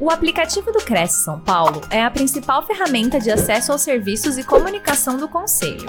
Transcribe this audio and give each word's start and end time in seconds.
O 0.00 0.10
aplicativo 0.10 0.70
do 0.70 0.78
Cresce 0.78 1.24
São 1.24 1.40
Paulo 1.40 1.80
é 1.90 2.04
a 2.04 2.08
principal 2.08 2.64
ferramenta 2.64 3.18
de 3.18 3.32
acesso 3.32 3.72
aos 3.72 3.82
serviços 3.82 4.38
e 4.38 4.44
comunicação 4.44 5.16
do 5.16 5.28
Conselho. 5.28 5.88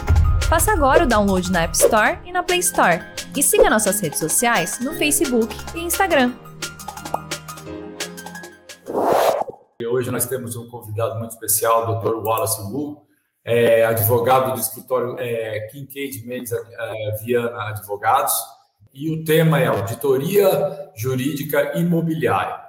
Faça 0.49 0.71
agora 0.71 1.03
o 1.03 1.07
download 1.07 1.51
na 1.51 1.61
App 1.61 1.77
Store 1.77 2.17
e 2.25 2.31
na 2.31 2.41
Play 2.41 2.57
Store. 2.57 3.03
E 3.37 3.43
siga 3.43 3.69
nossas 3.69 3.99
redes 3.99 4.17
sociais 4.17 4.79
no 4.79 4.95
Facebook 4.95 5.55
e 5.75 5.81
Instagram. 5.81 6.33
Hoje 9.87 10.09
nós 10.09 10.25
temos 10.25 10.55
um 10.55 10.67
convidado 10.67 11.19
muito 11.19 11.31
especial, 11.31 11.83
o 11.83 11.99
Dr. 11.99 12.15
Wallace 12.15 12.61
Wu, 12.63 13.05
é, 13.45 13.85
advogado 13.85 14.53
do 14.53 14.59
escritório 14.59 15.17
é, 15.19 15.67
Kincaid 15.67 16.25
Mendes 16.25 16.51
é, 16.51 17.11
Viana 17.23 17.69
Advogados, 17.69 18.33
e 18.91 19.11
o 19.11 19.23
tema 19.23 19.59
é 19.59 19.67
Auditoria 19.67 20.89
Jurídica 20.95 21.77
Imobiliária. 21.77 22.68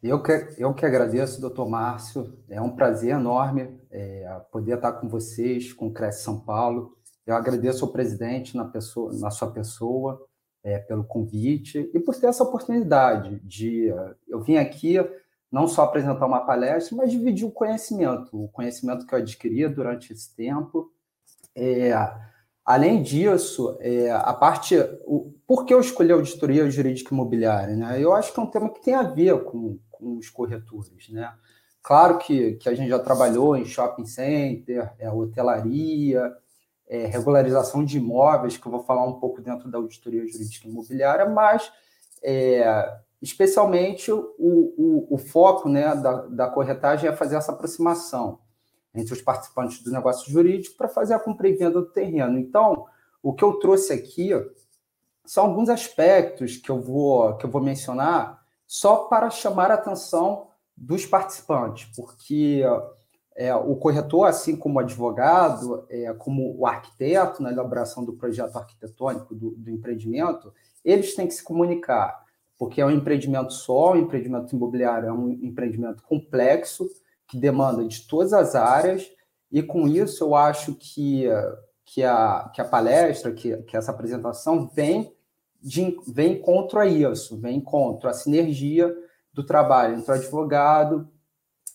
Eu 0.00 0.22
que, 0.22 0.54
eu 0.58 0.72
que 0.72 0.86
agradeço, 0.86 1.40
doutor 1.40 1.68
Márcio. 1.68 2.38
É 2.48 2.60
um 2.60 2.70
prazer 2.70 3.10
enorme 3.10 3.80
é, 3.90 4.40
poder 4.52 4.76
estar 4.76 4.92
com 4.92 5.08
vocês, 5.08 5.72
com 5.72 5.88
o 5.88 5.92
Cresce 5.92 6.22
São 6.22 6.38
Paulo. 6.38 6.96
Eu 7.26 7.34
agradeço 7.34 7.84
ao 7.84 7.90
presidente 7.90 8.56
na, 8.56 8.64
pessoa, 8.64 9.12
na 9.18 9.30
sua 9.30 9.50
pessoa 9.50 10.24
é, 10.62 10.78
pelo 10.78 11.04
convite 11.04 11.90
e 11.92 11.98
por 11.98 12.14
ter 12.14 12.26
essa 12.26 12.44
oportunidade 12.44 13.40
de. 13.40 13.92
Eu 14.28 14.40
vim 14.40 14.56
aqui 14.56 14.96
não 15.50 15.66
só 15.66 15.82
apresentar 15.82 16.26
uma 16.26 16.44
palestra, 16.44 16.96
mas 16.96 17.10
dividir 17.10 17.46
o 17.46 17.50
conhecimento, 17.50 18.44
o 18.44 18.48
conhecimento 18.48 19.06
que 19.06 19.14
eu 19.14 19.18
adquiri 19.18 19.66
durante 19.68 20.12
esse 20.12 20.34
tempo. 20.34 20.92
É, 21.56 21.92
além 22.64 23.02
disso, 23.02 23.76
é, 23.80 24.12
a 24.12 24.32
parte. 24.32 24.76
O, 25.04 25.34
por 25.46 25.64
que 25.64 25.74
eu 25.74 25.80
escolhi 25.80 26.12
auditoria 26.12 26.70
jurídica 26.70 27.12
imobiliária? 27.12 27.74
Né? 27.74 28.00
Eu 28.00 28.12
acho 28.12 28.32
que 28.32 28.38
é 28.38 28.42
um 28.42 28.50
tema 28.50 28.72
que 28.72 28.82
tem 28.82 28.94
a 28.94 29.02
ver 29.02 29.44
com, 29.44 29.78
com 29.98 30.16
os 30.16 30.30
corretores, 30.30 31.08
né? 31.08 31.32
Claro 31.82 32.18
que, 32.18 32.54
que 32.54 32.68
a 32.68 32.74
gente 32.74 32.88
já 32.88 32.98
trabalhou 32.98 33.56
em 33.56 33.64
shopping 33.64 34.04
center, 34.04 34.92
é, 34.98 35.10
hotelaria, 35.10 36.32
é, 36.88 37.06
regularização 37.06 37.84
de 37.84 37.98
imóveis, 37.98 38.56
que 38.56 38.66
eu 38.66 38.72
vou 38.72 38.82
falar 38.82 39.04
um 39.06 39.18
pouco 39.18 39.40
dentro 39.40 39.70
da 39.70 39.78
auditoria 39.78 40.26
jurídica 40.26 40.68
imobiliária, 40.68 41.26
mas 41.28 41.70
é, 42.22 42.98
especialmente 43.20 44.10
o, 44.10 44.34
o, 44.38 45.06
o, 45.14 45.18
foco 45.18 45.68
né, 45.68 45.94
da, 45.94 46.22
da 46.26 46.48
corretagem 46.48 47.08
é 47.08 47.16
fazer 47.16 47.36
essa 47.36 47.52
aproximação 47.52 48.40
entre 48.94 49.12
os 49.12 49.22
participantes 49.22 49.82
do 49.82 49.92
negócio 49.92 50.30
jurídico 50.30 50.76
para 50.76 50.88
fazer 50.88 51.14
a 51.14 51.18
compra 51.18 51.48
e 51.48 51.54
venda 51.54 51.80
do 51.80 51.86
terreno. 51.86 52.38
Então, 52.38 52.86
o 53.22 53.32
que 53.32 53.44
eu 53.44 53.54
trouxe 53.54 53.92
aqui 53.92 54.30
são 55.24 55.44
alguns 55.44 55.68
aspectos 55.68 56.56
que 56.56 56.70
eu 56.70 56.80
vou, 56.80 57.36
que 57.36 57.44
eu 57.44 57.50
vou 57.50 57.62
mencionar 57.62 58.37
só 58.68 59.06
para 59.06 59.30
chamar 59.30 59.70
a 59.70 59.74
atenção 59.74 60.48
dos 60.76 61.06
participantes, 61.06 61.90
porque 61.96 62.62
é, 63.34 63.54
o 63.54 63.74
corretor, 63.76 64.26
assim 64.26 64.54
como 64.54 64.76
o 64.76 64.78
advogado, 64.78 65.86
é, 65.88 66.12
como 66.12 66.54
o 66.56 66.66
arquiteto 66.66 67.42
na 67.42 67.50
elaboração 67.50 68.04
do 68.04 68.12
projeto 68.12 68.56
arquitetônico 68.56 69.34
do, 69.34 69.52
do, 69.52 69.70
empreendimento, 69.70 70.52
eles 70.84 71.14
têm 71.14 71.26
que 71.26 71.34
se 71.34 71.42
comunicar, 71.42 72.22
porque 72.58 72.80
é 72.80 72.86
um 72.86 72.90
empreendimento 72.90 73.52
só, 73.54 73.94
um 73.94 73.96
empreendimento 73.96 74.54
imobiliário 74.54 75.08
é 75.08 75.12
um 75.12 75.30
empreendimento 75.30 76.02
complexo, 76.02 76.86
que 77.26 77.38
demanda 77.38 77.84
de 77.84 78.06
todas 78.06 78.32
as 78.32 78.54
áreas, 78.54 79.10
e 79.50 79.62
com 79.62 79.88
isso 79.88 80.24
eu 80.24 80.34
acho 80.34 80.74
que, 80.74 81.24
que, 81.84 82.04
a, 82.04 82.50
que 82.54 82.60
a 82.60 82.64
palestra, 82.64 83.32
que, 83.32 83.56
que 83.62 83.76
essa 83.76 83.92
apresentação 83.92 84.68
vem 84.68 85.16
de, 85.60 85.96
vem 86.06 86.40
contra 86.40 86.86
isso, 86.86 87.38
vem 87.38 87.60
contra 87.60 88.10
a 88.10 88.14
sinergia 88.14 88.94
do 89.32 89.44
trabalho 89.44 89.96
entre 89.96 90.10
o 90.10 90.14
advogado 90.14 91.08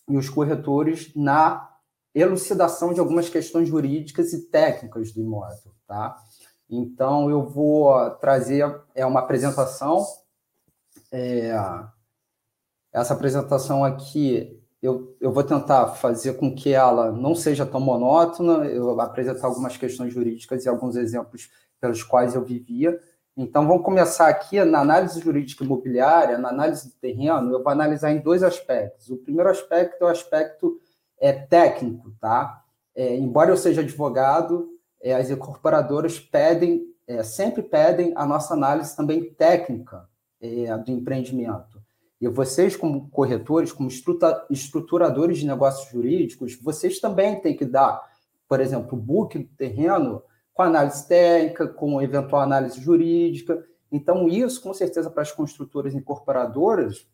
e 0.07 0.17
os 0.17 0.29
corretores 0.29 1.11
na 1.15 1.69
elucidação 2.13 2.93
de 2.93 2.99
algumas 2.99 3.29
questões 3.29 3.67
jurídicas 3.67 4.33
e 4.33 4.49
técnicas 4.49 5.11
do 5.11 5.21
imóvel, 5.21 5.73
tá? 5.87 6.15
Então, 6.69 7.29
eu 7.29 7.43
vou 7.45 8.09
trazer 8.11 8.81
é 8.95 9.05
uma 9.05 9.19
apresentação. 9.19 10.05
É, 11.11 11.53
essa 12.91 13.13
apresentação 13.13 13.83
aqui, 13.83 14.59
eu, 14.81 15.15
eu 15.19 15.31
vou 15.31 15.43
tentar 15.43 15.87
fazer 15.95 16.33
com 16.33 16.53
que 16.53 16.73
ela 16.73 17.11
não 17.11 17.35
seja 17.35 17.65
tão 17.65 17.79
monótona, 17.79 18.65
eu 18.65 18.83
vou 18.83 19.01
apresentar 19.01 19.47
algumas 19.47 19.77
questões 19.77 20.13
jurídicas 20.13 20.65
e 20.65 20.69
alguns 20.69 20.95
exemplos 20.95 21.49
pelos 21.79 22.03
quais 22.03 22.35
eu 22.35 22.43
vivia, 22.43 22.99
então, 23.35 23.67
vamos 23.67 23.83
começar 23.83 24.27
aqui 24.27 24.63
na 24.63 24.79
análise 24.79 25.19
jurídica 25.19 25.63
imobiliária, 25.63 26.37
na 26.37 26.49
análise 26.49 26.87
do 26.87 26.93
terreno, 26.95 27.51
eu 27.51 27.63
vou 27.63 27.71
analisar 27.71 28.11
em 28.11 28.19
dois 28.19 28.43
aspectos. 28.43 29.09
O 29.09 29.17
primeiro 29.17 29.49
aspecto 29.49 30.03
é 30.03 30.05
o 30.05 30.09
aspecto 30.09 30.79
é, 31.19 31.33
técnico, 31.33 32.11
tá? 32.21 32.63
É, 32.95 33.15
embora 33.15 33.49
eu 33.49 33.57
seja 33.57 33.81
advogado, 33.81 34.69
é, 35.01 35.15
as 35.15 35.31
incorporadoras 35.31 36.19
pedem, 36.19 36.85
é, 37.07 37.23
sempre 37.23 37.63
pedem 37.63 38.13
a 38.15 38.23
nossa 38.23 38.53
análise 38.53 38.95
também 38.95 39.33
técnica 39.33 40.07
é, 40.39 40.77
do 40.77 40.91
empreendimento. 40.91 41.81
E 42.21 42.27
vocês, 42.27 42.75
como 42.75 43.09
corretores, 43.09 43.71
como 43.71 43.89
estruturadores 44.49 45.39
de 45.39 45.47
negócios 45.47 45.91
jurídicos, 45.91 46.55
vocês 46.61 46.99
também 46.99 47.41
têm 47.41 47.55
que 47.55 47.65
dar, 47.65 47.99
por 48.47 48.61
exemplo, 48.61 48.97
o 48.97 49.01
book 49.01 49.39
do 49.39 49.49
terreno 49.55 50.21
com 50.53 50.61
análise 50.61 51.07
técnica, 51.07 51.67
com 51.67 52.01
eventual 52.01 52.41
análise 52.41 52.79
jurídica. 52.79 53.63
Então, 53.91 54.27
isso, 54.27 54.61
com 54.61 54.73
certeza, 54.73 55.09
para 55.09 55.21
as 55.21 55.31
construtoras 55.31 55.93
incorporadoras, 55.93 57.07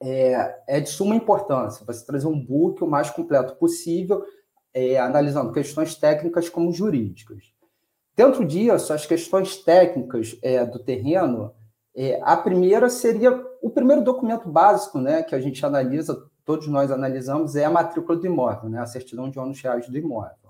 é, 0.00 0.62
é 0.66 0.80
de 0.80 0.88
suma 0.88 1.14
importância. 1.14 1.84
Você 1.86 2.04
trazer 2.04 2.26
um 2.26 2.38
book 2.38 2.82
o 2.82 2.86
mais 2.86 3.10
completo 3.10 3.56
possível, 3.56 4.24
é, 4.74 4.98
analisando 4.98 5.52
questões 5.52 5.94
técnicas 5.94 6.48
como 6.48 6.72
jurídicas. 6.72 7.52
Dentro 8.14 8.44
disso, 8.44 8.92
as 8.92 9.06
questões 9.06 9.56
técnicas 9.56 10.36
é, 10.42 10.64
do 10.66 10.78
terreno, 10.78 11.54
é, 11.94 12.20
a 12.22 12.36
primeira 12.36 12.90
seria 12.90 13.32
o 13.62 13.70
primeiro 13.70 14.02
documento 14.02 14.48
básico 14.48 14.98
né, 14.98 15.22
que 15.22 15.34
a 15.34 15.40
gente 15.40 15.64
analisa, 15.64 16.22
todos 16.44 16.66
nós 16.68 16.90
analisamos, 16.90 17.54
é 17.54 17.64
a 17.64 17.70
matrícula 17.70 18.18
do 18.18 18.26
imóvel, 18.26 18.68
né, 18.68 18.80
a 18.80 18.86
certidão 18.86 19.30
de 19.30 19.38
ônus 19.38 19.60
reais 19.60 19.88
do 19.88 19.96
imóvel. 19.96 20.41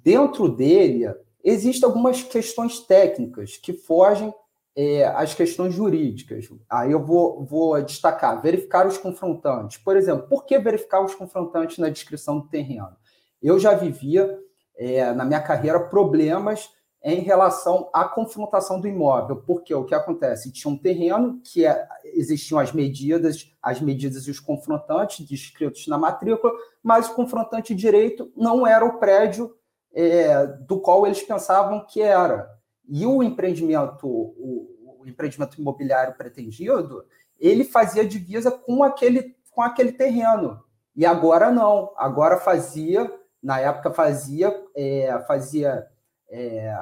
Dentro 0.00 0.48
dele, 0.48 1.14
existem 1.44 1.86
algumas 1.86 2.22
questões 2.22 2.80
técnicas 2.80 3.56
que 3.56 3.72
fogem 3.72 4.32
é, 4.74 5.04
às 5.04 5.34
questões 5.34 5.74
jurídicas. 5.74 6.48
Aí 6.68 6.92
eu 6.92 7.04
vou, 7.04 7.44
vou 7.44 7.80
destacar, 7.82 8.40
verificar 8.40 8.86
os 8.86 8.96
confrontantes. 8.96 9.76
Por 9.76 9.96
exemplo, 9.96 10.26
por 10.28 10.46
que 10.46 10.58
verificar 10.58 11.04
os 11.04 11.14
confrontantes 11.14 11.78
na 11.78 11.90
descrição 11.90 12.40
do 12.40 12.48
terreno? 12.48 12.96
Eu 13.42 13.58
já 13.58 13.74
vivia, 13.74 14.38
é, 14.76 15.12
na 15.12 15.24
minha 15.24 15.40
carreira, 15.40 15.78
problemas 15.78 16.70
em 17.04 17.20
relação 17.20 17.90
à 17.92 18.04
confrontação 18.04 18.80
do 18.80 18.86
imóvel, 18.86 19.36
porque 19.44 19.74
o 19.74 19.84
que 19.84 19.94
acontece? 19.94 20.52
Tinha 20.52 20.72
um 20.72 20.78
terreno 20.78 21.40
que 21.42 21.66
é, 21.66 21.86
existiam 22.04 22.60
as 22.60 22.72
medidas, 22.72 23.52
as 23.60 23.80
medidas 23.80 24.26
e 24.26 24.30
os 24.30 24.38
confrontantes 24.38 25.26
descritos 25.26 25.86
na 25.88 25.98
matrícula, 25.98 26.52
mas 26.82 27.08
o 27.08 27.14
confrontante 27.14 27.74
direito 27.74 28.32
não 28.36 28.66
era 28.66 28.84
o 28.84 28.98
prédio 28.98 29.52
é, 29.94 30.46
do 30.46 30.80
qual 30.80 31.06
eles 31.06 31.22
pensavam 31.22 31.84
que 31.86 32.00
era. 32.00 32.48
E 32.88 33.06
o 33.06 33.22
empreendimento, 33.22 34.06
o, 34.06 34.98
o, 35.00 35.06
empreendimento 35.06 35.60
imobiliário 35.60 36.14
pretendido, 36.14 37.04
ele 37.38 37.64
fazia 37.64 38.04
divisa 38.04 38.50
com 38.50 38.82
aquele, 38.82 39.36
com 39.50 39.62
aquele 39.62 39.92
terreno. 39.92 40.62
E 40.94 41.04
agora 41.06 41.50
não. 41.50 41.92
Agora 41.96 42.38
fazia, 42.38 43.12
na 43.42 43.58
época 43.58 43.92
fazia, 43.92 44.54
é, 44.74 45.18
fazia 45.26 45.86
é, 46.30 46.74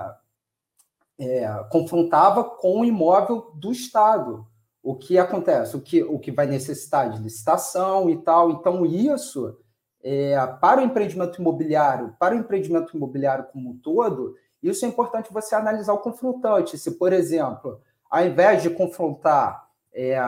é, 1.18 1.64
confrontava 1.70 2.44
com 2.44 2.80
o 2.80 2.84
imóvel 2.84 3.52
do 3.54 3.70
Estado. 3.70 4.46
O 4.82 4.96
que 4.96 5.18
acontece? 5.18 5.76
O 5.76 5.80
que, 5.80 6.02
o 6.02 6.18
que 6.18 6.32
vai 6.32 6.46
necessitar 6.46 7.10
de 7.10 7.22
licitação 7.22 8.08
e 8.08 8.16
tal. 8.22 8.50
Então, 8.50 8.86
isso 8.86 9.59
é, 10.02 10.34
para 10.60 10.80
o 10.80 10.84
empreendimento 10.84 11.40
imobiliário, 11.40 12.14
para 12.18 12.34
o 12.34 12.38
empreendimento 12.38 12.96
imobiliário 12.96 13.46
como 13.52 13.70
um 13.70 13.76
todo, 13.76 14.36
isso 14.62 14.84
é 14.84 14.88
importante 14.88 15.32
você 15.32 15.54
analisar 15.54 15.92
o 15.92 15.98
confrontante. 15.98 16.78
Se, 16.78 16.92
por 16.92 17.12
exemplo, 17.12 17.80
ao 18.10 18.24
invés 18.24 18.62
de 18.62 18.70
confrontar 18.70 19.68
é, 19.92 20.18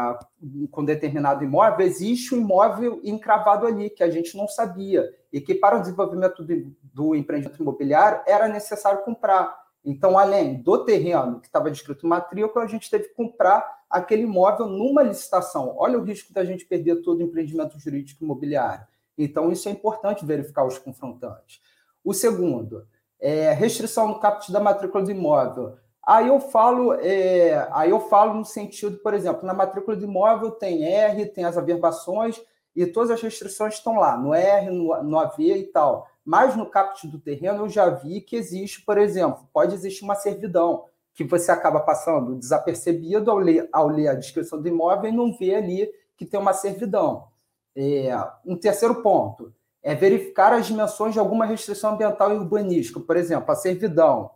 com 0.70 0.84
determinado 0.84 1.44
imóvel, 1.44 1.86
existe 1.86 2.34
um 2.34 2.40
imóvel 2.40 3.00
encravado 3.04 3.66
ali 3.66 3.90
que 3.90 4.02
a 4.02 4.10
gente 4.10 4.36
não 4.36 4.48
sabia 4.48 5.08
e 5.32 5.40
que 5.40 5.54
para 5.54 5.76
o 5.76 5.80
desenvolvimento 5.80 6.42
do, 6.42 6.74
do 6.82 7.14
empreendimento 7.14 7.62
imobiliário 7.62 8.20
era 8.26 8.48
necessário 8.48 9.04
comprar. 9.04 9.62
Então, 9.84 10.18
além 10.18 10.62
do 10.62 10.84
terreno 10.84 11.40
que 11.40 11.46
estava 11.46 11.70
descrito 11.70 12.06
matrícula, 12.06 12.64
a 12.64 12.68
gente 12.68 12.88
teve 12.88 13.08
que 13.08 13.14
comprar 13.14 13.82
aquele 13.90 14.22
imóvel 14.22 14.66
numa 14.66 15.02
licitação. 15.02 15.74
Olha 15.76 15.98
o 15.98 16.02
risco 16.02 16.32
da 16.32 16.44
gente 16.44 16.64
perder 16.64 17.02
todo 17.02 17.18
o 17.18 17.22
empreendimento 17.22 17.78
jurídico 17.78 18.22
imobiliário. 18.22 18.86
Então, 19.16 19.52
isso 19.52 19.68
é 19.68 19.72
importante 19.72 20.24
verificar 20.24 20.64
os 20.64 20.78
confrontantes. 20.78 21.60
O 22.04 22.12
segundo 22.12 22.86
é 23.20 23.52
restrição 23.52 24.08
no 24.08 24.18
caput 24.18 24.50
da 24.50 24.58
matrícula 24.58 25.04
do 25.04 25.10
imóvel. 25.10 25.76
Aí 26.04 26.26
eu 26.26 26.40
falo, 26.40 26.94
é, 26.94 27.68
aí 27.70 27.90
eu 27.90 28.00
falo 28.00 28.34
no 28.34 28.44
sentido, 28.44 28.98
por 28.98 29.14
exemplo, 29.14 29.46
na 29.46 29.54
matrícula 29.54 29.96
de 29.96 30.04
imóvel 30.04 30.50
tem 30.50 30.84
R, 30.84 31.26
tem 31.26 31.44
as 31.44 31.56
averbações 31.56 32.42
e 32.74 32.84
todas 32.84 33.12
as 33.12 33.22
restrições 33.22 33.74
estão 33.74 33.96
lá, 33.96 34.16
no 34.16 34.34
R, 34.34 34.70
no, 34.70 35.00
no 35.04 35.18
AV 35.18 35.38
e 35.38 35.64
tal. 35.64 36.08
Mas 36.24 36.56
no 36.56 36.66
caput 36.66 37.06
do 37.06 37.20
terreno 37.20 37.64
eu 37.64 37.68
já 37.68 37.88
vi 37.88 38.20
que 38.20 38.34
existe, 38.34 38.84
por 38.84 38.98
exemplo, 38.98 39.48
pode 39.52 39.74
existir 39.74 40.04
uma 40.04 40.16
servidão 40.16 40.84
que 41.14 41.22
você 41.22 41.52
acaba 41.52 41.78
passando 41.78 42.34
desapercebido 42.34 43.30
ao 43.30 43.38
ler, 43.38 43.68
ao 43.72 43.86
ler 43.86 44.08
a 44.08 44.14
descrição 44.14 44.60
do 44.60 44.66
imóvel 44.66 45.10
e 45.10 45.14
não 45.14 45.32
vê 45.36 45.54
ali 45.54 45.88
que 46.16 46.26
tem 46.26 46.40
uma 46.40 46.52
servidão. 46.52 47.28
É, 47.76 48.10
um 48.44 48.56
terceiro 48.56 49.02
ponto 49.02 49.52
é 49.82 49.94
verificar 49.94 50.52
as 50.52 50.66
dimensões 50.66 51.12
de 51.12 51.18
alguma 51.18 51.44
restrição 51.44 51.94
ambiental 51.94 52.32
e 52.32 52.36
urbanística, 52.36 53.00
por 53.00 53.16
exemplo, 53.16 53.50
a 53.50 53.56
servidão. 53.56 54.30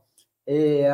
É, 0.46 0.88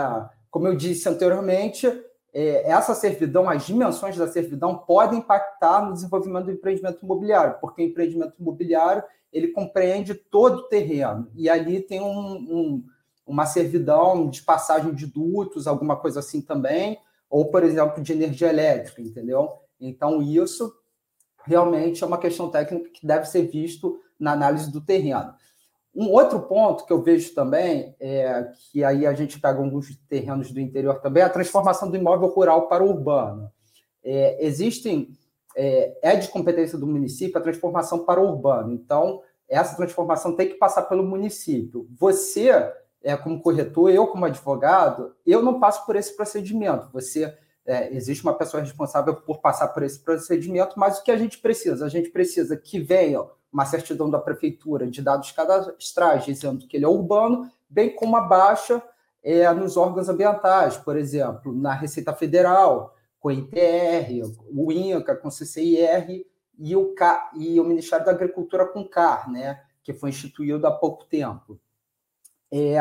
como 0.51 0.67
eu 0.67 0.77
disse 0.77 1.09
anteriormente, 1.09 1.87
é, 2.35 2.71
essa 2.71 2.95
servidão, 2.95 3.49
as 3.49 3.67
dimensões 3.67 4.17
da 4.17 4.27
servidão 4.27 4.79
podem 4.79 5.19
impactar 5.19 5.85
no 5.85 5.93
desenvolvimento 5.93 6.47
do 6.47 6.53
empreendimento 6.53 7.03
imobiliário, 7.03 7.59
porque 7.61 7.83
o 7.83 7.87
empreendimento 7.87 8.35
imobiliário 8.41 9.03
ele 9.33 9.49
compreende 9.49 10.15
todo 10.15 10.59
o 10.59 10.69
terreno 10.69 11.31
e 11.35 11.49
ali 11.49 11.81
tem 11.81 12.01
um, 12.01 12.33
um, 12.35 12.85
uma 13.27 13.47
servidão 13.47 14.29
de 14.29 14.43
passagem 14.43 14.95
de 14.95 15.07
dutos, 15.07 15.67
alguma 15.67 15.97
coisa 15.97 16.21
assim 16.21 16.41
também, 16.41 16.99
ou 17.31 17.51
por 17.51 17.63
exemplo 17.63 18.03
de 18.03 18.13
energia 18.13 18.49
elétrica, 18.49 19.01
entendeu? 19.01 19.51
Então 19.81 20.23
isso 20.23 20.73
realmente 21.45 22.03
é 22.03 22.07
uma 22.07 22.19
questão 22.19 22.51
técnica 22.51 22.91
que 22.91 23.07
deve 23.07 23.27
ser 23.27 23.43
visto 23.49 24.01
na 24.19 24.33
análise 24.33 24.71
do 24.71 24.81
terreno. 24.81 25.35
Um 25.95 26.09
outro 26.09 26.41
ponto 26.41 26.87
que 26.87 26.93
eu 26.93 27.03
vejo 27.03 27.35
também, 27.35 27.95
é 28.01 28.51
que 28.71 28.83
aí 28.83 29.07
a 29.07 29.13
gente 29.13 29.39
pega 29.39 29.59
alguns 29.59 29.95
terrenos 30.09 30.51
do 30.51 30.61
interior 30.61 31.01
também, 31.01 31.23
é 31.23 31.27
a 31.27 31.31
transformação 31.31 31.91
do 31.91 31.97
imóvel 31.97 32.29
rural 32.29 32.67
para 32.67 32.83
urbano. 32.83 33.51
É, 34.03 34.45
existem, 34.45 35.11
é, 35.55 35.99
é 36.03 36.17
de 36.17 36.29
competência 36.29 36.79
do 36.79 36.87
município 36.87 37.39
a 37.39 37.43
transformação 37.43 38.07
para 38.07 38.23
urbano, 38.23 38.73
então 38.73 39.21
essa 39.47 39.77
transformação 39.77 40.35
tem 40.35 40.49
que 40.49 40.55
passar 40.55 40.83
pelo 40.85 41.03
município. 41.03 41.87
Você, 41.99 42.49
é, 43.03 43.15
como 43.19 43.43
corretor, 43.43 43.91
eu 43.91 44.07
como 44.07 44.25
advogado, 44.25 45.15
eu 45.27 45.43
não 45.43 45.61
passo 45.61 45.85
por 45.85 45.95
esse 45.95 46.17
procedimento. 46.17 46.89
Você 46.91 47.37
é, 47.65 47.95
existe 47.95 48.23
uma 48.25 48.35
pessoa 48.35 48.63
responsável 48.63 49.15
por 49.15 49.41
passar 49.41 49.69
por 49.69 49.83
esse 49.83 50.01
procedimento, 50.01 50.79
mas 50.79 50.99
o 50.99 51.03
que 51.03 51.11
a 51.11 51.17
gente 51.17 51.39
precisa? 51.39 51.87
A 51.87 51.89
gente 51.89 52.11
precisa 52.11 52.57
que 52.57 52.81
venha 52.81 53.25
uma 53.53 53.67
certidão 53.67 54.11
da 54.11 54.19
prefeitura 54.19 54.87
de 54.87 55.03
dados 55.03 55.31
cadastrais 55.31 56.25
dizendo 56.25 56.67
que 56.67 56.77
ele 56.77 56.85
é 56.85 56.89
urbano, 56.89 57.51
bem 57.69 57.95
como 57.95 58.17
a 58.17 58.23
baixa 58.23 58.83
é, 59.23 59.51
nos 59.53 59.77
órgãos 59.77 60.09
ambientais, 60.09 60.77
por 60.77 60.97
exemplo, 60.97 61.55
na 61.55 61.73
Receita 61.73 62.13
Federal, 62.13 62.97
com 63.21 63.29
o 63.29 63.33
ITR, 63.33 64.23
o 64.51 64.73
INCA, 64.73 65.15
com 65.15 65.29
o 65.29 65.31
CCIR 65.31 66.27
e 66.59 66.75
o, 66.75 66.95
e 67.37 67.61
o 67.61 67.65
Ministério 67.65 68.05
da 68.05 68.11
Agricultura 68.11 68.67
com 68.67 68.89
CAR, 68.89 69.31
né, 69.31 69.63
que 69.85 69.93
foi 69.93 70.11
instituído 70.11 70.67
há 70.67 70.73
pouco 70.73 71.05
tempo. 71.05 71.61
É, 72.51 72.77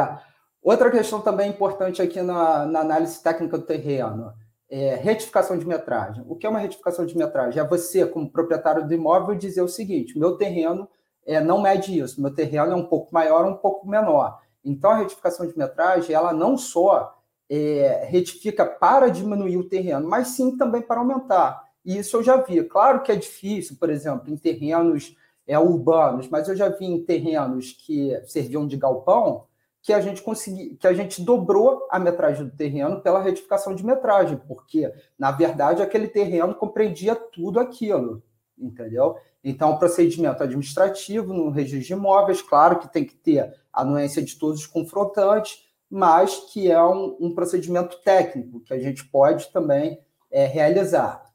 outra 0.62 0.90
questão 0.90 1.22
também 1.22 1.50
importante 1.50 2.02
aqui 2.02 2.22
na, 2.22 2.66
na 2.66 2.80
análise 2.80 3.22
técnica 3.22 3.58
do 3.58 3.66
terreno 3.66 4.34
é, 4.72 4.96
retificação 4.96 5.58
de 5.58 5.68
metragem. 5.68 6.24
O 6.26 6.36
que 6.36 6.48
é 6.48 6.50
uma 6.50 6.60
retificação 6.60 7.06
de 7.06 7.18
metragem? 7.18 7.62
É 7.62 7.68
você, 7.68 8.08
como 8.08 8.32
proprietário 8.32 8.88
do 8.88 8.94
imóvel, 8.94 9.36
dizer 9.36 9.62
o 9.62 9.68
seguinte: 9.68 10.18
meu 10.18 10.38
terreno 10.38 10.88
é, 11.26 11.42
não 11.42 11.62
mede 11.62 12.00
isso, 12.00 12.22
meu 12.22 12.34
terreno 12.34 12.72
é 12.72 12.76
um 12.76 12.86
pouco 12.86 13.14
maior 13.14 13.46
ou 13.46 13.52
um 13.52 13.58
pouco 13.58 13.88
menor. 13.88 14.40
Então, 14.64 14.92
a 14.92 14.96
retificação 14.96 15.46
de 15.46 15.58
metragem, 15.58 16.16
ela 16.16 16.32
não 16.32 16.58
só 16.58 17.22
é, 17.50 18.06
retifica 18.10 18.66
para 18.66 19.10
diminuir 19.10 19.58
o 19.58 19.68
terreno, 19.68 20.08
mas 20.08 20.30
sim 20.30 20.56
também 20.56 20.82
para 20.82 21.02
aumentar. 21.02 21.68
E 21.84 21.98
isso 21.98 22.16
eu 22.16 22.24
já 22.24 22.38
vi. 22.38 22.64
Claro 22.64 23.02
que 23.02 23.12
é 23.12 23.16
difícil, 23.16 23.76
por 23.78 23.90
exemplo, 23.90 24.32
em 24.32 24.38
terrenos 24.38 25.18
é, 25.46 25.60
urbanos, 25.60 26.30
mas 26.30 26.48
eu 26.48 26.56
já 26.56 26.70
vi 26.70 26.86
em 26.86 27.04
terrenos 27.04 27.74
que 27.74 28.18
serviam 28.26 28.66
de 28.66 28.78
galpão, 28.78 29.46
que 29.82 29.92
a 29.92 30.00
gente 30.00 30.22
conseguiu, 30.22 30.78
que 30.78 30.88
a 30.88 30.94
gente 30.94 31.22
dobrou 31.22 31.88
a 31.90 31.98
metragem 31.98 32.46
do 32.46 32.56
terreno 32.56 33.02
pela 33.02 33.22
retificação 33.22 33.74
de 33.74 33.86
metragem, 33.86 34.38
porque 34.48 34.92
na 35.18 35.32
verdade 35.32 35.82
aquele 35.82 36.08
terreno 36.08 36.54
compreendia 36.54 37.16
tudo 37.16 37.60
aquilo, 37.60 38.22
entendeu? 38.58 39.18
Então, 39.44 39.72
o 39.72 39.80
procedimento 39.80 40.44
administrativo 40.44 41.34
no 41.34 41.50
registro 41.50 41.88
de 41.88 41.94
imóveis, 41.94 42.42
claro 42.44 42.78
que 42.78 42.92
tem 42.92 43.04
que 43.04 43.16
ter 43.16 43.52
anuência 43.74 44.22
de 44.22 44.36
todos 44.36 44.60
os 44.60 44.68
confrontantes, 44.68 45.66
mas 45.90 46.36
que 46.52 46.72
é 46.72 46.82
um, 46.82 47.18
um 47.20 47.34
procedimento 47.34 48.00
técnico 48.04 48.60
que 48.60 48.74
a 48.74 48.80
gente 48.80 49.04
pode 49.06 49.52
também 49.52 50.00
é, 50.30 50.46
realizar. 50.46 51.26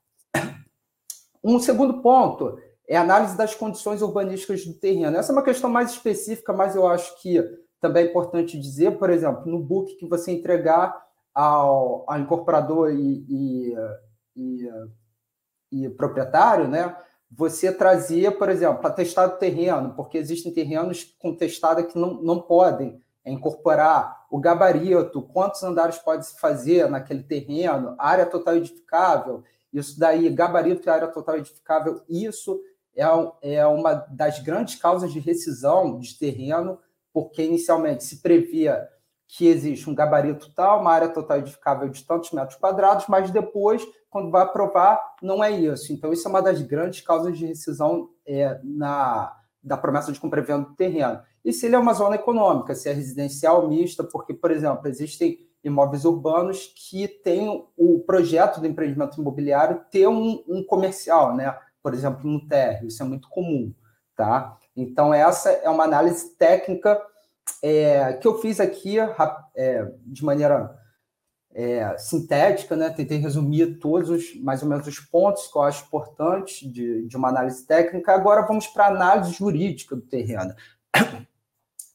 Um 1.42 1.58
segundo 1.58 2.00
ponto 2.00 2.58
é 2.88 2.96
a 2.96 3.02
análise 3.02 3.36
das 3.36 3.54
condições 3.54 4.02
urbanísticas 4.02 4.64
do 4.64 4.74
terreno. 4.74 5.16
Essa 5.16 5.32
é 5.32 5.34
uma 5.34 5.42
questão 5.42 5.68
mais 5.68 5.90
específica, 5.90 6.52
mas 6.52 6.76
eu 6.76 6.86
acho 6.86 7.20
que 7.20 7.42
também 7.80 8.04
é 8.04 8.10
importante 8.10 8.58
dizer, 8.58 8.98
por 8.98 9.10
exemplo, 9.10 9.50
no 9.50 9.58
book 9.58 9.94
que 9.96 10.06
você 10.06 10.32
entregar 10.32 11.06
ao, 11.34 12.04
ao 12.08 12.18
incorporador 12.18 12.90
e, 12.90 13.24
e, 13.28 13.74
e, 14.36 14.70
e 15.72 15.88
proprietário, 15.90 16.66
né? 16.66 16.96
Você 17.30 17.72
trazia, 17.72 18.30
por 18.30 18.48
exemplo, 18.48 18.86
atestado 18.86 19.38
terreno, 19.38 19.94
porque 19.94 20.16
existem 20.16 20.52
terrenos 20.52 21.04
com 21.18 21.34
testada 21.34 21.82
que 21.82 21.98
não, 21.98 22.22
não 22.22 22.40
podem 22.40 23.00
incorporar 23.24 24.26
o 24.30 24.38
gabarito, 24.38 25.20
quantos 25.20 25.62
andares 25.62 25.98
pode 25.98 26.26
se 26.26 26.38
fazer 26.38 26.88
naquele 26.88 27.22
terreno, 27.22 27.94
área 27.98 28.24
total 28.24 28.56
edificável, 28.56 29.42
isso 29.72 29.98
daí, 29.98 30.30
gabarito 30.30 30.86
e 30.86 30.90
área 30.90 31.08
total 31.08 31.36
edificável, 31.36 32.02
isso 32.08 32.60
é, 32.94 33.04
é 33.56 33.66
uma 33.66 33.94
das 34.08 34.38
grandes 34.38 34.76
causas 34.76 35.12
de 35.12 35.18
rescisão 35.18 35.98
de 35.98 36.16
terreno 36.18 36.78
porque 37.16 37.42
inicialmente 37.42 38.04
se 38.04 38.20
previa 38.20 38.86
que 39.26 39.46
existe 39.48 39.88
um 39.88 39.94
gabarito 39.94 40.52
tal, 40.54 40.82
uma 40.82 40.92
área 40.92 41.08
total 41.08 41.38
edificável 41.38 41.88
de 41.88 42.04
tantos 42.04 42.30
metros 42.30 42.58
quadrados, 42.58 43.06
mas 43.08 43.30
depois, 43.30 43.82
quando 44.10 44.30
vai 44.30 44.42
aprovar, 44.42 45.00
não 45.22 45.42
é 45.42 45.50
isso. 45.50 45.94
Então, 45.94 46.12
isso 46.12 46.28
é 46.28 46.30
uma 46.30 46.42
das 46.42 46.60
grandes 46.60 47.00
causas 47.00 47.38
de 47.38 47.46
rescisão 47.46 48.10
é, 48.26 48.60
na, 48.62 49.34
da 49.62 49.78
promessa 49.78 50.12
de 50.12 50.20
compra 50.20 50.40
e 50.40 50.44
venda 50.44 50.68
do 50.68 50.74
terreno. 50.74 51.18
E 51.42 51.54
se 51.54 51.64
ele 51.64 51.74
é 51.74 51.78
uma 51.78 51.94
zona 51.94 52.16
econômica, 52.16 52.74
se 52.74 52.86
é 52.86 52.92
residencial 52.92 53.66
mista, 53.66 54.04
porque, 54.04 54.34
por 54.34 54.50
exemplo, 54.50 54.86
existem 54.86 55.38
imóveis 55.64 56.04
urbanos 56.04 56.70
que 56.76 57.08
têm 57.08 57.66
o 57.78 58.00
projeto 58.00 58.60
do 58.60 58.66
empreendimento 58.66 59.18
imobiliário 59.18 59.80
ter 59.90 60.06
um, 60.06 60.44
um 60.46 60.62
comercial, 60.62 61.34
né? 61.34 61.58
Por 61.82 61.94
exemplo, 61.94 62.30
no 62.30 62.46
térreo, 62.46 62.88
isso 62.88 63.02
é 63.02 63.06
muito 63.06 63.26
comum, 63.30 63.72
tá? 64.14 64.58
Então, 64.76 65.14
essa 65.14 65.50
é 65.50 65.70
uma 65.70 65.84
análise 65.84 66.36
técnica 66.36 67.00
é, 67.62 68.12
que 68.14 68.26
eu 68.28 68.38
fiz 68.38 68.60
aqui 68.60 68.98
é, 69.54 69.90
de 70.04 70.24
maneira 70.24 70.76
é, 71.54 71.96
sintética, 71.96 72.76
né? 72.76 72.90
tentei 72.90 73.16
resumir 73.16 73.78
todos 73.78 74.10
os, 74.10 74.38
mais 74.42 74.62
ou 74.62 74.68
menos 74.68 74.86
os 74.86 75.00
pontos 75.00 75.46
que 75.46 75.56
eu 75.56 75.62
acho 75.62 75.86
importantes 75.86 76.70
de, 76.70 77.06
de 77.06 77.16
uma 77.16 77.28
análise 77.28 77.66
técnica. 77.66 78.12
Agora 78.12 78.42
vamos 78.42 78.66
para 78.66 78.84
a 78.84 78.90
análise 78.90 79.32
jurídica 79.32 79.96
do 79.96 80.02
terreno. 80.02 80.54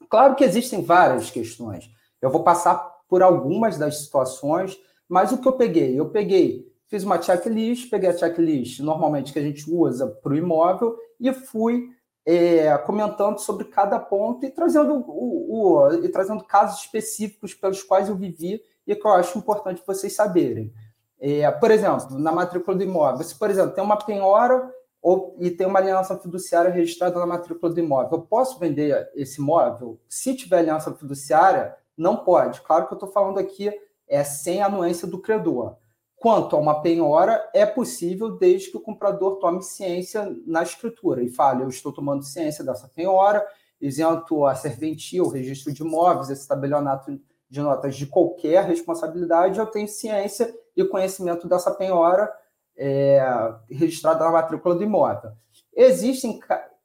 Claro 0.10 0.36
que 0.36 0.44
existem 0.44 0.84
várias 0.84 1.32
questões. 1.32 1.90
Eu 2.22 2.30
vou 2.30 2.44
passar 2.44 2.76
por 3.08 3.24
algumas 3.24 3.78
das 3.78 4.00
situações, 4.00 4.78
mas 5.08 5.32
o 5.32 5.38
que 5.38 5.48
eu 5.48 5.54
peguei? 5.54 5.98
Eu 5.98 6.10
peguei, 6.10 6.70
fiz 6.88 7.06
uma 7.06 7.22
checklist, 7.22 7.90
peguei 7.90 8.10
a 8.10 8.18
checklist 8.18 8.82
normalmente 8.82 9.32
que 9.32 9.40
a 9.40 9.42
gente 9.42 9.72
usa 9.72 10.08
para 10.08 10.34
o 10.34 10.36
imóvel 10.36 10.98
e 11.18 11.32
fui 11.32 11.92
é, 12.26 12.78
comentando 12.80 13.40
sobre 13.40 13.66
cada 13.66 14.00
ponto 14.00 14.46
e 14.46 14.52
trazendo, 14.52 15.04
o, 15.08 15.78
o, 15.78 15.94
e 16.04 16.10
trazendo 16.10 16.44
casos 16.44 16.82
específicos 16.82 17.54
pelos 17.54 17.82
quais 17.84 18.10
eu 18.10 18.16
vivi 18.16 18.62
e 18.86 18.96
que 18.96 19.06
eu 19.06 19.12
acho 19.12 19.38
importante 19.38 19.84
vocês 19.86 20.14
saberem. 20.14 20.74
É, 21.20 21.50
por 21.52 21.72
exemplo, 21.72 22.18
na 22.18 22.32
matrícula 22.32 22.78
do 22.78 22.84
imóvel, 22.84 23.24
se, 23.24 23.38
por 23.38 23.50
exemplo, 23.50 23.74
tem 23.74 23.84
uma 23.84 23.98
penhora 23.98 24.72
ou, 25.02 25.36
e 25.40 25.50
tem 25.50 25.66
uma 25.66 25.80
aliança 25.80 26.18
fiduciária 26.18 26.72
registrada 26.72 27.20
na 27.20 27.26
matrícula 27.26 27.74
do 27.74 27.80
imóvel, 27.80 28.20
eu 28.20 28.22
posso 28.22 28.60
vender 28.60 29.10
esse 29.16 29.40
imóvel? 29.40 30.00
Se 30.08 30.36
tiver 30.36 30.60
aliança 30.60 30.94
fiduciária, 30.94 31.76
não 31.98 32.18
pode. 32.18 32.62
Claro 32.62 32.88
que 32.88 32.94
eu 32.94 32.98
estou 32.98 33.12
falando 33.12 33.40
aqui 33.40 33.72
é 34.08 34.24
sem 34.24 34.62
anuência 34.62 35.08
do 35.08 35.20
credor. 35.20 35.76
Quanto 36.22 36.56
a 36.56 36.60
uma 36.60 36.84
penhora, 36.84 37.50
é 37.52 37.66
possível 37.66 38.38
desde 38.38 38.70
que 38.70 38.78
o 38.78 38.80
comprador 38.80 39.40
tome 39.40 39.64
ciência 39.64 40.32
na 40.46 40.62
escritura 40.62 41.24
e 41.24 41.30
fale: 41.30 41.64
eu 41.64 41.68
estou 41.68 41.92
tomando 41.92 42.24
ciência 42.24 42.64
dessa 42.64 42.88
penhora, 42.88 43.44
isento 43.82 44.46
a 44.46 44.54
serventia, 44.54 45.24
o 45.24 45.30
registro 45.30 45.74
de 45.74 45.82
imóveis, 45.82 46.30
esse 46.30 46.48
tabelionato 46.48 47.20
de 47.50 47.60
notas 47.60 47.96
de 47.96 48.06
qualquer 48.06 48.66
responsabilidade, 48.66 49.58
eu 49.58 49.66
tenho 49.66 49.88
ciência 49.88 50.54
e 50.78 50.86
conhecimento 50.86 51.48
dessa 51.48 51.72
penhora 51.72 52.32
é, 52.78 53.20
registrada 53.68 54.24
na 54.24 54.30
matrícula 54.30 54.76
do 54.76 54.84
imóvel. 54.84 55.32
Existem 55.76 56.40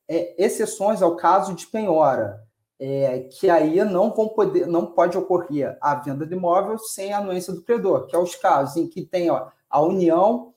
é, 0.09 0.43
exceções 0.43 1.03
ao 1.03 1.15
caso 1.15 1.53
de 1.53 1.67
penhora. 1.67 2.43
É, 2.79 3.21
que 3.21 3.49
aí 3.49 3.83
não 3.85 4.13
vão 4.15 4.29
poder, 4.29 4.67
não 4.67 4.87
pode 4.87 5.17
ocorrer 5.17 5.77
a 5.81 5.95
venda 5.95 6.27
de 6.27 6.35
imóvel 6.35 6.79
sem 6.79 7.13
a 7.13 7.19
anuência 7.19 7.53
do 7.53 7.63
credor, 7.63 8.07
que 8.07 8.15
é 8.15 8.19
os 8.19 8.35
casos 8.37 8.77
em 8.77 8.87
que 8.87 9.03
tem 9.03 9.31
ó, 9.31 9.49
a 9.69 9.81
União 9.81 10.53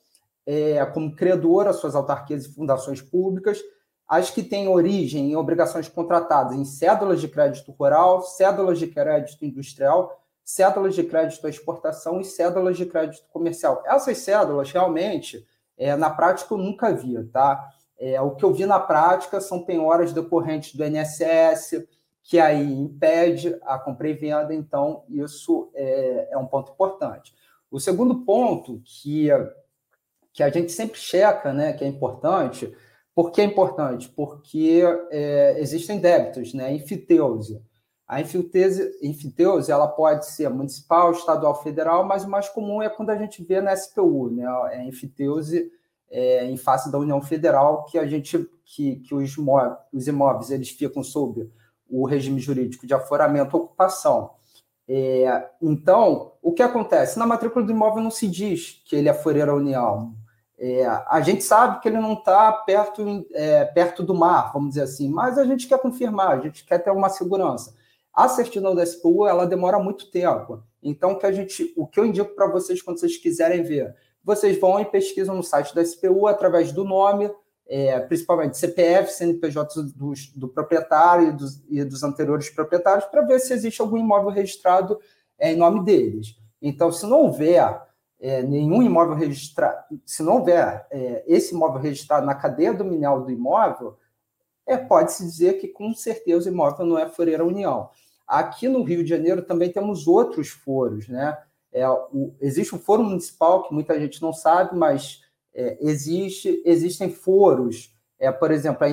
é, 0.46 0.86
como 0.88 1.16
credora, 1.16 1.74
suas 1.74 1.96
autarquias 1.96 2.46
e 2.46 2.54
fundações 2.54 3.02
públicas, 3.02 3.60
as 4.08 4.32
que 4.32 4.42
têm 4.42 4.68
origem 4.68 5.32
em 5.32 5.36
obrigações 5.36 5.88
contratadas 5.88 6.56
em 6.56 6.66
cédulas 6.66 7.22
de 7.22 7.28
crédito 7.28 7.72
rural, 7.72 8.24
cédulas 8.24 8.80
de 8.80 8.88
crédito 8.88 9.46
industrial, 9.46 10.20
cédulas 10.44 10.96
de 10.96 11.04
crédito 11.04 11.46
à 11.46 11.50
exportação 11.50 12.20
e 12.20 12.26
cédulas 12.26 12.76
de 12.76 12.88
crédito 12.88 13.28
comercial. 13.32 13.84
Essas 13.86 14.18
cédulas, 14.18 14.72
realmente, 14.72 15.46
é, 15.78 15.96
na 15.96 16.10
prática, 16.10 16.52
eu 16.56 16.58
nunca 16.58 16.92
vi, 16.92 17.24
tá? 17.26 17.70
É, 18.00 18.20
o 18.20 18.32
que 18.32 18.44
eu 18.44 18.52
vi 18.52 18.66
na 18.66 18.80
prática 18.80 19.40
são 19.40 19.64
penhoras 19.64 20.12
decorrentes 20.12 20.74
do 20.74 20.84
INSS, 20.84 21.86
que 22.24 22.40
aí 22.40 22.72
impede 22.72 23.58
a 23.64 23.78
compra 23.80 24.10
e 24.10 24.14
venda, 24.14 24.54
então 24.54 25.04
isso 25.10 25.72
é, 25.74 26.30
é 26.32 26.38
um 26.38 26.46
ponto 26.46 26.72
importante. 26.72 27.34
O 27.72 27.80
segundo 27.80 28.24
ponto 28.24 28.82
que, 28.84 29.30
que 30.34 30.44
a 30.44 30.50
gente 30.50 30.72
sempre 30.72 31.00
checa, 31.00 31.54
né, 31.54 31.74
que 31.74 31.84
é 31.84 31.88
importante, 31.88 32.74
por 33.16 33.32
que 33.32 33.42
é 33.42 33.44
importante? 33.44 34.10
Porque 34.10 34.82
é, 35.12 35.60
existem 35.60 36.00
débitos, 36.00 36.54
né, 36.54 36.74
enfiteuse. 36.74 37.62
A 38.08 38.22
enfiteuse, 38.22 39.72
ela 39.72 39.88
pode 39.88 40.26
ser 40.26 40.50
municipal, 40.50 41.12
estadual, 41.12 41.62
federal, 41.62 42.04
mas 42.04 42.24
o 42.24 42.30
mais 42.30 42.50
comum 42.50 42.82
é 42.82 42.90
quando 42.90 43.12
a 43.12 43.18
gente 43.18 43.44
vê 43.44 43.62
na 43.62 43.76
SPU, 43.76 44.32
né, 44.32 44.46
é 44.72 44.84
enfiteuse 44.84 45.72
é, 46.10 46.46
em 46.46 46.58
face 46.58 46.92
da 46.92 46.98
União 46.98 47.22
Federal, 47.22 47.86
que 47.86 48.00
a 48.00 48.08
gente 48.08 48.50
que, 48.66 48.98
que 48.98 49.16
os, 49.16 49.36
imóveis, 49.36 49.78
os 49.92 50.08
imóveis 50.08 50.52
eles 50.52 50.70
ficam 50.70 51.04
sob 51.04 51.50
o 51.90 52.06
regime 52.06 52.40
jurídico 52.40 52.86
de 52.86 52.94
aforamento 52.94 53.58
ocupação. 53.58 54.32
É, 54.88 55.50
então, 55.62 56.34
o 56.42 56.52
que 56.52 56.64
acontece? 56.64 57.20
Na 57.20 57.28
matrícula 57.28 57.64
do 57.64 57.72
imóvel 57.72 58.02
não 58.02 58.10
se 58.10 58.28
diz 58.28 58.82
que 58.86 58.96
ele 58.96 59.08
é 59.08 59.14
Foreira 59.14 59.54
União. 59.54 60.14
É, 60.58 60.86
a 60.86 61.22
gente 61.22 61.44
sabe 61.44 61.80
que 61.80 61.88
ele 61.88 62.00
não 62.00 62.14
está 62.14 62.52
perto, 62.52 63.26
é, 63.34 63.66
perto 63.66 64.04
do 64.04 64.14
mar, 64.14 64.52
vamos 64.52 64.70
dizer 64.70 64.82
assim, 64.82 65.08
mas 65.08 65.38
a 65.38 65.46
gente 65.46 65.68
quer 65.68 65.80
confirmar, 65.80 66.38
a 66.38 66.42
gente 66.42 66.66
quer 66.66 66.80
ter 66.80 66.92
uma 66.92 67.08
segurança. 67.08 67.74
A 68.14 68.28
certidão 68.28 68.76
da 68.76 68.86
SPU 68.86 69.26
ela 69.26 69.46
demora 69.46 69.80
muito 69.80 70.12
tempo. 70.12 70.62
Então, 70.84 71.16
que 71.16 71.26
a 71.26 71.32
gente, 71.32 71.74
o 71.78 71.88
que 71.88 72.00
eu 72.00 72.06
indico 72.06 72.36
para 72.36 72.48
vocês 72.48 72.82
quando 72.82 73.00
vocês 73.00 73.16
quiserem 73.16 73.64
ver, 73.64 73.96
vocês 74.24 74.60
vão 74.60 74.80
e 74.80 74.86
pesquisam 74.86 75.36
no 75.36 75.44
site 75.44 75.74
da 75.74 75.84
SPU 75.84 76.28
através 76.28 76.72
do 76.72 76.84
nome, 76.84 77.32
é, 77.70 78.00
principalmente 78.00 78.58
CPF, 78.58 79.14
CNPJ 79.14 79.84
do, 79.96 80.14
do 80.36 80.48
proprietário 80.48 81.30
e 81.30 81.32
dos, 81.32 81.64
e 81.70 81.84
dos, 81.84 82.02
anteriores 82.04 82.50
proprietários, 82.50 83.06
para 83.06 83.22
ver 83.22 83.40
se 83.40 83.54
existe 83.54 83.80
algum 83.80 83.98
imóvel 83.98 84.32
registrado 84.32 85.00
é, 85.38 85.54
em 85.54 85.56
nome 85.56 85.86
deles. 85.86 86.36
Então, 86.60 86.92
se 86.92 87.06
não 87.06 87.22
houver 87.22 87.80
é, 88.20 88.42
nenhum 88.42 88.82
imóvel 88.82 89.14
registrado, 89.14 89.84
se 90.04 90.24
não 90.24 90.38
houver 90.38 90.88
é, 90.90 91.24
esse 91.28 91.54
imóvel 91.54 91.80
registrado 91.80 92.26
na 92.26 92.34
cadeia 92.34 92.74
dominial 92.74 93.22
do 93.22 93.32
imóvel, 93.32 93.96
é, 94.66 94.76
pode-se 94.76 95.24
dizer 95.24 95.60
que 95.60 95.68
com 95.68 95.94
certeza 95.94 96.50
o 96.50 96.54
imóvel 96.54 96.88
não 96.88 96.98
é 96.98 97.08
Foreira 97.08 97.46
União. 97.46 97.92
Aqui 98.28 98.68
no 98.68 98.84
Rio 98.84 99.04
de 99.04 99.10
Janeiro 99.10 99.44
também 99.44 99.72
temos 99.72 100.08
outros 100.08 100.50
foros, 100.50 101.08
né? 101.08 101.38
É, 101.72 101.88
o, 101.88 102.34
existe 102.42 102.74
um 102.74 102.80
foro 102.80 103.04
municipal 103.04 103.64
que 103.64 103.74
muita 103.74 104.00
gente 104.00 104.22
não 104.24 104.34
sabe, 104.34 104.76
mas 104.76 105.22
é, 105.54 105.78
existe, 105.82 106.62
existem 106.66 107.10
foros, 107.10 107.96
é, 108.20 108.32
por 108.32 108.52
exemplo, 108.52 108.86
a 108.86 108.90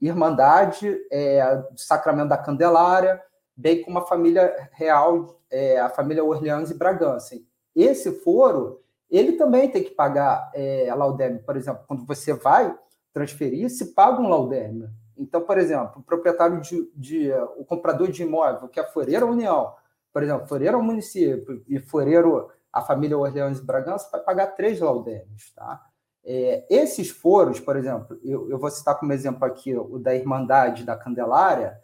Irmandade 0.00 0.98
é, 1.10 1.56
do 1.56 1.80
Sacramento 1.80 2.28
da 2.28 2.36
Candelária, 2.36 3.22
bem 3.56 3.82
como 3.82 3.98
a 3.98 4.06
família 4.06 4.68
real, 4.72 5.40
é, 5.50 5.78
a 5.78 5.88
família 5.88 6.24
Orleans 6.24 6.70
e 6.70 6.74
Bragança. 6.74 7.36
Esse 7.74 8.10
foro, 8.10 8.80
ele 9.10 9.32
também 9.32 9.70
tem 9.70 9.82
que 9.84 9.90
pagar 9.90 10.50
é, 10.54 10.88
a 10.88 10.94
Laudeme. 10.94 11.38
Por 11.38 11.56
exemplo, 11.56 11.84
quando 11.86 12.04
você 12.04 12.32
vai 12.32 12.74
transferir, 13.12 13.70
se 13.70 13.94
paga 13.94 14.20
um 14.20 14.28
Laudeme. 14.28 14.88
Então, 15.16 15.42
por 15.42 15.58
exemplo, 15.58 16.00
o 16.00 16.02
proprietário 16.02 16.60
de, 16.60 16.90
de 16.96 17.32
o 17.56 17.64
comprador 17.64 18.10
de 18.10 18.22
imóvel, 18.22 18.68
que 18.68 18.80
é 18.80 18.84
Foreira 18.84 19.26
União, 19.26 19.72
por 20.12 20.22
exemplo, 20.22 20.46
Foreiro 20.46 20.76
ao 20.76 20.82
município 20.82 21.62
e 21.68 21.78
Foreiro 21.78 22.50
a 22.72 22.80
família 22.80 23.18
Orleans 23.18 23.60
Bragança 23.60 24.08
vai 24.10 24.20
pagar 24.20 24.48
três 24.48 24.80
laudemes, 24.80 25.52
tá? 25.54 25.80
É, 26.24 26.64
esses 26.70 27.10
foros, 27.10 27.58
por 27.58 27.76
exemplo, 27.76 28.18
eu, 28.22 28.48
eu, 28.48 28.58
vou 28.58 28.70
citar 28.70 28.98
como 28.98 29.12
exemplo 29.12 29.44
aqui 29.44 29.76
o 29.76 29.98
da 29.98 30.14
Irmandade 30.14 30.84
da 30.84 30.96
Candelária, 30.96 31.76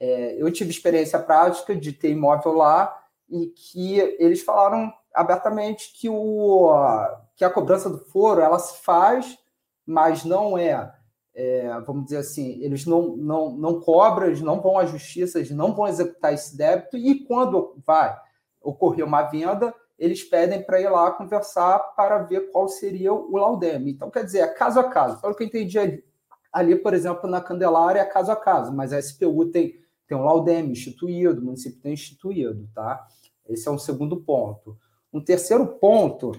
é, 0.00 0.34
eu 0.36 0.50
tive 0.52 0.70
experiência 0.70 1.18
prática 1.18 1.76
de 1.76 1.92
ter 1.92 2.10
imóvel 2.10 2.54
lá 2.54 3.00
e 3.30 3.46
que 3.46 3.98
eles 4.18 4.42
falaram 4.42 4.92
abertamente 5.14 5.92
que, 5.98 6.08
o, 6.08 6.74
que 7.36 7.44
a 7.44 7.50
cobrança 7.50 7.88
do 7.88 7.98
foro 7.98 8.40
ela 8.40 8.58
se 8.58 8.82
faz, 8.82 9.38
mas 9.86 10.24
não 10.24 10.58
é 10.58 10.92
é, 11.34 11.68
vamos 11.80 12.04
dizer 12.04 12.18
assim, 12.18 12.62
eles 12.62 12.86
não, 12.86 13.16
não, 13.16 13.50
não 13.50 13.80
cobram, 13.80 14.28
eles 14.28 14.40
não 14.40 14.60
vão 14.60 14.78
à 14.78 14.86
justiça, 14.86 15.38
eles 15.38 15.50
não 15.50 15.74
vão 15.74 15.88
executar 15.88 16.32
esse 16.32 16.56
débito, 16.56 16.96
e 16.96 17.24
quando 17.24 17.74
vai 17.84 18.16
ocorrer 18.62 19.04
uma 19.04 19.22
venda, 19.22 19.74
eles 19.98 20.22
pedem 20.22 20.62
para 20.62 20.80
ir 20.80 20.88
lá 20.88 21.10
conversar 21.10 21.78
para 21.96 22.18
ver 22.18 22.50
qual 22.50 22.68
seria 22.68 23.12
o 23.12 23.36
laudeme. 23.36 23.92
Então, 23.92 24.10
quer 24.10 24.24
dizer, 24.24 24.40
é 24.40 24.46
caso 24.48 24.80
a 24.80 24.84
caso. 24.84 25.20
Pelo 25.20 25.34
que 25.34 25.42
eu 25.42 25.46
entendi 25.46 25.78
ali, 25.78 26.04
ali, 26.52 26.76
por 26.76 26.94
exemplo, 26.94 27.28
na 27.28 27.40
Candelária 27.40 28.00
é 28.00 28.04
caso 28.04 28.30
a 28.30 28.36
caso, 28.36 28.72
mas 28.72 28.92
a 28.92 29.00
SPU 29.00 29.46
tem, 29.46 29.74
tem 30.06 30.16
um 30.16 30.24
laudeme 30.24 30.72
instituído, 30.72 31.40
o 31.40 31.44
município 31.44 31.80
tem 31.80 31.92
instituído, 31.92 32.68
tá? 32.74 33.06
Esse 33.48 33.68
é 33.68 33.70
um 33.70 33.78
segundo 33.78 34.16
ponto. 34.16 34.76
Um 35.12 35.22
terceiro 35.22 35.66
ponto 35.66 36.32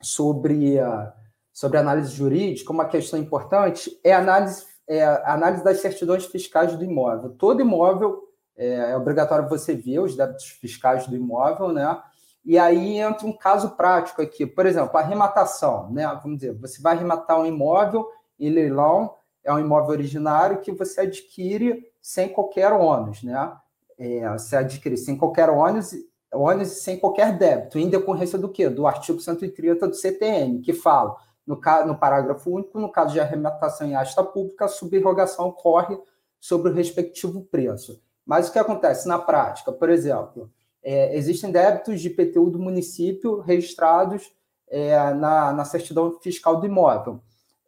sobre 0.00 0.78
a 0.78 1.14
sobre 1.52 1.76
análise 1.76 2.14
jurídica, 2.14 2.72
uma 2.72 2.86
questão 2.86 3.18
importante 3.18 3.90
é 4.02 4.14
a 4.14 4.18
análise, 4.18 4.64
é 4.88 5.04
a 5.04 5.34
análise 5.34 5.62
das 5.62 5.80
certidões 5.80 6.24
fiscais 6.24 6.74
do 6.74 6.82
imóvel. 6.82 7.30
Todo 7.30 7.60
imóvel 7.60 8.22
é, 8.56 8.92
é 8.92 8.96
obrigatório 8.96 9.46
você 9.46 9.74
ver 9.74 9.98
os 9.98 10.16
débitos 10.16 10.46
fiscais 10.46 11.06
do 11.06 11.14
imóvel, 11.14 11.70
né? 11.70 12.00
E 12.44 12.58
aí 12.58 12.98
entra 12.98 13.26
um 13.26 13.36
caso 13.36 13.70
prático 13.76 14.22
aqui, 14.22 14.46
por 14.46 14.66
exemplo, 14.66 14.96
a 14.96 15.00
arrematação, 15.00 15.90
né? 15.90 16.06
Vamos 16.22 16.38
dizer, 16.38 16.54
você 16.54 16.80
vai 16.80 16.94
arrematar 16.94 17.38
um 17.38 17.46
imóvel 17.46 18.08
em 18.38 18.50
leilão, 18.50 19.14
é 19.44 19.52
um 19.52 19.58
imóvel 19.58 19.90
originário 19.90 20.60
que 20.60 20.72
você 20.72 21.02
adquire 21.02 21.86
sem 22.00 22.28
qualquer 22.28 22.72
ônus, 22.72 23.22
né? 23.22 23.52
É, 23.98 24.30
você 24.32 24.56
adquire 24.56 24.96
sem 24.96 25.16
qualquer 25.16 25.50
ônus, 25.50 25.92
ônus 26.32 26.68
sem 26.82 26.98
qualquer 26.98 27.36
débito, 27.36 27.78
em 27.78 27.90
decorrência 27.90 28.38
do 28.38 28.48
quê? 28.48 28.68
Do 28.68 28.86
artigo 28.86 29.20
130 29.20 29.88
do 29.88 29.94
CTN, 29.94 30.60
que 30.60 30.72
fala 30.72 31.16
no, 31.46 31.60
no 31.86 31.98
parágrafo 31.98 32.50
único, 32.50 32.78
no 32.78 32.90
caso 32.90 33.12
de 33.12 33.20
arrematação 33.20 33.86
em 33.86 33.96
asta 33.96 34.24
pública, 34.24 34.64
a 34.64 34.68
subrogação 34.68 35.48
ocorre 35.48 35.98
sobre 36.38 36.70
o 36.70 36.74
respectivo 36.74 37.42
preço. 37.42 38.00
Mas 38.24 38.48
o 38.48 38.52
que 38.52 38.58
acontece 38.58 39.06
na 39.08 39.18
prática? 39.18 39.72
Por 39.72 39.90
exemplo, 39.90 40.50
é, 40.82 41.16
existem 41.16 41.50
débitos 41.50 42.00
de 42.00 42.08
IPTU 42.08 42.50
do 42.50 42.58
município 42.58 43.40
registrados 43.40 44.32
é, 44.68 45.12
na, 45.14 45.52
na 45.52 45.64
certidão 45.64 46.18
fiscal 46.20 46.58
do 46.60 46.66
imóvel. 46.66 47.20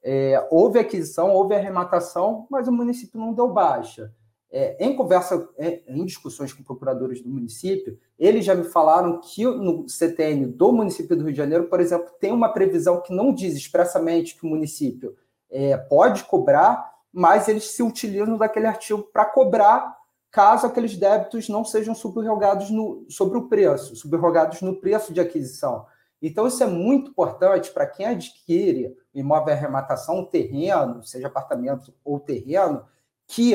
É, 0.03 0.47
houve 0.51 0.79
aquisição, 0.79 1.33
houve 1.33 1.55
arrematação, 1.55 2.47
mas 2.51 2.67
o 2.67 2.73
município 2.73 3.21
não 3.21 3.33
deu 3.33 3.49
baixa. 3.49 4.13
É, 4.51 4.77
em 4.85 4.95
conversa, 4.95 5.49
é, 5.57 5.81
em 5.89 6.05
discussões 6.05 6.53
com 6.53 6.63
procuradores 6.63 7.23
do 7.23 7.31
município, 7.31 7.99
eles 8.19 8.45
já 8.45 8.55
me 8.55 8.65
falaram 8.65 9.19
que 9.19 9.45
no 9.45 9.89
CTN 9.89 10.47
do 10.47 10.73
município 10.73 11.17
do 11.17 11.25
Rio 11.25 11.33
de 11.33 11.39
Janeiro, 11.39 11.69
por 11.69 11.81
exemplo, 11.81 12.13
tem 12.21 12.33
uma 12.33 12.53
previsão 12.53 13.01
que 13.01 13.15
não 13.15 13.33
diz 13.33 13.55
expressamente 13.55 14.37
que 14.37 14.45
o 14.45 14.49
município 14.49 15.17
é, 15.51 15.77
pode 15.77 16.25
cobrar, 16.25 16.93
mas 17.11 17.49
eles 17.49 17.65
se 17.65 17.83
utilizam 17.83 18.37
daquele 18.37 18.67
artigo 18.67 19.03
para 19.03 19.25
cobrar 19.25 19.97
caso 20.33 20.67
aqueles 20.67 20.97
débitos 20.97 21.49
não 21.51 21.63
sejam 21.63 21.95
subrogados 21.95 22.71
no, 22.71 23.05
sobre 23.11 23.37
o 23.37 23.49
preço, 23.49 23.95
subrogados 23.95 24.63
no 24.63 24.75
preço 24.81 25.13
de 25.13 25.21
aquisição. 25.21 25.87
Então, 26.23 26.47
isso 26.47 26.63
é 26.63 26.67
muito 26.67 27.11
importante 27.11 27.71
para 27.71 27.87
quem 27.87 28.07
adquire 28.07 28.97
imóvel 29.15 29.53
arrematação, 29.53 30.25
terreno, 30.25 31.03
seja 31.03 31.27
apartamento 31.27 31.93
ou 32.03 32.19
terreno, 32.19 32.85
que 33.27 33.55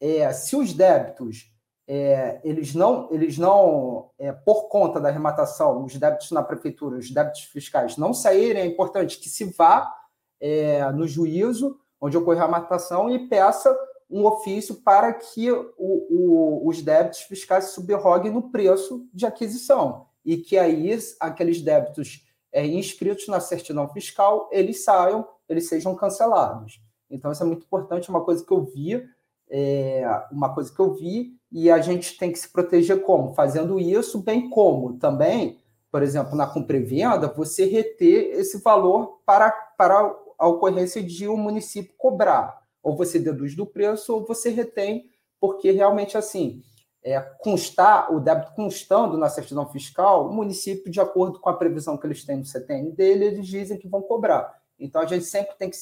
é, 0.00 0.32
se 0.32 0.56
os 0.56 0.72
débitos 0.72 1.52
é, 1.86 2.40
eles 2.42 2.74
não, 2.74 3.08
eles 3.12 3.36
não 3.36 4.10
é, 4.18 4.32
por 4.32 4.68
conta 4.68 4.98
da 4.98 5.08
arrematação, 5.08 5.84
os 5.84 5.96
débitos 5.96 6.30
na 6.30 6.42
prefeitura, 6.42 6.96
os 6.96 7.10
débitos 7.10 7.42
fiscais 7.42 7.96
não 7.96 8.14
saírem, 8.14 8.62
é 8.62 8.66
importante 8.66 9.18
que 9.18 9.28
se 9.28 9.44
vá 9.44 9.92
é, 10.40 10.90
no 10.92 11.06
juízo 11.06 11.78
onde 12.00 12.16
ocorre 12.16 12.38
a 12.38 12.42
arrematação 12.42 13.10
e 13.10 13.28
peça 13.28 13.76
um 14.08 14.24
ofício 14.24 14.76
para 14.76 15.12
que 15.12 15.50
o, 15.50 15.66
o, 15.78 16.68
os 16.68 16.80
débitos 16.80 17.20
fiscais 17.20 17.70
subroguem 17.70 18.32
no 18.32 18.50
preço 18.50 19.06
de 19.12 19.26
aquisição 19.26 20.06
e 20.24 20.36
que 20.36 20.56
aí 20.56 20.96
aqueles 21.20 21.60
débitos 21.60 22.26
é, 22.52 22.64
inscritos 22.66 23.26
na 23.28 23.40
certidão 23.40 23.88
fiscal 23.88 24.48
eles 24.52 24.84
saiam, 24.84 25.26
eles 25.48 25.68
sejam 25.68 25.94
cancelados. 25.94 26.80
Então 27.10 27.32
isso 27.32 27.42
é 27.42 27.46
muito 27.46 27.64
importante, 27.64 28.08
uma 28.08 28.24
coisa 28.24 28.44
que 28.44 28.52
eu 28.52 28.64
vi 28.64 29.04
é 29.48 30.04
uma 30.30 30.52
coisa 30.52 30.72
que 30.72 30.80
eu 30.80 30.92
vi, 30.94 31.36
e 31.50 31.70
a 31.70 31.78
gente 31.80 32.18
tem 32.18 32.32
que 32.32 32.38
se 32.38 32.48
proteger 32.48 33.02
como? 33.02 33.34
Fazendo 33.34 33.78
isso, 33.78 34.22
bem 34.22 34.50
como 34.50 34.98
também, 34.98 35.58
por 35.90 36.02
exemplo, 36.02 36.36
na 36.36 36.46
compra 36.46 36.76
e 36.76 36.82
venda, 36.82 37.28
você 37.28 37.64
reter 37.64 38.38
esse 38.38 38.60
valor 38.60 39.20
para, 39.24 39.50
para 39.50 40.14
a 40.38 40.48
ocorrência 40.48 41.02
de 41.02 41.28
o 41.28 41.34
um 41.34 41.36
município 41.36 41.94
cobrar. 41.96 42.65
Ou 42.86 42.94
você 42.94 43.18
deduz 43.18 43.56
do 43.56 43.66
preço, 43.66 44.14
ou 44.14 44.24
você 44.24 44.48
retém, 44.48 45.10
porque 45.40 45.72
realmente 45.72 46.16
assim, 46.16 46.62
é, 47.02 47.20
constar, 47.20 48.14
o 48.14 48.20
débito 48.20 48.52
constando 48.54 49.18
na 49.18 49.28
certidão 49.28 49.68
fiscal, 49.68 50.28
o 50.28 50.32
município, 50.32 50.88
de 50.88 51.00
acordo 51.00 51.40
com 51.40 51.48
a 51.48 51.56
previsão 51.56 51.96
que 51.96 52.06
eles 52.06 52.24
têm 52.24 52.36
no 52.36 52.44
CTN 52.44 52.92
dele, 52.92 53.24
eles 53.24 53.48
dizem 53.48 53.76
que 53.76 53.88
vão 53.88 54.02
cobrar. 54.02 54.62
Então 54.78 55.02
a 55.02 55.04
gente 55.04 55.24
sempre 55.24 55.56
tem 55.56 55.68
que 55.68 55.76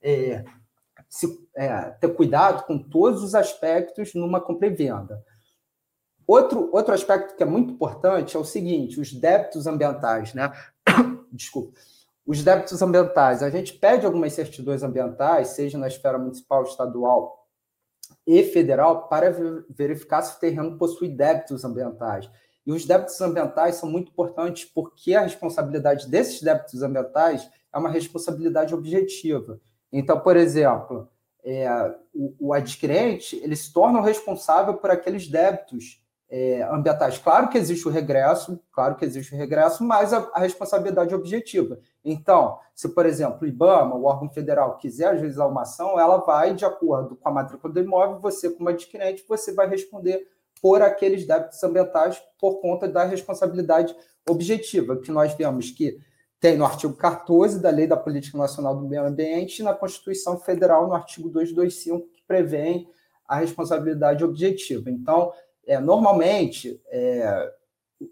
é, 0.00 0.42
se, 1.10 1.46
é, 1.54 1.90
ter 2.00 2.08
cuidado 2.14 2.64
com 2.64 2.78
todos 2.78 3.22
os 3.22 3.34
aspectos 3.34 4.14
numa 4.14 4.40
compra 4.40 4.68
e 4.68 4.70
venda. 4.70 5.22
Outro, 6.26 6.70
outro 6.72 6.94
aspecto 6.94 7.36
que 7.36 7.42
é 7.42 7.46
muito 7.46 7.74
importante 7.74 8.34
é 8.34 8.40
o 8.40 8.44
seguinte: 8.44 8.98
os 8.98 9.12
débitos 9.12 9.66
ambientais, 9.66 10.32
né? 10.32 10.50
Desculpa 11.30 11.78
os 12.26 12.42
débitos 12.44 12.80
ambientais. 12.82 13.42
A 13.42 13.50
gente 13.50 13.74
pede 13.74 14.06
algumas 14.06 14.32
certidões 14.32 14.82
ambientais, 14.82 15.48
seja 15.48 15.78
na 15.78 15.88
esfera 15.88 16.18
municipal, 16.18 16.62
estadual 16.62 17.46
e 18.26 18.42
federal, 18.44 19.08
para 19.08 19.34
verificar 19.68 20.22
se 20.22 20.36
o 20.36 20.40
terreno 20.40 20.78
possui 20.78 21.08
débitos 21.08 21.64
ambientais. 21.64 22.30
E 22.66 22.72
os 22.72 22.84
débitos 22.84 23.20
ambientais 23.20 23.76
são 23.76 23.90
muito 23.90 24.10
importantes 24.12 24.64
porque 24.64 25.14
a 25.14 25.22
responsabilidade 25.22 26.08
desses 26.08 26.42
débitos 26.42 26.82
ambientais 26.82 27.50
é 27.72 27.78
uma 27.78 27.88
responsabilidade 27.88 28.74
objetiva. 28.74 29.60
Então, 29.92 30.20
por 30.20 30.36
exemplo, 30.36 31.08
é, 31.42 31.68
o, 32.12 32.48
o 32.48 32.52
adquirente 32.52 33.36
ele 33.42 33.56
se 33.56 33.72
torna 33.72 33.98
o 33.98 34.02
responsável 34.02 34.74
por 34.74 34.90
aqueles 34.90 35.26
débitos 35.26 35.99
é, 36.30 36.62
ambientais. 36.62 37.18
Claro 37.18 37.48
que 37.48 37.58
existe 37.58 37.88
o 37.88 37.90
regresso, 37.90 38.60
claro 38.72 38.94
que 38.94 39.04
existe 39.04 39.34
o 39.34 39.36
regresso, 39.36 39.82
mas 39.82 40.12
a, 40.12 40.30
a, 40.32 40.38
responsabilidade 40.38 41.12
objetiva. 41.12 41.80
Então, 42.04 42.58
se, 42.72 42.88
por 42.88 43.04
exemplo, 43.04 43.38
o 43.42 43.46
IBAMA, 43.46 43.96
o 43.96 44.04
órgão 44.04 44.28
federal, 44.30 44.76
quiser 44.76 45.08
ajuizar 45.08 45.48
uma 45.48 45.62
ação, 45.62 45.98
ela 45.98 46.18
vai, 46.18 46.54
de 46.54 46.64
acordo 46.64 47.16
com 47.16 47.28
a 47.28 47.32
matrícula 47.32 47.74
do 47.74 47.80
imóvel, 47.80 48.20
você, 48.20 48.48
como 48.48 48.68
adquirente, 48.68 49.24
você 49.28 49.52
vai 49.52 49.68
responder 49.68 50.24
por 50.62 50.82
aqueles 50.82 51.26
débitos 51.26 51.62
ambientais 51.64 52.22
por 52.38 52.60
conta 52.60 52.86
da 52.86 53.02
responsabilidade 53.02 53.96
objetiva, 54.28 54.98
que 54.98 55.10
nós 55.10 55.34
vemos 55.34 55.70
que 55.70 55.98
tem 56.38 56.56
no 56.56 56.64
artigo 56.64 56.94
14 56.94 57.60
da 57.60 57.70
Lei 57.70 57.86
da 57.86 57.96
Política 57.96 58.38
Nacional 58.38 58.76
do 58.76 58.88
Meio 58.88 59.04
Ambiente 59.04 59.58
e 59.58 59.62
na 59.62 59.74
Constituição 59.74 60.38
Federal, 60.38 60.86
no 60.86 60.94
artigo 60.94 61.28
225, 61.28 62.08
que 62.08 62.22
prevê 62.26 62.86
a 63.26 63.36
responsabilidade 63.36 64.24
objetiva. 64.24 64.90
Então, 64.90 65.32
é, 65.66 65.78
normalmente, 65.78 66.80
é, 66.88 67.52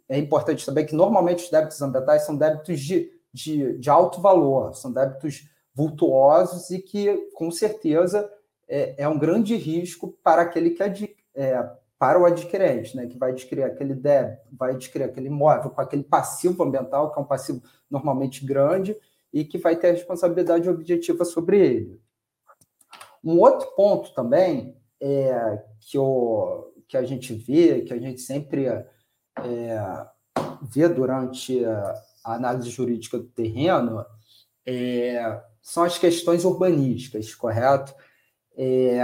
é 0.09 0.19
importante 0.19 0.65
também 0.65 0.87
que 0.87 0.95
normalmente 0.95 1.45
os 1.45 1.51
débitos 1.51 1.81
ambientais 1.81 2.23
são 2.23 2.37
débitos 2.37 2.81
de, 2.81 3.11
de, 3.33 3.79
de 3.79 3.91
alto 3.91 4.21
valor, 4.21 4.75
são 4.75 4.93
débitos 4.93 5.49
vultuosos 5.75 6.71
e 6.71 6.81
que, 6.81 7.29
com 7.35 7.51
certeza, 7.51 8.31
é, 8.69 9.03
é 9.03 9.09
um 9.09 9.19
grande 9.19 9.57
risco 9.57 10.17
para 10.23 10.43
aquele 10.43 10.71
que 10.71 11.17
é, 11.35 11.71
para 11.99 12.21
o 12.21 12.25
adquirente, 12.25 12.97
né, 12.97 13.07
que 13.07 13.19
vai 13.19 13.33
adquirir 13.33 13.65
aquele 13.65 13.95
débito, 13.95 14.47
vai 14.53 14.73
adquirir 14.73 15.05
aquele 15.05 15.27
imóvel 15.27 15.71
com 15.71 15.81
aquele 15.81 16.05
passivo 16.05 16.63
ambiental, 16.63 17.13
que 17.13 17.19
é 17.19 17.23
um 17.23 17.27
passivo 17.27 17.61
normalmente 17.91 18.47
grande, 18.47 18.97
e 19.33 19.45
que 19.45 19.59
vai 19.59 19.77
ter 19.77 19.89
a 19.89 19.93
responsabilidade 19.93 20.71
objetiva 20.71 21.25
sobre 21.25 21.59
ele. 21.59 22.01
Um 23.23 23.41
outro 23.41 23.69
ponto 23.75 24.15
também 24.15 24.77
é 25.01 25.63
que 25.81 25.99
o, 25.99 26.73
que 26.89 26.97
a 26.97 27.05
gente 27.05 27.35
vê, 27.35 27.83
que 27.83 27.93
a 27.93 27.99
gente 27.99 28.21
sempre 28.21 28.67
é, 28.67 28.87
vê 30.63 30.89
durante 30.89 31.65
a 32.25 32.35
análise 32.35 32.71
jurídica 32.71 33.19
do 33.19 33.27
terreno, 33.27 34.05
é, 34.67 35.41
são 35.63 35.85
as 35.85 35.99
questões 35.99 36.45
urbanísticas, 36.45 37.35
correto? 37.35 37.95
É, 38.57 39.01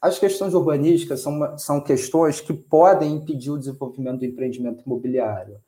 as 0.00 0.18
questões 0.18 0.54
urbanísticas 0.54 1.20
são, 1.20 1.58
são 1.58 1.80
questões 1.80 2.40
que 2.40 2.52
podem 2.52 3.14
impedir 3.14 3.50
o 3.50 3.58
desenvolvimento 3.58 4.20
do 4.20 4.24
empreendimento 4.24 4.82
imobiliário. 4.84 5.60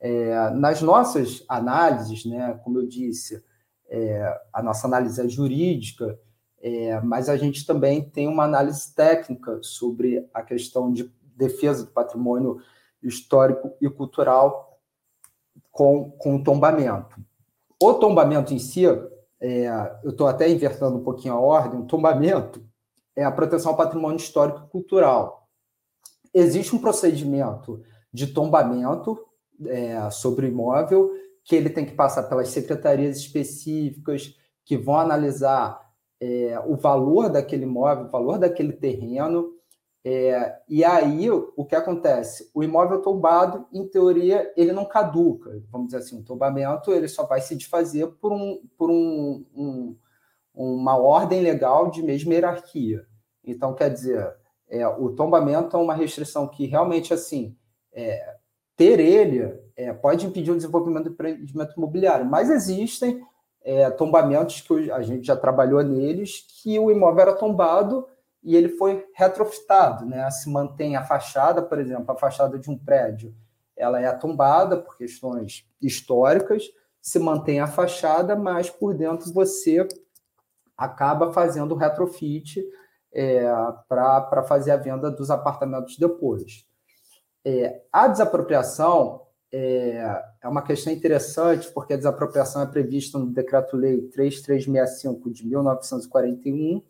É, 0.00 0.50
nas 0.50 0.80
nossas 0.80 1.44
análises, 1.48 2.24
né, 2.24 2.58
como 2.62 2.78
eu 2.78 2.86
disse, 2.86 3.42
é, 3.88 4.40
a 4.52 4.62
nossa 4.62 4.86
análise 4.86 5.20
é 5.20 5.28
jurídica, 5.28 6.18
é, 6.66 6.98
mas 7.02 7.28
a 7.28 7.36
gente 7.36 7.66
também 7.66 8.02
tem 8.08 8.26
uma 8.26 8.44
análise 8.44 8.94
técnica 8.94 9.58
sobre 9.62 10.26
a 10.32 10.42
questão 10.42 10.90
de 10.90 11.12
defesa 11.36 11.84
do 11.84 11.90
patrimônio 11.90 12.58
histórico 13.02 13.76
e 13.82 13.90
cultural 13.90 14.80
com, 15.70 16.10
com 16.12 16.36
o 16.36 16.42
tombamento. 16.42 17.20
O 17.78 17.92
tombamento 17.92 18.54
em 18.54 18.58
si, 18.58 18.86
é, 18.86 19.68
eu 20.02 20.08
estou 20.08 20.26
até 20.26 20.48
invertendo 20.48 20.96
um 20.96 21.04
pouquinho 21.04 21.34
a 21.34 21.38
ordem, 21.38 21.80
o 21.80 21.86
tombamento 21.86 22.64
é 23.14 23.22
a 23.22 23.30
proteção 23.30 23.72
ao 23.72 23.76
patrimônio 23.76 24.16
histórico 24.16 24.62
e 24.64 24.70
cultural. 24.70 25.46
Existe 26.32 26.74
um 26.74 26.78
procedimento 26.78 27.82
de 28.10 28.28
tombamento 28.28 29.22
é, 29.66 30.08
sobre 30.08 30.46
o 30.46 30.48
imóvel 30.48 31.10
que 31.44 31.54
ele 31.54 31.68
tem 31.68 31.84
que 31.84 31.92
passar 31.92 32.22
pelas 32.22 32.48
secretarias 32.48 33.18
específicas 33.18 34.34
que 34.64 34.78
vão 34.78 34.98
analisar 34.98 35.83
é, 36.24 36.58
o 36.66 36.74
valor 36.74 37.28
daquele 37.28 37.64
imóvel, 37.64 38.06
o 38.06 38.10
valor 38.10 38.38
daquele 38.38 38.72
terreno. 38.72 39.52
É, 40.06 40.58
e 40.68 40.84
aí, 40.84 41.30
o 41.30 41.64
que 41.64 41.74
acontece? 41.74 42.50
O 42.54 42.62
imóvel 42.62 43.00
tombado, 43.00 43.66
em 43.72 43.86
teoria, 43.86 44.50
ele 44.56 44.72
não 44.72 44.86
caduca. 44.86 45.62
Vamos 45.70 45.88
dizer 45.88 45.98
assim, 45.98 46.18
o 46.18 46.24
tombamento 46.24 46.92
ele 46.92 47.08
só 47.08 47.26
vai 47.26 47.40
se 47.40 47.54
desfazer 47.54 48.06
por, 48.20 48.32
um, 48.32 48.60
por 48.76 48.90
um, 48.90 49.44
um, 49.54 49.96
uma 50.54 50.96
ordem 50.96 51.42
legal 51.42 51.90
de 51.90 52.02
mesma 52.02 52.32
hierarquia. 52.32 53.06
Então, 53.42 53.74
quer 53.74 53.90
dizer, 53.90 54.34
é, 54.68 54.86
o 54.86 55.10
tombamento 55.10 55.76
é 55.76 55.80
uma 55.80 55.94
restrição 55.94 56.48
que 56.48 56.66
realmente, 56.66 57.12
assim, 57.12 57.56
é, 57.92 58.36
ter 58.76 58.98
ele 58.98 59.58
é, 59.76 59.92
pode 59.92 60.26
impedir 60.26 60.50
o 60.50 60.56
desenvolvimento 60.56 61.04
do 61.04 61.10
empreendimento 61.10 61.74
imobiliário, 61.76 62.26
mas 62.26 62.50
existem 62.50 63.22
é, 63.64 63.90
tombamentos 63.90 64.60
que 64.60 64.92
a 64.92 65.00
gente 65.00 65.26
já 65.26 65.34
trabalhou 65.34 65.82
neles, 65.82 66.46
que 66.62 66.78
o 66.78 66.90
imóvel 66.90 67.22
era 67.22 67.32
tombado 67.32 68.06
e 68.42 68.54
ele 68.54 68.68
foi 68.68 69.04
retrofitado, 69.14 70.04
né? 70.04 70.30
Se 70.30 70.50
mantém 70.50 70.96
a 70.96 71.02
fachada, 71.02 71.62
por 71.62 71.78
exemplo, 71.78 72.12
a 72.12 72.16
fachada 72.16 72.58
de 72.58 72.70
um 72.70 72.78
prédio, 72.78 73.34
ela 73.74 74.00
é 74.00 74.12
tombada 74.12 74.76
por 74.76 74.96
questões 74.98 75.66
históricas, 75.80 76.64
se 77.00 77.18
mantém 77.18 77.58
a 77.60 77.66
fachada, 77.66 78.36
mas 78.36 78.68
por 78.68 78.94
dentro 78.94 79.32
você 79.32 79.86
acaba 80.76 81.32
fazendo 81.32 81.74
retrofit 81.74 82.62
é, 83.12 83.44
para 83.88 84.42
fazer 84.46 84.72
a 84.72 84.76
venda 84.76 85.10
dos 85.10 85.30
apartamentos 85.30 85.96
depois. 85.96 86.66
É, 87.44 87.82
a 87.92 88.08
desapropriação 88.08 89.23
é, 89.56 90.24
é 90.42 90.48
uma 90.48 90.62
questão 90.62 90.92
interessante, 90.92 91.70
porque 91.70 91.92
a 91.92 91.96
desapropriação 91.96 92.60
é 92.62 92.66
prevista 92.66 93.18
no 93.18 93.26
Decreto-Lei 93.26 94.02
3365 94.08 95.30
de 95.30 95.46
1941, 95.46 96.82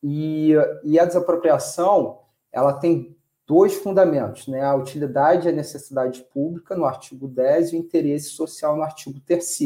e, 0.00 0.52
e 0.84 0.96
a 1.00 1.04
desapropriação 1.04 2.20
ela 2.52 2.72
tem 2.72 3.16
dois 3.44 3.74
fundamentos, 3.74 4.46
né? 4.46 4.62
a 4.62 4.76
utilidade 4.76 5.48
e 5.48 5.50
a 5.50 5.54
necessidade 5.54 6.22
pública, 6.32 6.76
no 6.76 6.84
artigo 6.84 7.26
10, 7.26 7.72
e 7.72 7.76
o 7.76 7.78
interesse 7.80 8.28
social, 8.28 8.76
no 8.76 8.82
artigo 8.82 9.18
3 9.26 9.58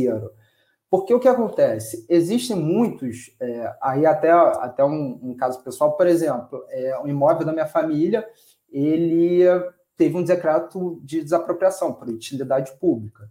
porque 0.89 1.13
o 1.13 1.21
que 1.21 1.29
acontece? 1.29 2.07
Existem 2.09 2.57
muitos, 2.57 3.35
é, 3.41 3.77
aí 3.81 4.07
até, 4.07 4.31
até 4.31 4.85
um, 4.85 5.19
um, 5.23 5.35
caso 5.35 5.63
pessoal, 5.63 5.97
por 5.97 6.07
exemplo, 6.07 6.65
é, 6.69 6.99
um 6.99 7.09
imóvel 7.09 7.47
da 7.47 7.53
minha 7.53 7.67
família, 7.67 8.27
ele 8.71 9.43
teve 9.97 10.17
um 10.17 10.25
decreto 10.25 11.01
de 11.03 11.23
desapropriação 11.23 11.93
por 11.93 12.09
utilidade 12.09 12.73
pública. 12.79 13.31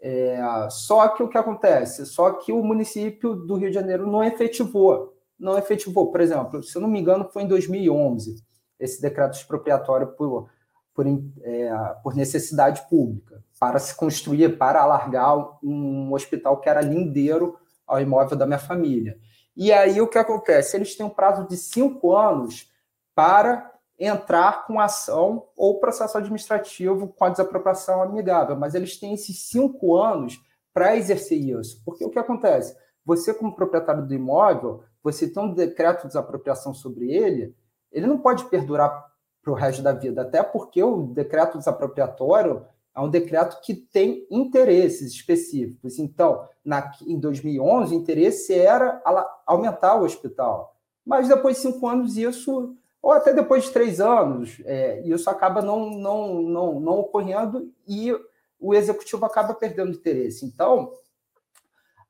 É, 0.00 0.40
só 0.70 1.08
que 1.08 1.22
o 1.22 1.28
que 1.28 1.38
acontece? 1.38 2.06
Só 2.06 2.32
que 2.32 2.52
o 2.52 2.62
município 2.62 3.34
do 3.34 3.56
Rio 3.56 3.68
de 3.68 3.74
Janeiro 3.74 4.06
não 4.06 4.22
efetivou. 4.22 5.14
Não 5.38 5.58
efetivou. 5.58 6.10
Por 6.10 6.20
exemplo, 6.20 6.62
se 6.62 6.76
eu 6.76 6.82
não 6.82 6.88
me 6.88 7.00
engano, 7.00 7.28
foi 7.32 7.42
em 7.42 7.48
2011 7.48 8.36
esse 8.78 9.02
decreto 9.02 9.34
expropriatório 9.34 10.08
por, 10.08 10.48
por, 10.94 11.04
é, 11.42 11.70
por 12.02 12.14
necessidade 12.14 12.88
pública, 12.88 13.42
para 13.58 13.78
se 13.78 13.94
construir, 13.94 14.56
para 14.56 14.80
alargar 14.80 15.58
um 15.62 16.12
hospital 16.12 16.60
que 16.60 16.68
era 16.68 16.80
lindeiro 16.80 17.58
ao 17.86 18.00
imóvel 18.00 18.36
da 18.36 18.46
minha 18.46 18.58
família. 18.58 19.18
E 19.56 19.72
aí 19.72 20.00
o 20.00 20.06
que 20.06 20.18
acontece? 20.18 20.76
Eles 20.76 20.94
têm 20.94 21.04
um 21.04 21.10
prazo 21.10 21.48
de 21.48 21.56
cinco 21.56 22.14
anos 22.14 22.70
para 23.14 23.72
entrar 23.98 24.66
com 24.66 24.78
ação 24.78 25.46
ou 25.56 25.80
processo 25.80 26.16
administrativo 26.16 27.08
com 27.08 27.24
a 27.24 27.30
desapropriação 27.30 28.02
amigável, 28.02 28.56
mas 28.56 28.74
eles 28.74 28.96
têm 28.96 29.14
esses 29.14 29.48
cinco 29.48 29.96
anos 29.96 30.40
para 30.72 30.96
exercer 30.96 31.38
isso. 31.38 31.82
Porque 31.84 32.04
o 32.04 32.10
que 32.10 32.18
acontece? 32.18 32.76
Você, 33.04 33.34
como 33.34 33.56
proprietário 33.56 34.06
do 34.06 34.14
imóvel, 34.14 34.82
você 35.02 35.28
tem 35.28 35.42
um 35.42 35.52
decreto 35.52 36.02
de 36.02 36.08
desapropriação 36.08 36.72
sobre 36.72 37.10
ele, 37.10 37.56
ele 37.90 38.06
não 38.06 38.18
pode 38.18 38.44
perdurar 38.44 39.06
para 39.42 39.52
o 39.52 39.56
resto 39.56 39.82
da 39.82 39.92
vida, 39.92 40.22
até 40.22 40.42
porque 40.42 40.82
o 40.82 41.06
decreto 41.06 41.58
desapropriatório 41.58 42.64
é 42.94 43.00
um 43.00 43.08
decreto 43.08 43.60
que 43.60 43.74
tem 43.74 44.26
interesses 44.30 45.12
específicos. 45.12 45.98
Então, 45.98 46.46
na, 46.64 46.90
em 47.06 47.18
2011, 47.18 47.94
o 47.94 47.98
interesse 47.98 48.52
era 48.52 49.00
aumentar 49.46 49.94
o 49.94 50.04
hospital. 50.04 50.76
Mas 51.06 51.28
depois 51.28 51.56
de 51.56 51.62
cinco 51.62 51.88
anos, 51.88 52.16
isso, 52.16 52.76
ou 53.02 53.12
até 53.12 53.32
depois 53.32 53.64
de 53.64 53.70
três 53.70 54.00
anos, 54.00 54.60
é, 54.64 55.00
isso 55.06 55.30
acaba 55.30 55.62
não, 55.62 55.90
não, 55.90 56.42
não, 56.42 56.80
não 56.80 56.98
ocorrendo 56.98 57.72
e 57.86 58.12
o 58.58 58.74
executivo 58.74 59.24
acaba 59.24 59.54
perdendo 59.54 59.92
interesse. 59.92 60.44
Então, 60.44 60.92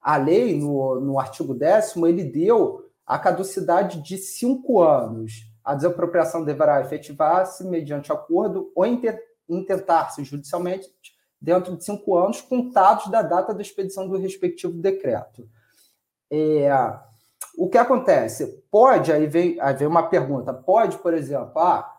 a 0.01 0.17
lei, 0.17 0.59
no, 0.59 1.01
no 1.01 1.21
artigo 1.21 1.55
10, 1.55 1.97
ele 1.97 2.25
deu 2.25 2.89
a 3.07 3.19
caducidade 3.19 4.03
de 4.03 4.17
cinco 4.17 4.83
anos. 4.83 5.47
A 5.63 5.75
desapropriação 5.75 6.45
deverá 6.45 6.81
efetivar-se 6.81 7.65
mediante 7.65 8.11
acordo 8.11 8.73
ou 8.75 8.87
intentar-se 9.49 10.25
judicialmente 10.25 10.89
dentro 11.41 11.77
de 11.77 11.85
cinco 11.85 12.17
anos, 12.17 12.41
contados 12.41 13.11
da 13.11 13.23
data 13.23 13.55
da 13.55 13.63
expedição 13.63 14.09
do 14.09 14.17
respectivo 14.17 14.73
decreto. 14.73 15.49
É, 16.31 16.69
o 17.59 17.69
que 17.69 17.77
acontece? 17.77 18.63
Pode, 18.71 19.13
aí 19.13 19.27
vem, 19.27 19.61
aí 19.61 19.75
vem 19.75 19.89
uma 19.89 20.05
pergunta, 20.05 20.55
pode, 20.55 20.97
por 20.99 21.13
exemplo, 21.13 21.59
ah, 21.59 21.93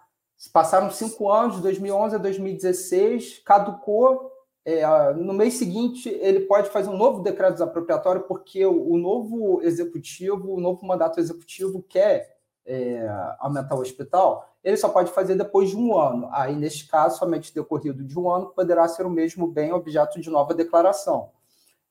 passaram 0.53 0.89
cinco 0.89 1.29
anos, 1.29 1.57
de 1.57 1.61
2011 1.63 2.15
a 2.15 2.17
2016, 2.17 3.39
caducou, 3.39 4.31
é, 4.63 5.13
no 5.13 5.33
mês 5.33 5.55
seguinte 5.55 6.09
ele 6.09 6.41
pode 6.41 6.69
fazer 6.69 6.89
um 6.89 6.97
novo 6.97 7.21
decreto 7.21 7.53
desapropriatório 7.53 8.21
porque 8.21 8.65
o, 8.65 8.91
o 8.91 8.97
novo 8.97 9.61
executivo, 9.61 10.53
o 10.53 10.61
novo 10.61 10.85
mandato 10.85 11.19
executivo 11.19 11.83
quer 11.83 12.37
é, 12.65 13.07
aumentar 13.39 13.75
o 13.75 13.81
hospital, 13.81 14.47
ele 14.63 14.77
só 14.77 14.87
pode 14.87 15.11
fazer 15.11 15.35
depois 15.35 15.71
de 15.71 15.77
um 15.77 15.97
ano. 15.97 16.29
Aí, 16.31 16.55
neste 16.55 16.87
caso, 16.87 17.17
somente 17.17 17.53
decorrido 17.53 18.03
de 18.03 18.17
um 18.17 18.29
ano, 18.29 18.47
poderá 18.47 18.87
ser 18.87 19.05
o 19.05 19.09
mesmo 19.09 19.47
bem 19.47 19.73
objeto 19.73 20.21
de 20.21 20.29
nova 20.29 20.53
declaração. 20.53 21.31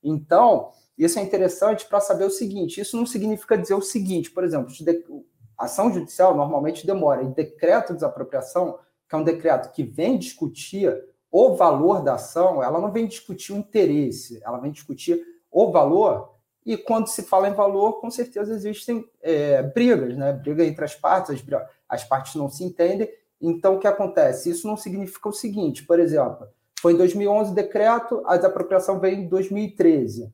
Então, 0.02 0.70
isso 0.98 1.18
é 1.18 1.22
interessante 1.22 1.86
para 1.86 2.00
saber 2.00 2.24
o 2.24 2.30
seguinte: 2.30 2.80
isso 2.80 2.96
não 2.96 3.06
significa 3.06 3.56
dizer 3.56 3.74
o 3.74 3.82
seguinte, 3.82 4.30
por 4.30 4.44
exemplo, 4.44 4.68
ação 5.56 5.92
judicial 5.92 6.36
normalmente 6.36 6.86
demora, 6.86 7.22
e 7.22 7.28
decreto 7.28 7.88
de 7.88 7.94
desapropriação, 7.94 8.78
que 9.08 9.14
é 9.14 9.18
um 9.18 9.24
decreto 9.24 9.72
que 9.72 9.82
vem 9.82 10.18
discutir 10.18 10.94
o 11.30 11.54
valor 11.54 12.02
da 12.02 12.14
ação, 12.14 12.62
ela 12.62 12.80
não 12.80 12.90
vem 12.90 13.06
discutir 13.06 13.52
o 13.52 13.56
interesse, 13.56 14.40
ela 14.42 14.58
vem 14.58 14.72
discutir 14.72 15.22
o 15.50 15.70
valor 15.70 16.38
e 16.68 16.76
quando 16.76 17.06
se 17.06 17.22
fala 17.22 17.48
em 17.48 17.54
valor, 17.54 17.94
com 17.94 18.10
certeza 18.10 18.52
existem 18.52 19.02
é, 19.22 19.62
brigas, 19.62 20.14
né? 20.16 20.34
Briga 20.34 20.62
entre 20.64 20.84
as 20.84 20.94
partes, 20.94 21.30
as, 21.30 21.62
as 21.88 22.04
partes 22.04 22.34
não 22.34 22.50
se 22.50 22.62
entendem. 22.62 23.08
Então, 23.40 23.76
o 23.76 23.78
que 23.78 23.86
acontece? 23.86 24.50
Isso 24.50 24.66
não 24.66 24.76
significa 24.76 25.30
o 25.30 25.32
seguinte, 25.32 25.86
por 25.86 25.98
exemplo, 25.98 26.46
foi 26.80 26.92
em 26.92 26.96
2011 26.96 27.52
o 27.52 27.54
decreto, 27.54 28.22
a 28.26 28.36
desapropriação 28.36 29.00
veio 29.00 29.16
em 29.16 29.28
2013. 29.28 30.30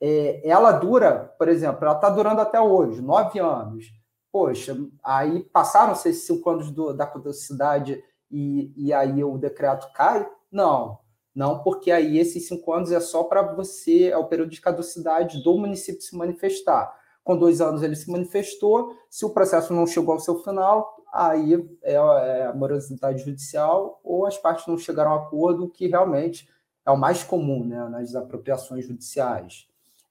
É, 0.00 0.48
ela 0.48 0.72
dura, 0.72 1.34
por 1.38 1.48
exemplo, 1.48 1.84
ela 1.84 1.94
está 1.94 2.08
durando 2.08 2.40
até 2.40 2.60
hoje, 2.60 3.02
nove 3.02 3.38
anos. 3.38 3.86
Poxa, 4.30 4.76
aí 5.02 5.42
passaram-se 5.44 6.12
cinco 6.12 6.50
anos 6.50 6.70
do, 6.70 6.92
da 6.92 7.06
caducidade 7.06 8.02
e, 8.30 8.72
e 8.76 8.92
aí 8.92 9.24
o 9.24 9.38
decreto 9.38 9.90
cai? 9.92 10.28
Não. 10.50 10.98
Não, 11.34 11.62
porque 11.62 11.90
aí 11.92 12.18
esses 12.18 12.48
cinco 12.48 12.72
anos 12.72 12.90
é 12.90 13.00
só 13.00 13.22
para 13.24 13.42
você, 13.54 14.08
é 14.08 14.16
o 14.16 14.26
período 14.26 14.50
de 14.50 14.60
caducidade 14.60 15.42
do 15.42 15.56
município 15.56 16.02
se 16.02 16.16
manifestar. 16.16 16.92
Com 17.22 17.36
dois 17.36 17.60
anos 17.60 17.82
ele 17.82 17.94
se 17.94 18.10
manifestou, 18.10 18.96
se 19.08 19.24
o 19.24 19.30
processo 19.30 19.72
não 19.72 19.86
chegou 19.86 20.14
ao 20.14 20.20
seu 20.20 20.42
final, 20.42 20.96
aí 21.12 21.54
é, 21.82 21.92
é 21.94 22.46
a 22.46 22.52
morosidade 22.54 23.24
judicial 23.24 24.00
ou 24.02 24.26
as 24.26 24.36
partes 24.36 24.66
não 24.66 24.76
chegaram 24.76 25.12
a 25.12 25.16
acordo, 25.16 25.68
que 25.68 25.86
realmente 25.86 26.48
é 26.84 26.90
o 26.90 26.96
mais 26.96 27.22
comum 27.22 27.64
né, 27.64 27.88
nas 27.88 28.14
apropriações 28.14 28.84
judiciais. 28.84 29.67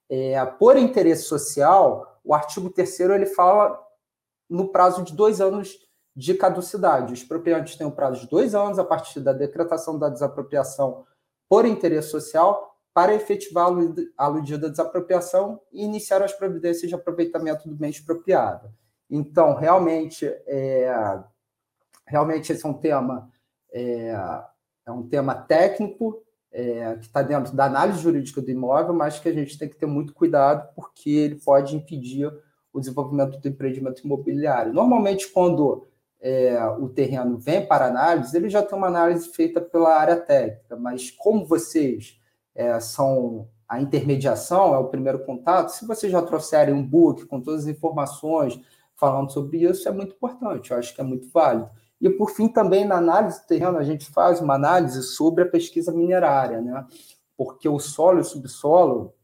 É, 0.08 0.44
por 0.44 0.76
interesse 0.76 1.24
social, 1.24 2.20
o 2.24 2.34
artigo 2.34 2.70
3 2.70 3.00
ele 3.00 3.26
fala 3.26 3.78
no 4.48 4.68
prazo 4.68 5.02
de 5.02 5.14
dois 5.14 5.40
anos 5.40 5.78
de 6.16 6.34
caducidade. 6.34 7.12
Os 7.12 7.20
expropriantes 7.20 7.76
têm 7.76 7.86
um 7.86 7.90
prazo 7.90 8.22
de 8.22 8.28
dois 8.28 8.54
anos 8.54 8.78
a 8.78 8.84
partir 8.84 9.20
da 9.20 9.32
decretação 9.32 9.98
da 9.98 10.08
desapropriação 10.08 11.04
por 11.48 11.64
interesse 11.64 12.08
social 12.08 12.76
para 12.92 13.14
efetivar 13.14 13.68
a 14.16 14.24
aludida 14.24 14.58
da 14.58 14.68
desapropriação 14.68 15.60
e 15.72 15.84
iniciar 15.84 16.22
as 16.22 16.32
providências 16.32 16.88
de 16.88 16.94
aproveitamento 16.94 17.68
do 17.68 17.74
bem 17.74 17.90
expropriado. 17.90 18.72
Então, 19.08 19.54
realmente, 19.54 20.26
é, 20.46 21.22
realmente 22.04 22.52
esse 22.52 22.66
é 22.66 22.68
um 22.68 22.74
tema 22.74 23.30
é, 23.70 24.10
é 24.86 24.90
um 24.90 25.06
tema 25.06 25.34
técnico 25.34 26.22
é, 26.52 26.94
que 26.94 27.06
está 27.06 27.22
dentro 27.22 27.54
da 27.54 27.66
análise 27.66 28.00
jurídica 28.00 28.40
do 28.40 28.50
imóvel, 28.50 28.94
mas 28.94 29.18
que 29.18 29.28
a 29.28 29.32
gente 29.32 29.58
tem 29.58 29.68
que 29.68 29.76
ter 29.76 29.86
muito 29.86 30.14
cuidado 30.14 30.68
porque 30.74 31.10
ele 31.10 31.36
pode 31.36 31.76
impedir 31.76 32.32
o 32.72 32.80
desenvolvimento 32.80 33.38
do 33.38 33.48
empreendimento 33.48 34.04
imobiliário. 34.04 34.72
Normalmente, 34.72 35.30
quando 35.30 35.86
é, 36.20 36.64
o 36.78 36.88
terreno 36.88 37.38
vem 37.38 37.66
para 37.66 37.86
análise, 37.86 38.36
ele 38.36 38.48
já 38.48 38.62
tem 38.62 38.76
uma 38.76 38.88
análise 38.88 39.28
feita 39.28 39.60
pela 39.60 39.96
área 39.96 40.16
técnica, 40.16 40.76
mas 40.76 41.10
como 41.10 41.44
vocês 41.44 42.18
é, 42.54 42.78
são 42.80 43.48
a 43.68 43.80
intermediação, 43.80 44.74
é 44.74 44.78
o 44.78 44.88
primeiro 44.88 45.24
contato, 45.24 45.68
se 45.68 45.86
vocês 45.86 46.10
já 46.10 46.22
trouxerem 46.22 46.74
um 46.74 46.82
book 46.82 47.26
com 47.26 47.40
todas 47.40 47.64
as 47.64 47.68
informações 47.68 48.58
falando 48.96 49.30
sobre 49.30 49.58
isso, 49.58 49.88
é 49.88 49.92
muito 49.92 50.14
importante, 50.14 50.70
eu 50.70 50.78
acho 50.78 50.94
que 50.94 51.00
é 51.00 51.04
muito 51.04 51.28
válido. 51.30 51.70
E, 52.00 52.08
por 52.10 52.30
fim, 52.30 52.48
também 52.48 52.84
na 52.84 52.96
análise 52.96 53.40
do 53.40 53.46
terreno, 53.46 53.78
a 53.78 53.82
gente 53.82 54.06
faz 54.10 54.40
uma 54.40 54.54
análise 54.54 55.02
sobre 55.02 55.42
a 55.42 55.48
pesquisa 55.48 55.92
minerária, 55.92 56.60
né? 56.60 56.86
porque 57.36 57.68
o 57.68 57.78
solo 57.78 58.18
e 58.18 58.20
o 58.22 58.24
subsolo 58.24 59.14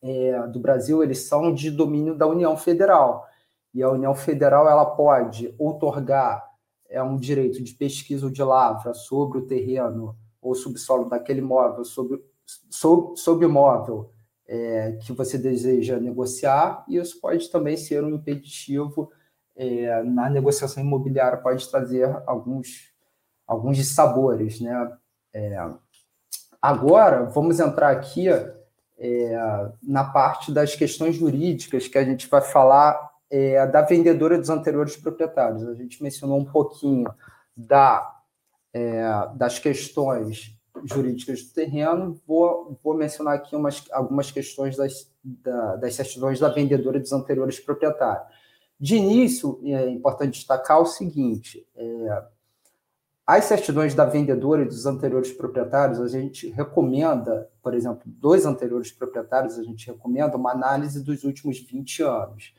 é, 0.00 0.46
do 0.48 0.60
Brasil 0.60 1.02
eles 1.02 1.20
são 1.20 1.52
de 1.52 1.70
domínio 1.70 2.14
da 2.14 2.26
União 2.26 2.56
Federal 2.56 3.26
e 3.74 3.82
a 3.82 3.90
União 3.90 4.14
Federal 4.14 4.68
ela 4.68 4.86
pode 4.86 5.52
outorgar 5.58 6.48
é, 6.88 7.02
um 7.02 7.16
direito 7.16 7.60
de 7.62 7.74
pesquisa 7.74 8.26
ou 8.26 8.32
de 8.32 8.42
lavra 8.42 8.94
sobre 8.94 9.38
o 9.38 9.46
terreno 9.46 10.16
ou 10.40 10.54
subsolo 10.54 11.08
daquele 11.08 11.40
imóvel, 11.40 11.84
sobre, 11.84 12.22
sobre, 12.70 13.16
sobre 13.16 13.46
imóvel 13.46 14.12
é, 14.46 14.92
que 15.02 15.12
você 15.12 15.36
deseja 15.36 15.98
negociar, 15.98 16.84
e 16.86 16.96
isso 16.96 17.20
pode 17.20 17.50
também 17.50 17.76
ser 17.76 18.04
um 18.04 18.10
impeditivo 18.10 19.10
é, 19.56 20.02
na 20.02 20.28
negociação 20.28 20.82
imobiliária, 20.82 21.38
pode 21.38 21.68
trazer 21.70 22.04
alguns, 22.26 22.92
alguns 23.46 23.76
dissabores. 23.76 24.60
Né? 24.60 24.92
É, 25.32 25.70
agora, 26.60 27.24
vamos 27.24 27.60
entrar 27.60 27.90
aqui 27.90 28.28
é, 28.98 29.70
na 29.82 30.04
parte 30.04 30.52
das 30.52 30.74
questões 30.74 31.16
jurídicas, 31.16 31.88
que 31.88 31.98
a 31.98 32.04
gente 32.04 32.28
vai 32.28 32.40
falar 32.40 33.12
é, 33.30 33.66
da 33.66 33.82
vendedora 33.82 34.38
dos 34.38 34.50
anteriores 34.50 34.96
proprietários. 34.96 35.66
A 35.66 35.74
gente 35.74 36.02
mencionou 36.02 36.38
um 36.38 36.44
pouquinho 36.44 37.12
da, 37.56 38.20
é, 38.72 39.02
das 39.34 39.58
questões 39.58 40.54
jurídicas 40.84 41.42
do 41.42 41.52
terreno, 41.52 42.20
vou, 42.26 42.78
vou 42.82 42.94
mencionar 42.94 43.34
aqui 43.34 43.54
umas, 43.54 43.84
algumas 43.92 44.30
questões 44.30 44.76
das, 44.76 45.08
da, 45.22 45.76
das 45.76 45.94
certidões 45.94 46.40
da 46.40 46.48
vendedora 46.48 46.98
dos 46.98 47.12
anteriores 47.12 47.60
proprietários. 47.60 48.26
De 48.78 48.96
início, 48.96 49.60
é 49.64 49.88
importante 49.88 50.38
destacar 50.38 50.80
o 50.80 50.86
seguinte: 50.86 51.66
é, 51.74 52.22
as 53.26 53.44
certidões 53.46 53.94
da 53.94 54.04
vendedora 54.04 54.62
e 54.62 54.66
dos 54.66 54.84
anteriores 54.84 55.32
proprietários, 55.32 55.98
a 55.98 56.08
gente 56.08 56.48
recomenda, 56.50 57.48
por 57.62 57.72
exemplo, 57.72 58.02
dois 58.06 58.44
anteriores 58.44 58.92
proprietários, 58.92 59.58
a 59.58 59.62
gente 59.62 59.86
recomenda 59.86 60.36
uma 60.36 60.52
análise 60.52 61.02
dos 61.02 61.24
últimos 61.24 61.58
20 61.58 62.02
anos. 62.02 62.54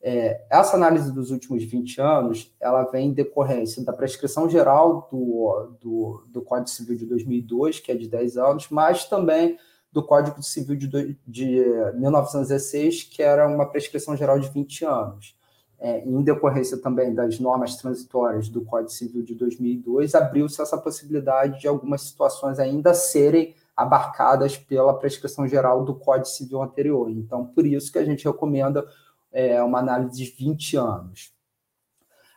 É, 0.00 0.44
essa 0.50 0.76
análise 0.76 1.12
dos 1.12 1.30
últimos 1.30 1.62
20 1.64 2.00
anos, 2.00 2.54
ela 2.60 2.84
vem 2.84 3.08
em 3.08 3.12
decorrência 3.12 3.84
da 3.84 3.92
prescrição 3.92 4.48
geral 4.48 5.08
do, 5.10 5.76
do, 5.80 6.24
do 6.28 6.42
Código 6.42 6.68
Civil 6.68 6.96
de 6.96 7.06
2002, 7.06 7.80
que 7.80 7.92
é 7.92 7.94
de 7.94 8.08
10 8.08 8.36
anos, 8.36 8.68
mas 8.70 9.04
também 9.04 9.56
do 9.92 10.02
Código 10.02 10.42
Civil 10.42 10.76
de, 10.76 11.16
de 11.26 11.64
1916, 11.94 13.04
que 13.04 13.22
era 13.22 13.46
uma 13.48 13.66
prescrição 13.66 14.16
geral 14.16 14.38
de 14.38 14.48
20 14.48 14.84
anos. 14.84 15.36
É, 15.80 16.00
em 16.00 16.22
decorrência 16.22 16.76
também 16.76 17.14
das 17.14 17.38
normas 17.38 17.76
transitórias 17.76 18.48
do 18.48 18.64
Código 18.64 18.90
Civil 18.90 19.22
de 19.22 19.34
2002, 19.36 20.12
abriu-se 20.14 20.60
essa 20.60 20.76
possibilidade 20.76 21.60
de 21.60 21.68
algumas 21.68 22.02
situações 22.02 22.58
ainda 22.58 22.92
serem 22.94 23.54
abarcadas 23.76 24.56
pela 24.56 24.98
prescrição 24.98 25.46
geral 25.46 25.84
do 25.84 25.94
Código 25.94 26.26
Civil 26.26 26.60
anterior. 26.60 27.08
Então, 27.10 27.46
por 27.46 27.64
isso 27.64 27.92
que 27.92 27.98
a 27.98 28.04
gente 28.04 28.24
recomenda 28.24 28.84
é, 29.32 29.62
uma 29.62 29.78
análise 29.78 30.16
de 30.16 30.30
20 30.36 30.76
anos. 30.76 31.32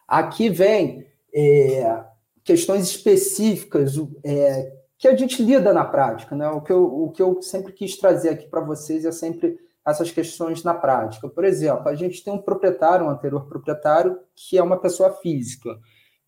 Aqui 0.08 0.49
vem 0.49 1.08
é, 1.34 2.04
questões 2.43 2.84
específicas 2.84 3.95
é, 4.23 4.71
que 4.97 5.08
a 5.08 5.15
gente 5.15 5.41
lida 5.41 5.73
na 5.73 5.84
prática. 5.84 6.36
Né? 6.36 6.47
O, 6.49 6.62
que 6.62 6.71
eu, 6.71 6.84
o 6.84 7.12
que 7.12 7.21
eu 7.21 7.41
sempre 7.41 7.73
quis 7.73 7.97
trazer 7.97 8.30
aqui 8.30 8.47
para 8.47 8.62
vocês 8.62 9.04
é 9.04 9.12
sempre 9.12 9.58
essas 9.85 10.11
questões 10.11 10.63
na 10.63 10.73
prática. 10.73 11.27
Por 11.27 11.43
exemplo, 11.43 11.87
a 11.89 11.95
gente 11.95 12.23
tem 12.23 12.33
um 12.33 12.41
proprietário, 12.41 13.05
um 13.05 13.09
anterior 13.09 13.47
proprietário, 13.47 14.19
que 14.35 14.57
é 14.57 14.63
uma 14.63 14.79
pessoa 14.79 15.11
física. 15.13 15.77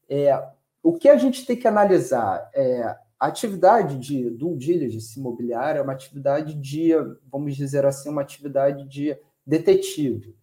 É, 0.10 0.44
o 0.82 0.94
que 0.94 1.08
a 1.08 1.18
gente 1.18 1.46
tem 1.46 1.56
que 1.56 1.68
analisar 1.68 2.50
é 2.54 2.84
a 3.20 3.28
atividade 3.28 3.98
de 3.98 4.30
due 4.32 4.58
diligence 4.58 5.18
imobiliária 5.18 5.80
é 5.80 5.82
uma 5.82 5.94
atividade 5.94 6.56
de, 6.56 6.92
vamos 7.32 7.56
dizer 7.56 7.86
assim, 7.86 8.10
uma 8.10 8.22
atividade 8.22 8.86
de 8.90 9.18
detetive. 9.46 10.36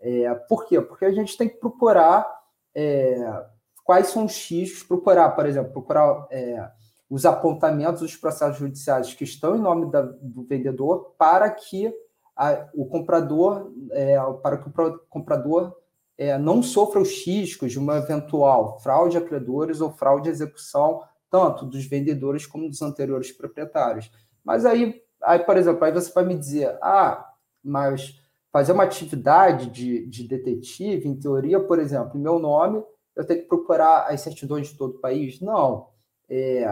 É, 0.00 0.34
por 0.34 0.66
quê? 0.66 0.80
Porque 0.80 1.04
a 1.04 1.12
gente 1.12 1.36
tem 1.36 1.48
que 1.48 1.56
procurar 1.56 2.26
é, 2.74 3.44
quais 3.84 4.08
são 4.08 4.24
os 4.24 4.50
riscos, 4.50 4.82
procurar, 4.82 5.30
por 5.30 5.46
exemplo, 5.46 5.72
procurar 5.72 6.26
é, 6.30 6.68
os 7.08 7.24
apontamentos 7.24 8.00
dos 8.00 8.16
processos 8.16 8.58
judiciais 8.58 9.14
que 9.14 9.24
estão 9.24 9.54
em 9.54 9.60
nome 9.60 9.90
da, 9.90 10.02
do 10.02 10.42
vendedor 10.42 11.14
para 11.16 11.48
que 11.48 11.94
a, 12.36 12.68
o 12.74 12.86
comprador, 12.86 13.72
é, 13.92 14.16
para 14.42 14.58
que 14.58 14.68
o 14.68 14.98
comprador 15.08 15.74
é, 16.18 16.36
não 16.38 16.62
sofra 16.62 17.00
os 17.00 17.24
riscos 17.24 17.72
de 17.72 17.78
uma 17.78 17.98
eventual 17.98 18.78
fraude 18.80 19.16
a 19.16 19.20
credores 19.20 19.80
ou 19.80 19.90
fraude 19.90 20.28
à 20.28 20.32
execução, 20.32 21.02
tanto 21.30 21.64
dos 21.64 21.84
vendedores 21.86 22.46
como 22.46 22.68
dos 22.68 22.82
anteriores 22.82 23.32
proprietários. 23.32 24.10
Mas 24.44 24.64
aí, 24.64 25.02
aí, 25.22 25.38
por 25.40 25.56
exemplo, 25.56 25.84
aí 25.84 25.92
você 25.92 26.12
vai 26.12 26.24
me 26.24 26.36
dizer, 26.36 26.78
ah, 26.82 27.32
mas 27.62 28.20
fazer 28.52 28.72
uma 28.72 28.84
atividade 28.84 29.70
de, 29.70 30.06
de 30.06 30.26
detetive, 30.26 31.08
em 31.08 31.18
teoria, 31.18 31.60
por 31.60 31.78
exemplo, 31.78 32.18
em 32.18 32.22
meu 32.22 32.38
nome, 32.38 32.82
eu 33.14 33.26
tenho 33.26 33.40
que 33.40 33.48
procurar 33.48 34.06
as 34.08 34.20
certidões 34.20 34.68
de 34.68 34.76
todo 34.76 34.96
o 34.96 35.00
país? 35.00 35.40
Não. 35.40 35.88
É, 36.28 36.66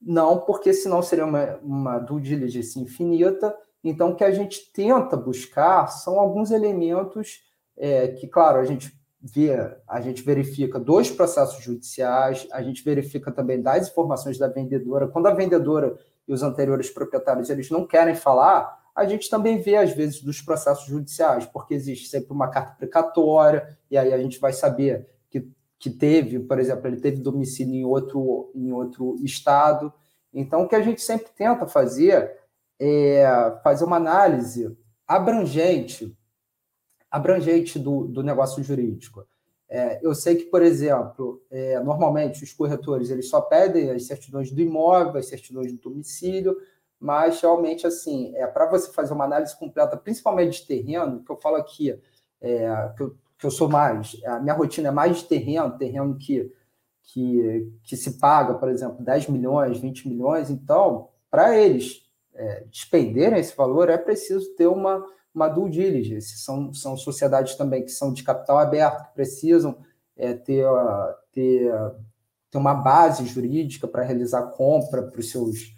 não, 0.00 0.38
porque 0.40 0.72
senão 0.72 1.02
seria 1.02 1.24
uma, 1.24 1.56
uma 1.62 1.98
due 1.98 2.20
diligence 2.20 2.78
infinita. 2.78 3.56
Então, 3.84 4.10
o 4.10 4.16
que 4.16 4.24
a 4.24 4.30
gente 4.30 4.72
tenta 4.72 5.14
buscar 5.14 5.88
são 5.88 6.18
alguns 6.18 6.50
elementos 6.50 7.44
é, 7.76 8.08
que, 8.08 8.26
claro, 8.26 8.58
a 8.58 8.64
gente 8.64 8.98
vê, 9.20 9.52
a 9.86 10.00
gente 10.00 10.22
verifica 10.22 10.80
dois 10.80 11.10
processos 11.10 11.62
judiciais, 11.62 12.48
a 12.50 12.62
gente 12.62 12.82
verifica 12.82 13.30
também 13.30 13.60
das 13.60 13.88
informações 13.88 14.38
da 14.38 14.48
vendedora. 14.48 15.08
Quando 15.08 15.26
a 15.26 15.34
vendedora 15.34 15.98
e 16.26 16.32
os 16.32 16.42
anteriores 16.42 16.90
proprietários 16.90 17.50
eles 17.50 17.70
não 17.70 17.86
querem 17.86 18.14
falar, 18.14 18.82
a 18.94 19.04
gente 19.04 19.28
também 19.28 19.60
vê, 19.60 19.76
às 19.76 19.92
vezes, 19.92 20.22
dos 20.22 20.40
processos 20.40 20.86
judiciais, 20.86 21.44
porque 21.46 21.74
existe 21.74 22.08
sempre 22.08 22.32
uma 22.32 22.48
carta 22.48 22.74
precatória, 22.78 23.76
e 23.90 23.98
aí 23.98 24.12
a 24.14 24.18
gente 24.18 24.38
vai 24.38 24.52
saber 24.52 25.06
que, 25.28 25.46
que 25.78 25.90
teve, 25.90 26.38
por 26.38 26.58
exemplo, 26.58 26.86
ele 26.86 27.00
teve 27.00 27.20
domicílio 27.20 27.74
em 27.74 27.84
outro, 27.84 28.50
em 28.54 28.72
outro 28.72 29.16
estado. 29.22 29.92
Então, 30.32 30.62
o 30.62 30.68
que 30.68 30.76
a 30.76 30.80
gente 30.80 31.02
sempre 31.02 31.28
tenta 31.36 31.66
fazer 31.66 32.43
é 32.86 33.60
fazer 33.62 33.84
uma 33.84 33.96
análise 33.96 34.76
abrangente, 35.06 36.16
abrangente 37.10 37.78
do, 37.78 38.06
do 38.06 38.22
negócio 38.22 38.62
jurídico. 38.62 39.26
É, 39.68 39.98
eu 40.02 40.14
sei 40.14 40.36
que, 40.36 40.44
por 40.44 40.62
exemplo, 40.62 41.42
é, 41.50 41.80
normalmente 41.80 42.44
os 42.44 42.52
corretores 42.52 43.10
eles 43.10 43.28
só 43.28 43.40
pedem 43.40 43.90
as 43.90 44.06
certidões 44.06 44.50
do 44.50 44.60
imóvel, 44.60 45.18
as 45.18 45.26
certidões 45.26 45.72
do 45.72 45.78
domicílio, 45.78 46.56
mas 47.00 47.40
realmente, 47.40 47.86
assim, 47.86 48.34
é 48.36 48.46
para 48.46 48.66
você 48.66 48.92
fazer 48.92 49.12
uma 49.12 49.24
análise 49.24 49.56
completa, 49.58 49.96
principalmente 49.96 50.60
de 50.60 50.66
terreno, 50.66 51.22
que 51.24 51.30
eu 51.30 51.36
falo 51.36 51.56
aqui, 51.56 51.98
é, 52.40 52.92
que, 52.96 53.02
eu, 53.02 53.16
que 53.38 53.46
eu 53.46 53.50
sou 53.50 53.68
mais, 53.68 54.20
a 54.26 54.38
minha 54.40 54.54
rotina 54.54 54.88
é 54.88 54.92
mais 54.92 55.18
de 55.18 55.24
terreno, 55.24 55.76
terreno 55.76 56.16
que, 56.16 56.52
que, 57.02 57.72
que 57.82 57.96
se 57.96 58.18
paga, 58.18 58.54
por 58.54 58.68
exemplo, 58.68 59.04
10 59.04 59.28
milhões, 59.28 59.78
20 59.78 60.08
milhões, 60.08 60.50
então, 60.50 61.08
para 61.30 61.58
eles 61.58 62.03
é, 62.34 62.64
despenderem 62.70 63.38
esse 63.38 63.56
valor, 63.56 63.88
é 63.88 63.98
preciso 63.98 64.54
ter 64.54 64.66
uma, 64.66 65.04
uma 65.34 65.48
due 65.48 65.70
diligence, 65.70 66.38
são, 66.38 66.72
são 66.72 66.96
sociedades 66.96 67.54
também 67.54 67.84
que 67.84 67.90
são 67.90 68.12
de 68.12 68.22
capital 68.22 68.58
aberto, 68.58 69.08
que 69.08 69.14
precisam 69.14 69.78
é, 70.16 70.32
ter, 70.34 70.64
ter, 71.32 71.72
ter 72.50 72.58
uma 72.58 72.74
base 72.74 73.24
jurídica 73.26 73.86
para 73.86 74.04
realizar 74.04 74.42
compra 74.50 75.02
para 75.02 75.20
os 75.20 75.30
seus 75.30 75.74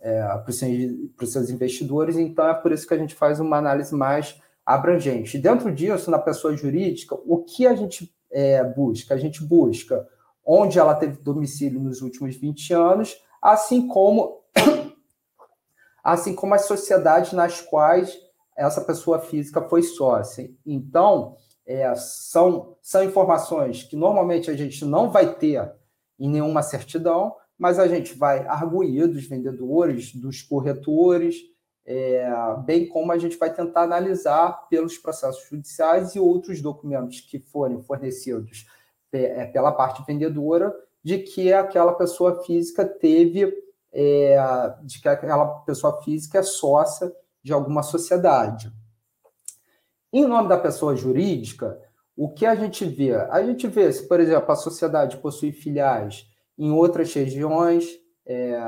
é, 0.00 0.20
para 0.20 0.50
os 0.50 0.58
seus, 0.58 1.32
seus 1.32 1.50
investidores, 1.50 2.16
então 2.16 2.48
é 2.48 2.54
por 2.54 2.72
isso 2.72 2.86
que 2.88 2.92
a 2.94 2.98
gente 2.98 3.14
faz 3.14 3.38
uma 3.38 3.56
análise 3.56 3.94
mais 3.94 4.36
abrangente. 4.66 5.38
Dentro 5.38 5.72
disso, 5.72 6.10
na 6.10 6.18
pessoa 6.18 6.56
jurídica, 6.56 7.14
o 7.24 7.44
que 7.44 7.68
a 7.68 7.74
gente 7.76 8.12
é, 8.28 8.64
busca? 8.64 9.14
A 9.14 9.16
gente 9.16 9.44
busca 9.44 10.04
onde 10.44 10.76
ela 10.76 10.94
teve 10.96 11.22
domicílio 11.22 11.78
nos 11.78 12.02
últimos 12.02 12.34
20 12.34 12.72
anos, 12.72 13.16
assim 13.40 13.86
como 13.86 14.41
assim 16.02 16.34
como 16.34 16.54
as 16.54 16.66
sociedades 16.66 17.32
nas 17.32 17.60
quais 17.60 18.18
essa 18.56 18.80
pessoa 18.80 19.18
física 19.18 19.62
foi 19.62 19.82
sócia. 19.82 20.50
Então, 20.66 21.36
é, 21.66 21.94
são, 21.94 22.76
são 22.82 23.04
informações 23.04 23.82
que 23.84 23.96
normalmente 23.96 24.50
a 24.50 24.56
gente 24.56 24.84
não 24.84 25.10
vai 25.10 25.34
ter 25.34 25.72
em 26.18 26.28
nenhuma 26.28 26.62
certidão, 26.62 27.34
mas 27.58 27.78
a 27.78 27.86
gente 27.86 28.14
vai 28.14 28.46
arguir 28.46 29.06
dos 29.06 29.26
vendedores, 29.26 30.14
dos 30.14 30.42
corretores, 30.42 31.36
é, 31.84 32.28
bem 32.64 32.86
como 32.86 33.10
a 33.12 33.18
gente 33.18 33.36
vai 33.36 33.52
tentar 33.52 33.82
analisar 33.82 34.68
pelos 34.68 34.98
processos 34.98 35.48
judiciais 35.48 36.14
e 36.14 36.20
outros 36.20 36.60
documentos 36.60 37.20
que 37.20 37.38
forem 37.38 37.82
fornecidos 37.82 38.66
é, 39.12 39.46
pela 39.46 39.72
parte 39.72 40.04
vendedora 40.06 40.74
de 41.02 41.18
que 41.18 41.52
aquela 41.52 41.92
pessoa 41.94 42.42
física 42.44 42.84
teve, 42.84 43.52
é, 43.92 44.36
de 44.82 45.00
que 45.00 45.08
aquela 45.08 45.46
pessoa 45.60 46.00
física 46.02 46.38
é 46.38 46.42
sócia 46.42 47.12
de 47.42 47.52
alguma 47.52 47.82
sociedade. 47.82 48.72
Em 50.12 50.26
nome 50.26 50.48
da 50.48 50.58
pessoa 50.58 50.96
jurídica, 50.96 51.78
o 52.16 52.28
que 52.28 52.46
a 52.46 52.54
gente 52.54 52.84
vê? 52.84 53.14
A 53.14 53.42
gente 53.42 53.66
vê 53.66 53.92
se, 53.92 54.06
por 54.06 54.20
exemplo, 54.20 54.50
a 54.50 54.56
sociedade 54.56 55.16
possui 55.18 55.52
filiais 55.52 56.26
em 56.58 56.70
outras 56.70 57.12
regiões, 57.12 57.86
é, 58.26 58.58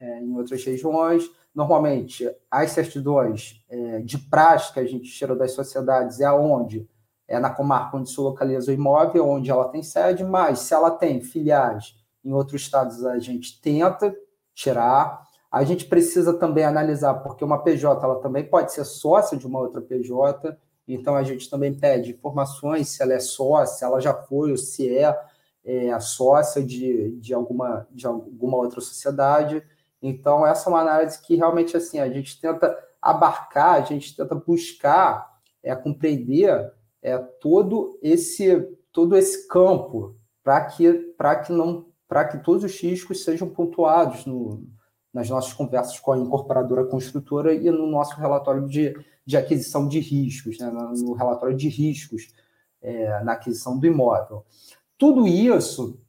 é, 0.00 0.20
em 0.20 0.36
outras 0.36 0.64
regiões, 0.64 1.28
normalmente 1.54 2.30
as 2.50 2.70
certidões 2.70 3.64
é, 3.68 4.00
de 4.00 4.18
prática 4.18 4.80
a 4.80 4.84
gente 4.84 5.10
tira 5.10 5.34
das 5.34 5.52
sociedades 5.52 6.20
é 6.20 6.24
aonde 6.24 6.88
é 7.26 7.38
na 7.38 7.50
comarca 7.50 7.96
onde 7.96 8.10
se 8.10 8.18
localiza 8.18 8.70
o 8.70 8.74
imóvel, 8.74 9.28
onde 9.28 9.50
ela 9.50 9.68
tem 9.68 9.82
sede, 9.82 10.24
mas 10.24 10.60
se 10.60 10.72
ela 10.72 10.90
tem 10.90 11.20
filiais 11.20 11.94
em 12.24 12.32
outros 12.32 12.62
estados, 12.62 13.04
a 13.04 13.18
gente 13.18 13.60
tenta 13.60 14.16
tirar. 14.58 15.22
A 15.50 15.62
gente 15.62 15.86
precisa 15.86 16.34
também 16.34 16.64
analisar, 16.64 17.14
porque 17.14 17.44
uma 17.44 17.62
PJ 17.62 18.04
ela 18.04 18.20
também 18.20 18.44
pode 18.44 18.72
ser 18.72 18.84
sócia 18.84 19.38
de 19.38 19.46
uma 19.46 19.60
outra 19.60 19.80
PJ, 19.80 20.58
então 20.86 21.14
a 21.14 21.22
gente 21.22 21.48
também 21.48 21.72
pede 21.72 22.10
informações 22.10 22.88
se 22.88 23.02
ela 23.02 23.14
é 23.14 23.20
sócia, 23.20 23.76
se 23.76 23.84
ela 23.84 24.00
já 24.00 24.12
foi 24.12 24.50
ou 24.50 24.56
se 24.56 24.94
é 24.94 25.16
é, 25.64 26.00
sócia 26.00 26.64
de, 26.64 27.10
de, 27.18 27.34
alguma, 27.34 27.86
de 27.90 28.06
alguma 28.06 28.56
outra 28.56 28.80
sociedade. 28.80 29.62
Então, 30.02 30.46
essa 30.46 30.68
é 30.68 30.72
uma 30.72 30.80
análise 30.80 31.20
que 31.20 31.36
realmente 31.36 31.76
assim 31.76 31.98
a 31.98 32.08
gente 32.08 32.40
tenta 32.40 32.76
abarcar, 33.00 33.74
a 33.74 33.80
gente 33.82 34.16
tenta 34.16 34.34
buscar 34.34 35.38
é, 35.62 35.74
compreender 35.76 36.72
é, 37.02 37.18
todo 37.18 37.98
esse 38.02 38.76
todo 38.90 39.16
esse 39.16 39.46
campo 39.46 40.16
para 40.42 40.64
que 40.64 40.92
para 41.16 41.36
que 41.36 41.52
não 41.52 41.84
para 42.08 42.24
que 42.24 42.42
todos 42.42 42.64
os 42.64 42.80
riscos 42.80 43.22
sejam 43.22 43.48
pontuados 43.48 44.24
no, 44.24 44.66
nas 45.12 45.28
nossas 45.28 45.52
conversas 45.52 46.00
com 46.00 46.12
a 46.12 46.18
incorporadora 46.18 46.86
construtora 46.86 47.52
e 47.52 47.70
no 47.70 47.86
nosso 47.86 48.16
relatório 48.16 48.66
de, 48.66 48.96
de 49.24 49.36
aquisição 49.36 49.86
de 49.86 50.00
riscos, 50.00 50.58
né, 50.58 50.70
no 50.70 51.12
relatório 51.12 51.56
de 51.56 51.68
riscos 51.68 52.32
é, 52.80 53.22
na 53.22 53.32
aquisição 53.32 53.78
do 53.78 53.86
imóvel. 53.86 54.44
Tudo 54.96 55.28
isso, 55.28 56.00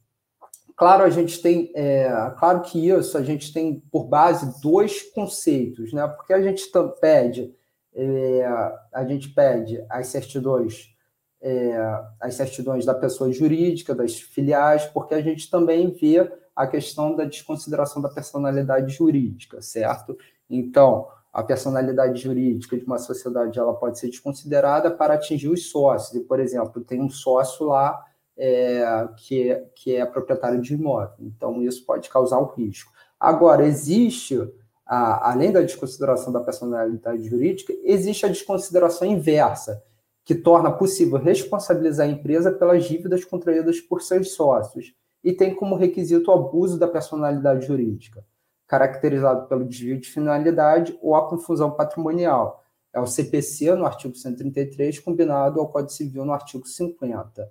claro, 0.74 1.04
a 1.04 1.10
gente 1.10 1.40
tem, 1.40 1.70
é, 1.74 2.08
claro 2.38 2.62
que 2.62 2.88
isso 2.88 3.16
a 3.16 3.22
gente 3.22 3.52
tem 3.52 3.80
por 3.90 4.04
base 4.04 4.60
dois 4.60 5.02
conceitos, 5.12 5.92
né? 5.92 6.06
Porque 6.08 6.32
a 6.32 6.42
gente 6.42 6.64
pede, 7.00 7.54
é, 7.94 8.44
a 8.92 9.04
gente 9.04 9.28
pede 9.28 9.84
as 9.88 10.08
certidões, 10.08 10.94
é, 11.42 12.02
as 12.20 12.34
certidões 12.34 12.84
da 12.84 12.94
pessoa 12.94 13.32
jurídica, 13.32 13.94
das 13.94 14.20
filiais, 14.20 14.84
porque 14.86 15.14
a 15.14 15.22
gente 15.22 15.50
também 15.50 15.90
vê 15.90 16.30
a 16.54 16.66
questão 16.66 17.16
da 17.16 17.24
desconsideração 17.24 18.02
da 18.02 18.08
personalidade 18.08 18.92
jurídica, 18.92 19.62
certo? 19.62 20.16
Então, 20.48 21.08
a 21.32 21.42
personalidade 21.42 22.20
jurídica 22.20 22.76
de 22.76 22.84
uma 22.84 22.98
sociedade 22.98 23.58
ela 23.58 23.74
pode 23.74 23.98
ser 23.98 24.08
desconsiderada 24.08 24.90
para 24.90 25.14
atingir 25.14 25.48
os 25.48 25.70
sócios. 25.70 26.20
E, 26.20 26.24
por 26.24 26.40
exemplo, 26.40 26.82
tem 26.82 27.00
um 27.00 27.08
sócio 27.08 27.66
lá 27.66 28.04
é, 28.36 29.08
que, 29.16 29.50
é, 29.50 29.64
que 29.74 29.94
é 29.94 30.04
proprietário 30.04 30.60
de 30.60 30.74
imóvel. 30.74 31.14
Então, 31.20 31.62
isso 31.62 31.86
pode 31.86 32.08
causar 32.10 32.40
um 32.40 32.46
risco. 32.46 32.92
Agora, 33.18 33.64
existe, 33.64 34.38
a, 34.84 35.30
além 35.30 35.52
da 35.52 35.60
desconsideração 35.60 36.32
da 36.32 36.40
personalidade 36.40 37.22
jurídica, 37.28 37.72
existe 37.84 38.26
a 38.26 38.30
desconsideração 38.30 39.06
inversa, 39.06 39.82
que 40.24 40.34
torna 40.34 40.70
possível 40.70 41.18
responsabilizar 41.18 42.06
a 42.06 42.10
empresa 42.10 42.52
pelas 42.52 42.84
dívidas 42.84 43.24
contraídas 43.24 43.80
por 43.80 44.02
seus 44.02 44.32
sócios 44.34 44.94
e 45.22 45.32
tem 45.32 45.54
como 45.54 45.76
requisito 45.76 46.30
o 46.30 46.34
abuso 46.34 46.78
da 46.78 46.88
personalidade 46.88 47.66
jurídica, 47.66 48.24
caracterizado 48.66 49.46
pelo 49.48 49.64
desvio 49.64 49.98
de 49.98 50.08
finalidade 50.08 50.98
ou 51.02 51.14
a 51.14 51.28
confusão 51.28 51.70
patrimonial. 51.70 52.64
é 52.92 53.00
o 53.00 53.06
CPC 53.06 53.74
no 53.74 53.86
artigo 53.86 54.16
133, 54.16 54.98
combinado 54.98 55.60
ao 55.60 55.68
Código 55.68 55.92
Civil 55.92 56.24
no 56.24 56.32
artigo 56.32 56.66
50. 56.66 57.48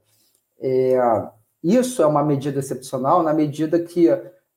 É, 0.59 0.97
isso 1.63 2.01
é 2.01 2.05
uma 2.05 2.23
medida 2.23 2.59
excepcional 2.59 3.23
na 3.23 3.33
medida 3.33 3.79
que, 3.79 4.07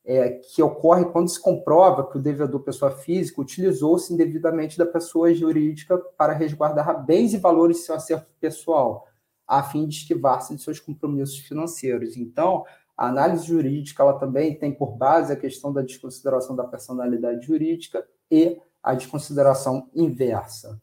é, 0.04 0.30
que 0.30 0.62
ocorre 0.62 1.04
quando 1.06 1.28
se 1.28 1.40
comprova 1.40 2.08
que 2.10 2.18
o 2.18 2.20
devedor 2.20 2.60
pessoa 2.60 2.90
física 2.90 3.40
utilizou-se 3.40 4.12
indevidamente 4.12 4.76
da 4.76 4.86
pessoa 4.86 5.32
jurídica 5.32 5.96
para 6.16 6.32
resguardar 6.32 7.04
bens 7.04 7.32
e 7.34 7.38
valores 7.38 7.78
de 7.78 7.82
seu 7.84 7.94
acervo 7.94 8.26
pessoal, 8.40 9.06
a 9.46 9.62
fim 9.62 9.86
de 9.86 9.96
esquivar-se 9.96 10.54
de 10.54 10.62
seus 10.62 10.80
compromissos 10.80 11.38
financeiros. 11.38 12.16
Então, 12.16 12.64
a 12.96 13.06
análise 13.06 13.46
jurídica 13.46 14.02
ela 14.02 14.18
também 14.18 14.58
tem 14.58 14.72
por 14.72 14.96
base 14.96 15.32
a 15.32 15.36
questão 15.36 15.72
da 15.72 15.82
desconsideração 15.82 16.56
da 16.56 16.64
personalidade 16.64 17.46
jurídica 17.46 18.04
e 18.30 18.60
a 18.82 18.94
desconsideração 18.94 19.88
inversa. 19.94 20.80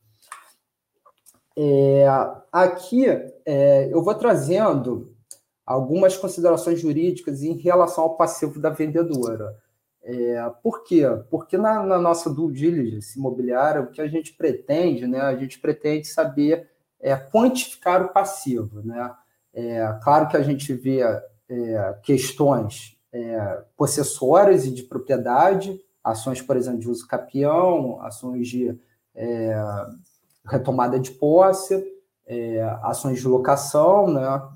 É, 1.58 2.06
aqui 2.52 3.06
é, 3.46 3.90
eu 3.92 4.02
vou 4.02 4.16
trazendo 4.16 5.14
algumas 5.70 6.18
considerações 6.18 6.80
jurídicas 6.80 7.44
em 7.44 7.54
relação 7.54 8.06
ao 8.06 8.18
passivo 8.18 8.60
da 8.60 8.72
vendedora. 8.72 9.56
É, 10.02 10.52
por 10.64 10.84
quê? 10.84 11.04
Porque 11.30 11.60
na, 11.60 11.84
na, 11.84 12.00
nossa 12.00 12.28
due 12.28 12.52
diligence 12.52 13.20
imobiliária, 13.20 13.82
o 13.84 13.92
que 13.92 14.02
a 14.02 14.08
gente 14.08 14.34
pretende, 14.34 15.06
né, 15.06 15.22
a 15.22 15.36
gente 15.36 15.60
pretende 15.60 16.08
saber 16.08 16.68
é, 17.00 17.16
quantificar 17.16 18.04
o 18.04 18.10
passivo. 18.10 18.82
Né? 18.82 19.16
É, 19.54 20.00
claro 20.04 20.28
que 20.28 20.36
a 20.36 20.42
gente 20.42 20.74
vê 20.74 21.02
é, 21.02 21.96
questões 22.02 22.98
é, 23.14 23.62
possessórias 23.78 24.66
e 24.66 24.72
de 24.72 24.82
propriedade, 24.82 25.80
ações, 26.04 26.42
por 26.42 26.58
exemplo, 26.58 26.80
de 26.80 26.90
uso 26.90 27.08
capião, 27.08 28.02
ações 28.02 28.48
de 28.48 28.76
é, 29.14 29.56
retomada 30.48 31.00
de 31.00 31.12
posse, 31.12 31.86
é, 32.26 32.60
ações 32.82 33.20
de 33.20 33.28
locação, 33.28 34.08
né? 34.12 34.50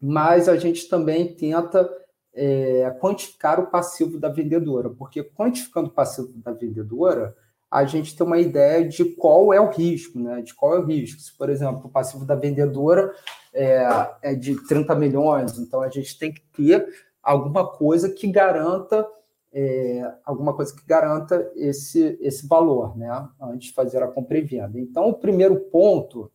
Mas 0.00 0.48
a 0.48 0.56
gente 0.56 0.88
também 0.88 1.34
tenta 1.34 1.88
é, 2.34 2.90
quantificar 3.00 3.58
o 3.58 3.66
passivo 3.66 4.18
da 4.18 4.28
vendedora, 4.28 4.90
porque 4.90 5.22
quantificando 5.22 5.88
o 5.88 5.92
passivo 5.92 6.32
da 6.36 6.52
vendedora, 6.52 7.34
a 7.70 7.84
gente 7.84 8.16
tem 8.16 8.26
uma 8.26 8.38
ideia 8.38 8.86
de 8.86 9.04
qual 9.04 9.52
é 9.52 9.60
o 9.60 9.70
risco, 9.70 10.18
né? 10.18 10.40
De 10.40 10.54
qual 10.54 10.74
é 10.74 10.78
o 10.78 10.86
risco. 10.86 11.20
Se, 11.20 11.36
por 11.36 11.50
exemplo, 11.50 11.82
o 11.84 11.90
passivo 11.90 12.24
da 12.24 12.34
vendedora 12.34 13.12
é, 13.52 13.86
é 14.22 14.34
de 14.34 14.56
30 14.66 14.94
milhões, 14.94 15.58
então 15.58 15.82
a 15.82 15.88
gente 15.90 16.18
tem 16.18 16.32
que 16.32 16.40
ter 16.56 16.86
alguma 17.22 17.66
coisa 17.66 18.08
que 18.08 18.26
garanta 18.26 19.06
é, 19.52 20.14
alguma 20.24 20.54
coisa 20.54 20.74
que 20.74 20.86
garanta 20.86 21.50
esse, 21.56 22.18
esse 22.20 22.46
valor, 22.46 22.96
né? 22.96 23.10
Antes 23.40 23.68
de 23.68 23.74
fazer 23.74 24.02
a 24.02 24.08
compra 24.08 24.38
e 24.38 24.42
venda. 24.42 24.78
Então, 24.78 25.08
o 25.08 25.14
primeiro 25.14 25.56
ponto, 25.56 26.30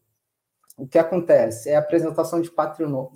o 0.75 0.87
que 0.87 0.97
acontece 0.97 1.69
é 1.69 1.75
a 1.75 1.79
apresentação 1.79 2.41
de 2.41 2.51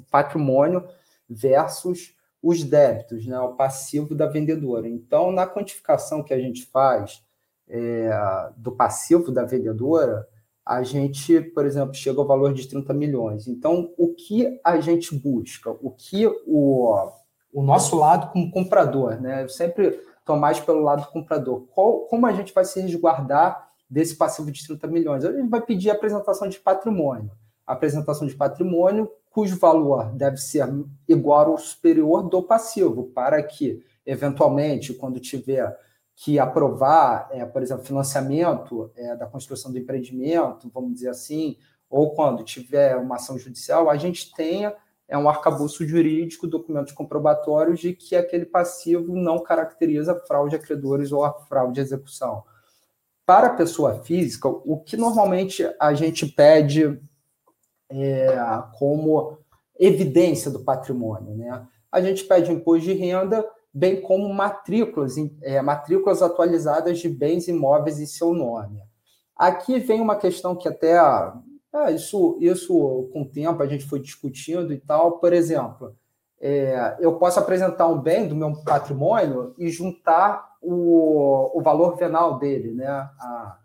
patrimônio 0.09 0.87
versus 1.29 2.15
os 2.41 2.63
débitos, 2.63 3.25
né? 3.25 3.39
O 3.39 3.55
passivo 3.55 4.13
da 4.13 4.27
vendedora. 4.27 4.87
Então, 4.87 5.31
na 5.31 5.47
quantificação 5.47 6.23
que 6.23 6.33
a 6.33 6.39
gente 6.39 6.65
faz 6.67 7.23
é, 7.67 8.09
do 8.55 8.71
passivo 8.71 9.31
da 9.31 9.43
vendedora, 9.43 10.27
a 10.65 10.83
gente, 10.83 11.41
por 11.41 11.65
exemplo, 11.65 11.93
chega 11.93 12.19
ao 12.19 12.27
valor 12.27 12.53
de 12.53 12.67
30 12.67 12.93
milhões. 12.93 13.47
Então, 13.47 13.93
o 13.97 14.13
que 14.13 14.59
a 14.63 14.79
gente 14.79 15.15
busca? 15.15 15.71
O 15.81 15.91
que 15.91 16.27
o, 16.45 17.11
o 17.53 17.63
nosso 17.63 17.95
lado 17.95 18.31
como 18.31 18.51
comprador, 18.51 19.19
né? 19.19 19.43
Eu 19.43 19.49
sempre 19.49 19.99
estou 20.19 20.37
mais 20.37 20.59
pelo 20.59 20.81
lado 20.81 21.07
comprador. 21.11 21.65
Qual, 21.73 22.01
como 22.01 22.27
a 22.27 22.33
gente 22.33 22.53
vai 22.53 22.65
se 22.65 22.79
resguardar 22.81 23.69
desse 23.89 24.15
passivo 24.15 24.51
de 24.51 24.65
30 24.65 24.87
milhões? 24.87 25.25
A 25.25 25.31
gente 25.31 25.49
vai 25.49 25.61
pedir 25.61 25.89
a 25.89 25.93
apresentação 25.93 26.47
de 26.47 26.59
patrimônio. 26.59 27.31
Apresentação 27.67 28.25
de 28.25 28.35
patrimônio 28.35 29.11
cujo 29.29 29.59
valor 29.59 30.11
deve 30.13 30.37
ser 30.37 30.67
igual 31.07 31.51
ou 31.51 31.59
superior 31.59 32.27
do 32.27 32.41
passivo, 32.41 33.11
para 33.13 33.43
que, 33.43 33.83
eventualmente, 34.03 34.95
quando 34.95 35.19
tiver 35.19 35.77
que 36.15 36.39
aprovar, 36.39 37.29
é, 37.31 37.45
por 37.45 37.61
exemplo, 37.61 37.85
financiamento 37.85 38.89
é, 38.95 39.15
da 39.15 39.27
construção 39.27 39.71
do 39.71 39.77
empreendimento, 39.77 40.71
vamos 40.73 40.93
dizer 40.95 41.09
assim, 41.09 41.55
ou 41.87 42.15
quando 42.15 42.43
tiver 42.43 42.95
uma 42.95 43.17
ação 43.17 43.37
judicial, 43.37 43.91
a 43.91 43.97
gente 43.97 44.33
tenha 44.33 44.73
é 45.07 45.17
um 45.17 45.29
arcabouço 45.29 45.87
jurídico, 45.87 46.47
documentos 46.47 46.91
comprobatórios 46.91 47.79
de 47.79 47.93
que 47.93 48.15
aquele 48.15 48.45
passivo 48.45 49.15
não 49.15 49.39
caracteriza 49.39 50.19
fraude 50.27 50.55
a 50.55 50.59
credores 50.59 51.11
ou 51.11 51.23
a 51.23 51.31
fraude 51.31 51.79
à 51.79 51.83
execução. 51.83 52.43
Para 53.25 53.47
a 53.47 53.53
pessoa 53.53 54.01
física, 54.03 54.47
o 54.49 54.77
que 54.79 54.97
normalmente 54.97 55.63
a 55.79 55.93
gente 55.93 56.25
pede 56.25 56.99
é, 57.89 58.37
como 58.77 59.37
evidência 59.79 60.51
do 60.51 60.63
patrimônio, 60.63 61.35
né? 61.35 61.65
A 61.91 62.01
gente 62.01 62.25
pede 62.25 62.51
imposto 62.51 62.85
de 62.85 62.93
renda 62.93 63.45
bem 63.73 64.01
como 64.01 64.33
matrículas, 64.33 65.15
é, 65.41 65.61
matrículas 65.61 66.21
atualizadas 66.21 66.99
de 66.99 67.07
bens 67.07 67.47
imóveis 67.47 67.99
em 67.99 68.05
seu 68.05 68.33
nome. 68.33 68.81
Aqui 69.35 69.79
vem 69.79 70.01
uma 70.01 70.15
questão 70.15 70.55
que 70.55 70.67
até 70.67 70.97
ah, 70.97 71.91
isso, 71.91 72.37
isso 72.41 73.09
com 73.13 73.21
o 73.21 73.29
tempo 73.29 73.61
a 73.61 73.67
gente 73.67 73.85
foi 73.85 73.99
discutindo 73.99 74.73
e 74.73 74.79
tal. 74.79 75.19
Por 75.19 75.31
exemplo, 75.31 75.95
é, 76.41 76.97
eu 76.99 77.17
posso 77.17 77.39
apresentar 77.39 77.87
um 77.87 77.99
bem 77.99 78.27
do 78.27 78.35
meu 78.35 78.51
patrimônio 78.63 79.53
e 79.57 79.69
juntar 79.69 80.55
o, 80.61 81.57
o 81.57 81.61
valor 81.61 81.95
venal 81.95 82.39
dele, 82.39 82.71
né? 82.71 82.87
A, 82.87 83.57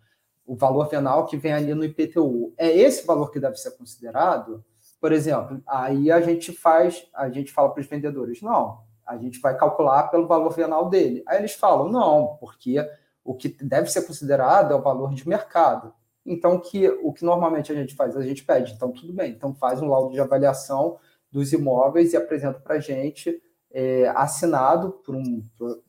o 0.47 0.57
valor 0.57 0.89
venal 0.89 1.27
que 1.27 1.37
vem 1.37 1.53
ali 1.53 1.75
no 1.75 1.85
IPTU. 1.85 2.53
É 2.57 2.69
esse 2.69 3.07
valor 3.07 3.31
que 3.31 3.41
deve 3.41 3.57
ser 3.57 3.73
considerado? 3.73 4.65
Por 5.01 5.13
exemplo, 5.13 5.61
aí 5.67 6.11
a 6.11 6.21
gente 6.21 6.53
faz, 6.53 7.07
a 7.15 7.29
gente 7.29 7.53
fala 7.53 7.71
para 7.71 7.81
os 7.81 7.87
vendedores, 7.87 8.41
não, 8.43 8.81
a 9.07 9.17
gente 9.17 9.41
vai 9.41 9.57
calcular 9.57 10.05
pelo 10.05 10.27
valor 10.27 10.51
venal 10.51 10.89
dele. 10.89 11.23
Aí 11.27 11.39
eles 11.39 11.55
falam, 11.55 11.89
não, 11.89 12.37
porque 12.39 12.77
o 13.25 13.35
que 13.35 13.49
deve 13.49 13.91
ser 13.91 14.03
considerado 14.03 14.73
é 14.73 14.77
o 14.77 14.83
valor 14.83 15.13
de 15.15 15.29
mercado. 15.29 15.93
Então, 16.25 16.59
que, 16.59 16.89
o 16.89 17.13
que 17.13 17.25
normalmente 17.25 17.73
a 17.73 17.75
gente 17.75 17.95
faz? 17.95 18.17
A 18.17 18.23
gente 18.23 18.45
pede, 18.45 18.73
então 18.73 18.93
tudo 18.93 19.13
bem, 19.13 19.33
então 19.33 19.55
faz 19.55 19.83
um 19.83 19.89
laudo 19.89 20.13
de 20.13 20.21
avaliação 20.21 20.99
dos 21.31 21.53
imóveis 21.53 22.13
e 22.13 22.17
apresenta 22.17 22.61
para 22.61 22.77
a 22.77 22.81
gente, 22.81 23.43
é, 23.73 24.07
assinado 24.15 24.93
por 25.05 25.17
um 25.17 25.43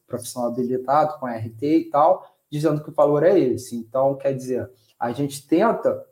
profissional 0.08 0.50
habilitado, 0.50 1.20
com 1.20 1.28
RT 1.28 1.62
e 1.62 1.90
tal, 1.90 2.33
dizendo 2.54 2.84
que 2.84 2.90
o 2.92 2.94
valor 2.94 3.24
é 3.24 3.38
esse. 3.38 3.76
Então, 3.76 4.16
quer 4.16 4.32
dizer, 4.34 4.70
a 5.00 5.12
gente 5.12 5.48
tenta 5.48 6.06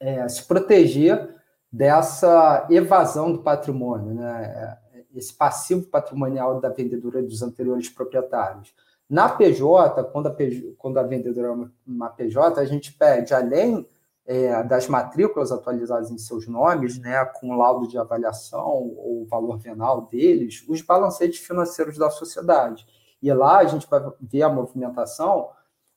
é, 0.00 0.26
se 0.26 0.42
proteger 0.44 1.36
dessa 1.70 2.66
evasão 2.70 3.30
do 3.30 3.42
patrimônio, 3.42 4.14
né? 4.14 4.78
esse 5.14 5.34
passivo 5.34 5.86
patrimonial 5.86 6.60
da 6.60 6.70
vendedora 6.70 7.22
dos 7.22 7.42
anteriores 7.42 7.90
proprietários. 7.90 8.72
Na 9.08 9.28
PJ, 9.28 10.02
quando 10.04 10.28
a, 10.28 10.30
PJ, 10.30 10.74
quando 10.78 10.98
a 10.98 11.02
vendedora 11.02 11.48
é 11.48 11.68
uma 11.86 12.08
PJ, 12.08 12.58
a 12.58 12.64
gente 12.64 12.92
pede, 12.92 13.34
além 13.34 13.86
é, 14.24 14.62
das 14.62 14.88
matrículas 14.88 15.52
atualizadas 15.52 16.10
em 16.10 16.18
seus 16.18 16.46
nomes, 16.46 16.98
né, 16.98 17.24
com 17.24 17.56
laudo 17.56 17.86
de 17.86 17.98
avaliação 17.98 18.94
ou 18.96 19.26
valor 19.28 19.58
venal 19.58 20.06
deles, 20.06 20.64
os 20.68 20.80
balancetes 20.80 21.40
financeiros 21.40 21.98
da 21.98 22.08
sociedade. 22.08 22.86
E 23.22 23.32
lá 23.32 23.58
a 23.58 23.64
gente 23.64 23.86
vai 23.88 24.00
ver 24.20 24.42
a 24.42 24.48
movimentação 24.48 25.48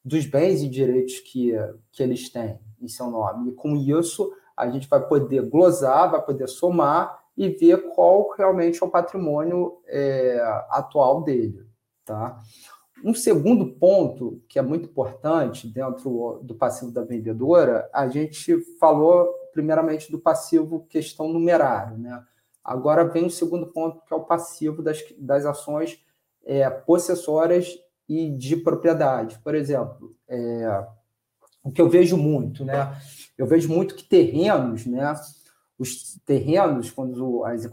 dos 0.04 0.26
bens 0.26 0.62
e 0.62 0.68
direitos 0.68 1.20
que, 1.20 1.54
que 1.92 2.04
eles 2.04 2.30
têm 2.30 2.60
em 2.82 2.88
seu 2.88 3.10
nome. 3.10 3.52
E 3.52 3.54
com 3.54 3.76
isso, 3.76 4.34
a 4.56 4.70
gente 4.70 4.88
vai 4.88 5.06
poder 5.06 5.42
glosar, 5.44 6.12
vai 6.12 6.22
poder 6.22 6.48
somar 6.48 7.24
e 7.36 7.50
ver 7.50 7.90
qual 7.94 8.32
realmente 8.38 8.82
é 8.82 8.86
o 8.86 8.90
patrimônio 8.90 9.80
é, 9.88 10.40
atual 10.70 11.24
dele. 11.24 11.66
Tá? 12.06 12.38
Um 13.04 13.14
segundo 13.14 13.74
ponto 13.74 14.42
que 14.48 14.60
é 14.60 14.62
muito 14.62 14.90
importante 14.90 15.68
dentro 15.68 16.40
do 16.44 16.56
passivo 16.56 16.92
da 16.92 17.04
vendedora, 17.04 17.90
a 17.94 18.08
gente 18.08 18.58
falou 18.80 19.28
primeiramente 19.52 20.12
do 20.12 20.20
passivo 20.20 20.86
questão 20.90 21.28
numerário, 21.28 21.98
né? 21.98 22.24
Agora 22.64 23.04
vem 23.04 23.26
o 23.26 23.30
segundo 23.30 23.68
ponto, 23.68 24.02
que 24.06 24.14
é 24.14 24.16
o 24.16 24.24
passivo 24.24 24.82
das, 24.82 25.04
das 25.18 25.46
ações 25.46 26.03
é, 26.46 26.70
possessórias 26.70 27.78
e 28.08 28.30
de 28.30 28.56
propriedade. 28.58 29.40
Por 29.44 29.56
exemplo, 29.56 30.16
é, 30.28 30.86
o 31.64 31.72
que 31.72 31.82
eu 31.82 31.90
vejo 31.90 32.18
muito, 32.18 32.66
né? 32.66 32.96
Eu 33.38 33.48
vejo 33.48 33.72
muito 33.72 33.96
que 33.96 34.04
terrenos, 34.04 34.86
né? 34.86 35.14
Os 35.78 36.20
terrenos, 36.26 36.92
quando 36.92 37.44
as 37.46 37.66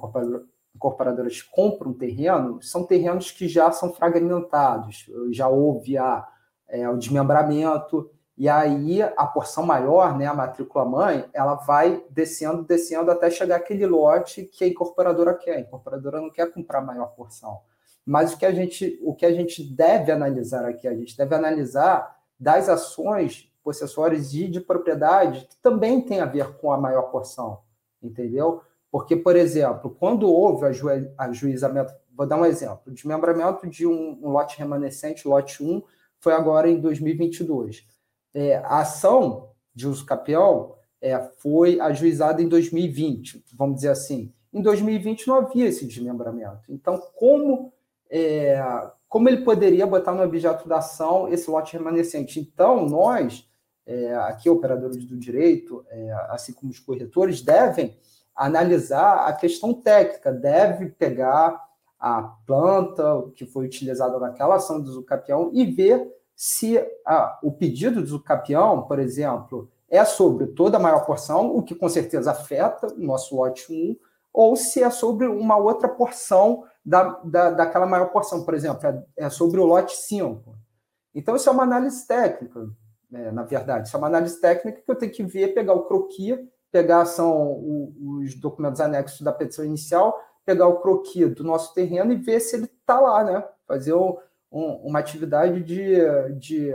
incorporadoras 0.75 1.43
compram 1.43 1.93
terreno, 1.93 2.63
são 2.63 2.85
terrenos 2.85 3.31
que 3.31 3.49
já 3.49 3.71
são 3.73 3.93
fragmentados, 3.93 5.07
já 5.31 5.49
houve 5.49 5.99
a, 5.99 6.27
é, 6.69 6.89
o 6.89 6.97
desmembramento, 6.97 8.11
e 8.41 8.49
aí 8.49 9.03
a 9.03 9.27
porção 9.27 9.67
maior, 9.67 10.17
né, 10.17 10.25
a 10.25 10.33
matrícula 10.33 10.83
mãe, 10.87 11.29
ela 11.35 11.57
vai 11.57 12.03
descendo, 12.09 12.65
descendo 12.65 13.11
até 13.11 13.31
chegar 13.31 13.57
aquele 13.57 13.85
lote 13.85 14.45
que 14.45 14.65
a 14.65 14.67
incorporadora 14.67 15.35
quer. 15.35 15.57
A 15.57 15.61
incorporadora 15.61 16.23
não 16.23 16.31
quer 16.31 16.51
comprar 16.51 16.79
a 16.79 16.85
maior 16.85 17.09
porção. 17.09 17.61
Mas 18.05 18.33
o 18.33 18.39
que 18.39 18.47
a 18.47 18.53
gente, 18.53 18.99
o 19.03 19.15
que 19.15 19.27
a 19.27 19.33
gente 19.33 19.63
deve 19.63 20.11
analisar 20.11 20.65
aqui, 20.65 20.89
a 20.89 20.95
gente 20.95 21.17
deve 21.17 21.35
analisar 21.35 22.19
das 22.39 22.69
ações 22.69 23.51
possessórios 23.63 24.35
e 24.35 24.49
de 24.49 24.61
propriedade 24.61 25.47
que 25.47 25.57
também 25.63 26.01
tem 26.01 26.21
a 26.21 26.25
ver 26.25 26.57
com 26.57 26.73
a 26.73 26.79
maior 26.79 27.11
porção, 27.11 27.61
entendeu? 28.03 28.63
Porque, 28.91 29.15
por 29.15 29.37
exemplo, 29.37 29.91
quando 29.99 30.29
houve 30.29 30.67
aju 30.67 30.89
ajuizamento, 31.17 31.93
vou 32.13 32.27
dar 32.27 32.37
um 32.37 32.45
exemplo, 32.45 32.93
desmembramento 32.93 33.69
de 33.69 33.87
um, 33.87 34.19
um, 34.23 34.31
lote 34.31 34.59
remanescente, 34.59 35.29
lote 35.29 35.63
1, 35.63 35.83
foi 36.19 36.33
agora 36.33 36.69
em 36.69 36.81
2022. 36.81 37.87
É, 38.35 38.57
a 38.57 38.81
ação 38.81 39.51
de 39.75 39.87
uso 39.87 40.05
capião 40.05 40.75
é, 41.01 41.19
foi 41.39 41.81
ajuizada 41.81 42.43
em 42.43 42.49
2020, 42.49 43.45
vamos 43.55 43.77
dizer 43.77 43.91
assim. 43.91 44.33
Em 44.53 44.61
2020 44.61 45.29
não 45.29 45.37
havia 45.37 45.67
esse 45.67 45.87
desmembramento. 45.87 46.63
Então, 46.69 46.99
como, 47.15 47.73
é, 48.11 48.61
como 49.09 49.29
ele 49.29 49.43
poderia 49.45 49.87
botar 49.87 50.13
no 50.13 50.23
objeto 50.23 50.69
da 50.69 50.79
ação 50.79 51.29
esse 51.29 51.51
lote 51.51 51.77
remanescente? 51.77 52.41
Então, 52.41 52.87
nós, 52.87 53.49
é, 53.87 54.15
aqui 54.15 54.51
operadores 54.51 55.05
do 55.05 55.17
direito, 55.17 55.85
é, 55.89 56.13
assim 56.29 56.53
como 56.53 56.71
os 56.71 56.79
corretores, 56.79 57.43
devem 57.43 57.97
analisar 58.35 59.27
a 59.27 59.33
questão 59.33 59.75
técnica, 59.75 60.33
deve 60.33 60.87
pegar 60.91 61.61
a 61.99 62.23
planta 62.47 63.31
que 63.35 63.45
foi 63.45 63.67
utilizada 63.67 64.19
naquela 64.19 64.57
ação 64.57 64.81
do 64.81 64.89
usucapião 64.89 65.51
e 65.53 65.67
ver 65.67 66.11
se 66.35 66.79
a, 67.05 67.39
o 67.43 67.53
pedido 67.53 68.01
do 68.01 68.05
usucapião, 68.05 68.83
por 68.83 68.99
exemplo, 68.99 69.71
é 69.91 70.05
sobre 70.05 70.47
toda 70.47 70.79
a 70.79 70.81
maior 70.81 71.05
porção, 71.05 71.55
o 71.55 71.63
que 71.63 71.75
com 71.75 71.89
certeza 71.89 72.31
afeta 72.31 72.87
o 72.87 73.01
nosso 73.01 73.37
lote 73.37 73.71
1, 73.71 73.97
ou 74.33 74.57
se 74.57 74.83
é 74.83 74.89
sobre 74.89 75.27
uma 75.27 75.57
outra 75.57 75.89
porção 75.89 76.65
da, 76.85 77.21
da, 77.25 77.51
daquela 77.51 77.87
maior 77.87 78.07
porção, 78.07 78.45
por 78.45 78.55
exemplo, 78.55 78.87
é, 78.87 79.27
é 79.27 79.31
sobre 79.31 79.61
o 79.61 79.65
lote 79.65 79.97
5. 79.97 80.57
Então, 81.15 81.37
isso 81.37 81.49
é 81.49 81.53
uma 81.53 81.65
análise 81.65 82.07
técnica, 82.07 82.69
né, 83.11 83.31
na 83.31 83.43
verdade. 83.43 83.89
Isso 83.89 83.97
é 83.97 83.99
uma 83.99 84.07
análise 84.07 84.41
técnica 84.41 84.81
que 84.81 84.91
eu 84.91 84.97
tenho 84.97 85.13
que 85.13 85.23
ver, 85.23 85.55
pegar 85.55 85.75
o 85.75 85.85
croquis 85.85 86.39
pegar 86.71 87.05
são 87.05 87.91
os 87.99 88.35
documentos 88.35 88.81
anexos 88.81 89.21
da 89.23 89.33
petição 89.33 89.65
inicial, 89.65 90.19
pegar 90.45 90.69
o 90.69 90.81
croquis 90.81 91.35
do 91.35 91.45
nosso 91.45 91.75
terreno 91.75 92.13
e 92.13 92.17
ver 92.17 92.41
se 92.41 92.57
ele 92.57 92.67
está 92.67 93.01
lá, 93.01 93.25
né? 93.25 93.45
Fazer 93.67 93.95
um, 93.95 94.17
uma 94.51 94.99
atividade 94.99 95.63
de, 95.63 95.97
de 96.39 96.73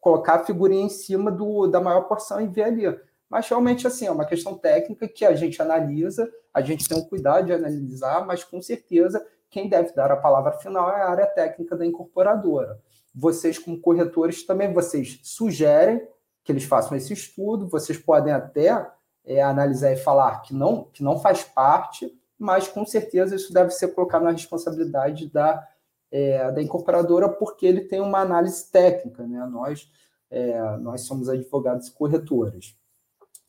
colocar 0.00 0.34
a 0.34 0.44
figurinha 0.44 0.84
em 0.84 0.88
cima 0.88 1.30
do, 1.30 1.66
da 1.66 1.80
maior 1.80 2.02
porção 2.02 2.40
e 2.40 2.46
ver 2.46 2.64
ali. 2.64 3.00
Mas 3.28 3.48
realmente, 3.48 3.86
assim, 3.86 4.06
é 4.06 4.10
uma 4.10 4.26
questão 4.26 4.56
técnica 4.56 5.08
que 5.08 5.24
a 5.24 5.34
gente 5.34 5.60
analisa, 5.60 6.30
a 6.52 6.60
gente 6.60 6.88
tem 6.88 6.98
o 6.98 7.06
cuidado 7.06 7.46
de 7.46 7.52
analisar, 7.52 8.26
mas 8.26 8.44
com 8.44 8.60
certeza 8.60 9.24
quem 9.52 9.68
deve 9.68 9.92
dar 9.92 10.10
a 10.10 10.16
palavra 10.16 10.52
final 10.52 10.90
é 10.90 11.02
a 11.02 11.10
área 11.10 11.26
técnica 11.26 11.76
da 11.76 11.86
incorporadora. 11.86 12.80
Vocês, 13.14 13.58
como 13.58 13.78
corretores, 13.78 14.44
também 14.44 14.72
vocês 14.72 15.20
sugerem 15.22 16.08
que 16.42 16.50
eles 16.50 16.64
façam 16.64 16.96
esse 16.96 17.12
estudo, 17.12 17.68
vocês 17.68 17.98
podem 17.98 18.32
até 18.32 18.90
é, 19.24 19.42
analisar 19.42 19.92
e 19.92 19.96
falar 19.96 20.40
que 20.40 20.54
não, 20.54 20.84
que 20.84 21.04
não 21.04 21.20
faz 21.20 21.44
parte, 21.44 22.10
mas 22.38 22.66
com 22.66 22.84
certeza 22.86 23.36
isso 23.36 23.52
deve 23.52 23.70
ser 23.70 23.88
colocado 23.88 24.22
na 24.22 24.32
responsabilidade 24.32 25.30
da, 25.30 25.68
é, 26.10 26.50
da 26.50 26.62
incorporadora, 26.62 27.28
porque 27.28 27.66
ele 27.66 27.82
tem 27.82 28.00
uma 28.00 28.20
análise 28.20 28.70
técnica, 28.72 29.24
né? 29.24 29.46
Nós, 29.46 29.88
é, 30.30 30.76
nós 30.78 31.02
somos 31.02 31.28
advogados 31.28 31.88
e 31.88 31.92
corretores. 31.92 32.74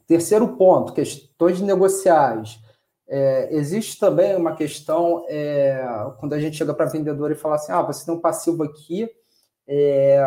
Terceiro 0.05 0.57
ponto, 0.57 0.93
questões 0.93 1.61
negociais. 1.61 2.61
É, 3.07 3.53
existe 3.53 3.99
também 3.99 4.35
uma 4.35 4.55
questão 4.55 5.25
é, 5.27 5.85
quando 6.19 6.33
a 6.33 6.39
gente 6.39 6.57
chega 6.57 6.73
para 6.73 6.85
a 6.85 6.89
vendedora 6.89 7.33
e 7.33 7.37
fala 7.37 7.55
assim: 7.55 7.71
ah, 7.71 7.81
você 7.81 8.05
tem 8.05 8.13
um 8.13 8.19
passivo 8.19 8.63
aqui, 8.63 9.09
é, 9.67 10.25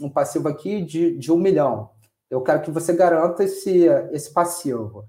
um 0.00 0.10
passivo 0.10 0.48
aqui 0.48 0.82
de, 0.82 1.16
de 1.18 1.32
um 1.32 1.36
milhão 1.36 1.90
eu 2.30 2.42
quero 2.42 2.62
que 2.62 2.70
você 2.70 2.92
garanta 2.92 3.44
esse, 3.44 3.86
esse 4.10 4.32
passivo. 4.32 5.08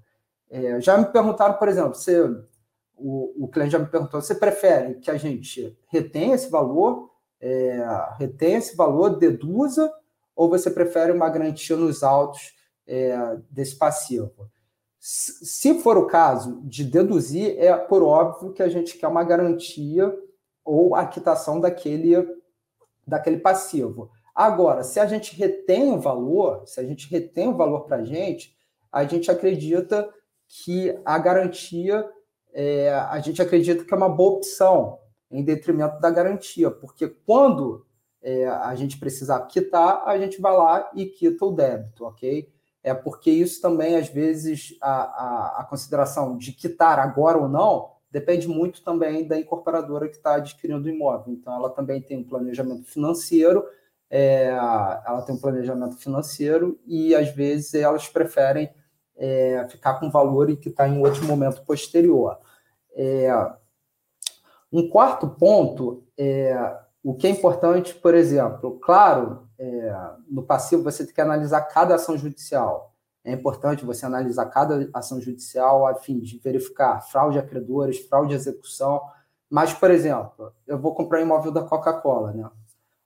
É, 0.50 0.80
já 0.80 0.96
me 0.96 1.06
perguntaram, 1.06 1.54
por 1.54 1.68
exemplo, 1.68 1.94
se 1.94 2.18
o, 2.96 3.44
o 3.44 3.48
cliente 3.48 3.72
já 3.72 3.78
me 3.78 3.86
perguntou, 3.86 4.20
você 4.20 4.34
prefere 4.34 4.94
que 4.96 5.10
a 5.10 5.16
gente 5.16 5.76
retenha 5.88 6.34
esse 6.34 6.48
valor, 6.48 7.10
é, 7.40 7.84
retenha 8.18 8.58
esse 8.58 8.76
valor, 8.76 9.18
deduza, 9.18 9.92
ou 10.34 10.48
você 10.48 10.70
prefere 10.70 11.12
uma 11.12 11.28
garantia 11.28 11.76
nos 11.76 12.02
autos 12.02 12.54
é, 12.86 13.36
desse 13.50 13.76
passivo? 13.76 14.48
Se 15.10 15.80
for 15.80 15.96
o 15.96 16.06
caso 16.06 16.60
de 16.64 16.84
deduzir, 16.84 17.58
é 17.58 17.74
por 17.74 18.02
óbvio 18.02 18.52
que 18.52 18.62
a 18.62 18.68
gente 18.68 18.98
quer 18.98 19.08
uma 19.08 19.24
garantia 19.24 20.14
ou 20.62 20.94
a 20.94 21.06
quitação 21.06 21.58
daquele, 21.58 22.14
daquele 23.06 23.38
passivo. 23.38 24.10
Agora, 24.34 24.82
se 24.82 25.00
a 25.00 25.06
gente 25.06 25.34
retém 25.34 25.92
o 25.92 25.98
valor, 25.98 26.62
se 26.66 26.78
a 26.78 26.84
gente 26.84 27.08
retém 27.08 27.48
o 27.48 27.56
valor 27.56 27.86
para 27.86 27.96
a 27.96 28.04
gente, 28.04 28.54
a 28.92 29.02
gente 29.04 29.30
acredita 29.30 30.12
que 30.46 30.94
a 31.06 31.18
garantia, 31.18 32.06
é, 32.52 32.90
a 32.92 33.18
gente 33.18 33.40
acredita 33.40 33.84
que 33.84 33.94
é 33.94 33.96
uma 33.96 34.10
boa 34.10 34.36
opção 34.36 34.98
em 35.30 35.42
detrimento 35.42 35.98
da 36.00 36.10
garantia, 36.10 36.70
porque 36.70 37.08
quando 37.24 37.86
é, 38.20 38.46
a 38.46 38.74
gente 38.74 39.00
precisar 39.00 39.40
quitar, 39.46 40.02
a 40.04 40.18
gente 40.18 40.38
vai 40.38 40.54
lá 40.54 40.90
e 40.94 41.06
quita 41.06 41.46
o 41.46 41.52
débito, 41.52 42.04
ok? 42.04 42.46
É 42.88 42.94
porque 42.94 43.30
isso 43.30 43.60
também, 43.60 43.96
às 43.96 44.08
vezes, 44.08 44.76
a, 44.80 44.92
a, 44.92 45.60
a 45.60 45.64
consideração 45.64 46.36
de 46.36 46.52
quitar 46.52 46.98
agora 46.98 47.38
ou 47.38 47.48
não 47.48 47.92
depende 48.10 48.48
muito 48.48 48.82
também 48.82 49.28
da 49.28 49.38
incorporadora 49.38 50.08
que 50.08 50.16
está 50.16 50.36
adquirindo 50.36 50.86
o 50.86 50.90
imóvel. 50.90 51.34
Então, 51.34 51.54
ela 51.54 51.70
também 51.70 52.00
tem 52.00 52.18
um 52.18 52.24
planejamento 52.24 52.84
financeiro 52.86 53.64
é, 54.10 54.46
ela 54.46 55.22
tem 55.22 55.34
um 55.34 55.40
planejamento 55.40 55.98
financeiro 55.98 56.78
e 56.86 57.14
às 57.14 57.28
vezes 57.28 57.74
elas 57.74 58.08
preferem 58.08 58.70
é, 59.16 59.66
ficar 59.68 59.94
com 59.94 60.10
valor 60.10 60.48
e 60.48 60.56
que 60.56 60.68
está 60.68 60.88
em 60.88 60.98
outro 61.00 61.24
momento 61.24 61.62
posterior. 61.64 62.38
É, 62.94 63.30
um 64.72 64.88
quarto 64.88 65.28
ponto 65.28 66.04
é 66.16 66.78
o 67.02 67.14
que 67.14 67.26
é 67.26 67.30
importante, 67.30 67.94
por 67.94 68.14
exemplo, 68.14 68.78
claro, 68.80 69.47
é, 69.58 70.10
no 70.30 70.42
passivo 70.42 70.82
você 70.82 71.04
tem 71.04 71.14
que 71.14 71.20
analisar 71.20 71.62
cada 71.62 71.96
ação 71.96 72.16
judicial. 72.16 72.94
É 73.24 73.32
importante 73.32 73.84
você 73.84 74.06
analisar 74.06 74.46
cada 74.46 74.88
ação 74.94 75.20
judicial 75.20 75.86
a 75.86 75.94
fim 75.94 76.18
de 76.18 76.38
verificar 76.38 77.00
fraude 77.00 77.38
a 77.38 77.42
credores, 77.42 77.98
fraude 78.06 78.32
à 78.32 78.36
execução. 78.36 79.02
Mas, 79.50 79.72
por 79.72 79.90
exemplo, 79.90 80.52
eu 80.66 80.78
vou 80.78 80.94
comprar 80.94 81.18
um 81.18 81.22
imóvel 81.22 81.50
da 81.50 81.62
Coca-Cola, 81.62 82.32
né? 82.32 82.48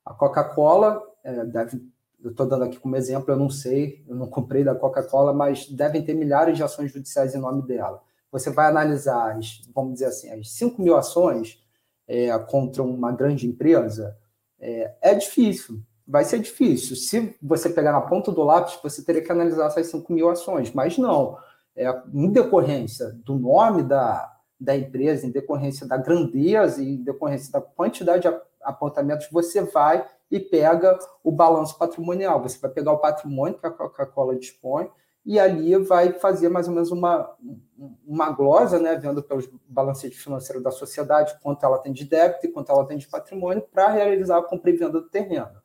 A 0.04 0.12
Coca-Cola, 0.12 1.02
é, 1.24 1.44
deve, 1.44 1.80
eu 2.22 2.30
estou 2.30 2.46
dando 2.46 2.64
aqui 2.64 2.78
como 2.78 2.96
exemplo, 2.96 3.32
eu 3.32 3.38
não 3.38 3.48
sei, 3.48 4.04
eu 4.08 4.14
não 4.14 4.26
comprei 4.26 4.64
da 4.64 4.74
Coca-Cola, 4.74 5.32
mas 5.32 5.68
devem 5.68 6.04
ter 6.04 6.14
milhares 6.14 6.56
de 6.56 6.62
ações 6.62 6.92
judiciais 6.92 7.34
em 7.34 7.38
nome 7.38 7.62
dela. 7.62 8.02
Você 8.30 8.50
vai 8.50 8.66
analisar, 8.66 9.36
as, 9.36 9.60
vamos 9.74 9.94
dizer 9.94 10.06
assim, 10.06 10.30
as 10.30 10.52
5 10.52 10.82
mil 10.82 10.96
ações 10.96 11.64
é, 12.06 12.36
contra 12.40 12.82
uma 12.82 13.12
grande 13.12 13.46
empresa, 13.46 14.16
é, 14.58 14.94
é, 15.00 15.14
difícil, 15.14 15.82
vai 16.06 16.24
ser 16.24 16.38
difícil. 16.38 16.96
Se 16.96 17.36
você 17.42 17.68
pegar 17.70 17.92
na 17.92 18.00
ponta 18.00 18.30
do 18.30 18.42
lápis, 18.42 18.78
você 18.82 19.04
teria 19.04 19.22
que 19.22 19.32
analisar 19.32 19.66
essas 19.66 19.88
5 19.88 20.12
mil 20.12 20.28
ações, 20.28 20.72
mas 20.72 20.98
não. 20.98 21.36
É, 21.74 21.88
em 22.12 22.30
decorrência 22.30 23.12
do 23.24 23.34
nome 23.34 23.82
da, 23.82 24.30
da 24.60 24.76
empresa, 24.76 25.26
em 25.26 25.30
decorrência 25.30 25.86
da 25.86 25.96
grandeza 25.96 26.82
em 26.82 27.02
decorrência 27.02 27.50
da 27.50 27.60
quantidade 27.60 28.22
de 28.22 28.36
apontamentos, 28.62 29.28
você 29.30 29.62
vai 29.62 30.06
e 30.30 30.38
pega 30.38 30.98
o 31.22 31.32
balanço 31.32 31.76
patrimonial. 31.78 32.42
Você 32.42 32.58
vai 32.58 32.70
pegar 32.70 32.92
o 32.92 32.98
patrimônio 32.98 33.58
que 33.58 33.66
a 33.66 33.70
Coca-Cola 33.70 34.36
dispõe 34.36 34.88
e 35.24 35.38
ali 35.38 35.76
vai 35.76 36.12
fazer 36.14 36.48
mais 36.48 36.68
ou 36.68 36.74
menos 36.74 36.90
uma, 36.90 37.30
uma 38.04 38.30
glosa, 38.30 38.78
né, 38.78 38.96
vendo 38.96 39.22
pelos 39.22 39.48
balancetes 39.68 40.22
financeiros 40.22 40.62
da 40.62 40.70
sociedade, 40.70 41.38
quanto 41.40 41.64
ela 41.64 41.78
tem 41.78 41.92
de 41.92 42.04
débito 42.04 42.46
e 42.46 42.50
quanto 42.50 42.72
ela 42.72 42.86
tem 42.86 42.98
de 42.98 43.08
patrimônio, 43.08 43.62
para 43.72 43.88
realizar 43.88 44.38
a 44.38 44.42
compra 44.42 44.70
e 44.70 44.76
venda 44.76 45.00
do 45.00 45.08
terreno. 45.08 45.61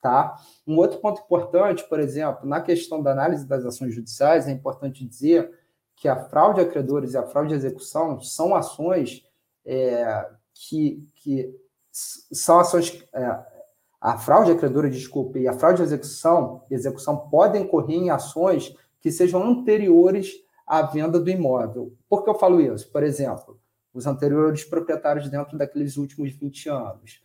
Tá? 0.00 0.36
Um 0.66 0.76
outro 0.76 1.00
ponto 1.00 1.20
importante, 1.22 1.82
por 1.88 1.98
exemplo, 1.98 2.48
na 2.48 2.60
questão 2.60 3.02
da 3.02 3.10
análise 3.10 3.44
das 3.44 3.64
ações 3.64 3.94
judiciais, 3.94 4.46
é 4.46 4.52
importante 4.52 5.04
dizer 5.04 5.52
que 5.96 6.06
a 6.06 6.16
fraude 6.28 6.60
a 6.60 6.68
credores 6.68 7.14
e 7.14 7.18
a 7.18 7.26
fraude 7.26 7.52
à 7.52 7.56
execução 7.56 8.20
são 8.20 8.54
ações 8.54 9.24
é, 9.66 10.28
que, 10.54 11.04
que 11.16 11.52
são 11.90 12.60
ações. 12.60 13.04
É, 13.12 13.58
a 14.00 14.16
fraude 14.16 14.52
acreedora, 14.52 14.88
desculpe, 14.88 15.40
e 15.40 15.48
a 15.48 15.52
fraude 15.52 15.78
de 15.78 15.82
execução, 15.82 16.62
execução 16.70 17.16
podem 17.28 17.62
ocorrer 17.62 17.96
em 17.96 18.10
ações 18.10 18.72
que 19.00 19.10
sejam 19.10 19.42
anteriores 19.42 20.34
à 20.64 20.82
venda 20.82 21.18
do 21.18 21.28
imóvel. 21.28 21.92
Por 22.08 22.22
que 22.22 22.30
eu 22.30 22.34
falo 22.34 22.60
isso? 22.60 22.90
Por 22.92 23.02
exemplo, 23.02 23.60
os 23.92 24.06
anteriores 24.06 24.62
proprietários 24.62 25.28
dentro 25.28 25.58
daqueles 25.58 25.96
últimos 25.96 26.30
20 26.32 26.68
anos. 26.68 27.20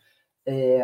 É, 0.45 0.83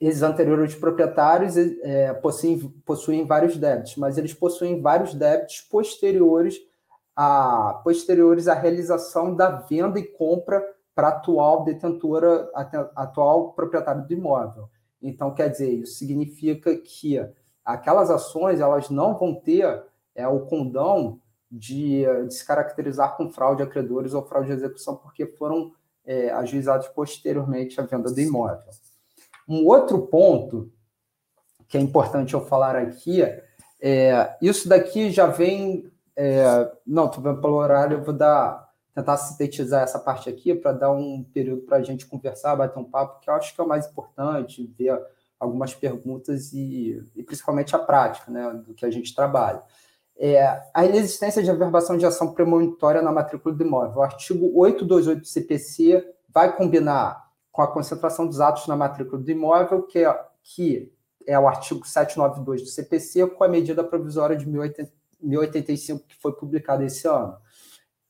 esses 0.00 0.22
anteriores 0.22 0.74
proprietários 0.74 1.56
é, 1.56 2.12
possuem, 2.14 2.58
possuem 2.84 3.24
vários 3.24 3.56
débitos, 3.56 3.96
mas 3.96 4.18
eles 4.18 4.34
possuem 4.34 4.80
vários 4.80 5.14
débitos 5.14 5.60
posteriores 5.62 6.56
a, 7.14 7.80
posteriores 7.82 8.46
à 8.46 8.54
realização 8.54 9.34
da 9.34 9.50
venda 9.50 9.98
e 9.98 10.04
compra 10.04 10.62
para 10.94 11.08
a 11.08 11.10
atual 11.12 11.64
detentora, 11.64 12.50
atual 12.94 13.52
proprietário 13.52 14.06
do 14.06 14.12
imóvel. 14.12 14.68
Então, 15.02 15.32
quer 15.34 15.50
dizer, 15.50 15.70
isso 15.70 15.98
significa 15.98 16.74
que 16.76 17.18
aquelas 17.64 18.10
ações 18.10 18.60
elas 18.60 18.88
não 18.90 19.16
vão 19.16 19.34
ter 19.34 19.84
é, 20.14 20.26
o 20.26 20.40
condão 20.40 21.20
de, 21.50 22.04
de, 22.26 22.34
se 22.34 22.46
caracterizar 22.46 23.16
com 23.16 23.30
fraude 23.30 23.62
a 23.62 23.66
credores 23.66 24.14
ou 24.14 24.26
fraude 24.26 24.48
de 24.48 24.54
execução, 24.54 24.96
porque 24.96 25.26
foram 25.26 25.72
é, 26.04 26.30
ajuizados 26.30 26.88
posteriormente 26.88 27.80
à 27.80 27.84
venda 27.84 28.12
do 28.12 28.20
imóvel. 28.20 28.70
Um 29.48 29.66
outro 29.66 30.06
ponto 30.06 30.72
que 31.68 31.76
é 31.76 31.80
importante 31.80 32.34
eu 32.34 32.44
falar 32.44 32.76
aqui 32.76 33.22
é 33.80 34.36
isso 34.40 34.68
daqui 34.68 35.10
já 35.10 35.26
vem. 35.26 35.90
É, 36.16 36.72
não, 36.86 37.06
estou 37.06 37.22
vendo 37.22 37.40
pelo 37.40 37.56
horário, 37.56 37.98
eu 37.98 38.04
vou 38.04 38.14
dar, 38.14 38.70
tentar 38.94 39.16
sintetizar 39.18 39.82
essa 39.82 39.98
parte 39.98 40.30
aqui 40.30 40.54
para 40.54 40.72
dar 40.72 40.90
um 40.90 41.22
período 41.22 41.62
para 41.62 41.76
a 41.76 41.82
gente 41.82 42.06
conversar, 42.06 42.56
bater 42.56 42.78
um 42.78 42.84
papo, 42.84 43.20
que 43.20 43.28
eu 43.28 43.34
acho 43.34 43.54
que 43.54 43.60
é 43.60 43.64
o 43.64 43.68
mais 43.68 43.86
importante, 43.86 44.72
ver 44.78 44.98
algumas 45.38 45.74
perguntas 45.74 46.54
e, 46.54 47.04
e 47.14 47.22
principalmente 47.22 47.76
a 47.76 47.78
prática 47.78 48.30
né, 48.30 48.50
do 48.66 48.72
que 48.72 48.86
a 48.86 48.90
gente 48.90 49.14
trabalha. 49.14 49.62
É, 50.18 50.62
a 50.72 50.86
inexistência 50.86 51.42
de 51.42 51.50
averbação 51.50 51.98
de 51.98 52.06
ação 52.06 52.32
premonitória 52.32 53.02
na 53.02 53.12
matrícula 53.12 53.54
do 53.54 53.62
imóvel. 53.62 53.98
O 53.98 54.02
artigo 54.02 54.50
828 54.58 55.20
do 55.20 55.26
CPC 55.26 56.14
vai 56.30 56.56
combinar 56.56 57.25
com 57.56 57.62
a 57.62 57.66
concentração 57.66 58.26
dos 58.26 58.38
atos 58.38 58.66
na 58.66 58.76
matrícula 58.76 59.22
do 59.22 59.30
imóvel, 59.30 59.84
que 59.84 60.00
é, 60.00 60.24
que 60.42 60.92
é 61.26 61.38
o 61.38 61.48
artigo 61.48 61.88
792 61.88 62.60
do 62.60 62.68
CPC, 62.68 63.28
com 63.28 63.42
a 63.42 63.48
medida 63.48 63.82
provisória 63.82 64.36
de 64.36 64.46
1085, 64.46 66.06
que 66.06 66.20
foi 66.20 66.32
publicada 66.32 66.84
esse 66.84 67.08
ano. 67.08 67.34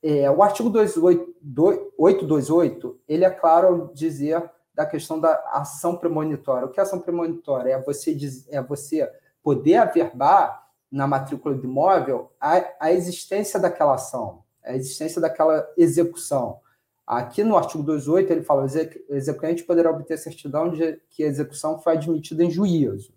É, 0.03 0.29
o 0.29 0.43
artigo 0.43 0.69
828, 0.77 2.99
ele 3.07 3.23
é 3.23 3.29
claro 3.29 3.67
ao 3.67 3.87
dizer 3.93 4.51
da 4.73 4.85
questão 4.85 5.17
da 5.17 5.31
ação 5.53 5.95
premonitória. 5.95 6.67
O 6.67 6.69
que 6.69 6.81
é 6.81 6.83
ação 6.83 6.99
premonitória? 6.99 7.71
É 7.71 7.81
você, 7.81 8.17
é 8.49 8.61
você 8.61 9.09
poder 9.41 9.77
averbar 9.77 10.67
na 10.91 11.07
matrícula 11.07 11.55
do 11.55 11.65
imóvel 11.65 12.33
a, 12.37 12.61
a 12.81 12.91
existência 12.91 13.57
daquela 13.57 13.95
ação, 13.95 14.43
a 14.61 14.75
existência 14.75 15.21
daquela 15.21 15.65
execução. 15.77 16.59
Aqui 17.07 17.41
no 17.41 17.55
artigo 17.55 17.83
28, 17.83 18.33
ele 18.33 18.43
fala: 18.43 18.65
o 18.65 19.15
execuante 19.15 19.63
poderá 19.63 19.89
obter 19.89 20.17
certidão 20.17 20.69
de 20.69 21.01
que 21.09 21.23
a 21.23 21.27
execução 21.27 21.79
foi 21.79 21.93
admitida 21.93 22.43
em 22.43 22.51
juízo, 22.51 23.13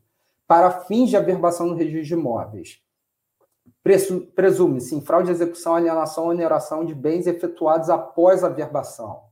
para 0.47 0.71
fins 0.83 1.11
de 1.11 1.17
averbação 1.17 1.67
no 1.67 1.75
registro 1.75 2.05
de 2.05 2.13
imóveis. 2.15 2.81
Presume-se 4.35 4.95
em 4.95 5.01
fraude 5.01 5.27
de 5.27 5.33
execução, 5.33 5.75
alienação 5.75 6.25
ou 6.25 6.31
oneração 6.31 6.85
de 6.85 6.95
bens 6.95 7.27
efetuados 7.27 7.91
após 7.91 8.45
a 8.45 8.47
averbação. 8.47 9.23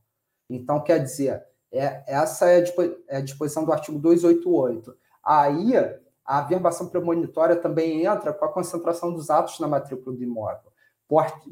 Então, 0.49 0.81
quer 0.81 1.01
dizer, 1.01 1.41
é, 1.71 2.03
essa 2.07 2.49
é, 2.49 2.63
é 3.07 3.17
a 3.17 3.21
disposição 3.21 3.63
do 3.63 3.71
artigo 3.71 3.97
288. 3.99 4.93
Aí, 5.23 5.77
a 6.25 6.39
averbação 6.39 6.87
premonitória 6.87 7.55
também 7.55 8.05
entra 8.05 8.33
com 8.33 8.43
a 8.43 8.51
concentração 8.51 9.13
dos 9.13 9.29
atos 9.29 9.59
na 9.59 9.67
matrícula 9.67 10.15
do 10.15 10.23
imóvel. 10.23 10.68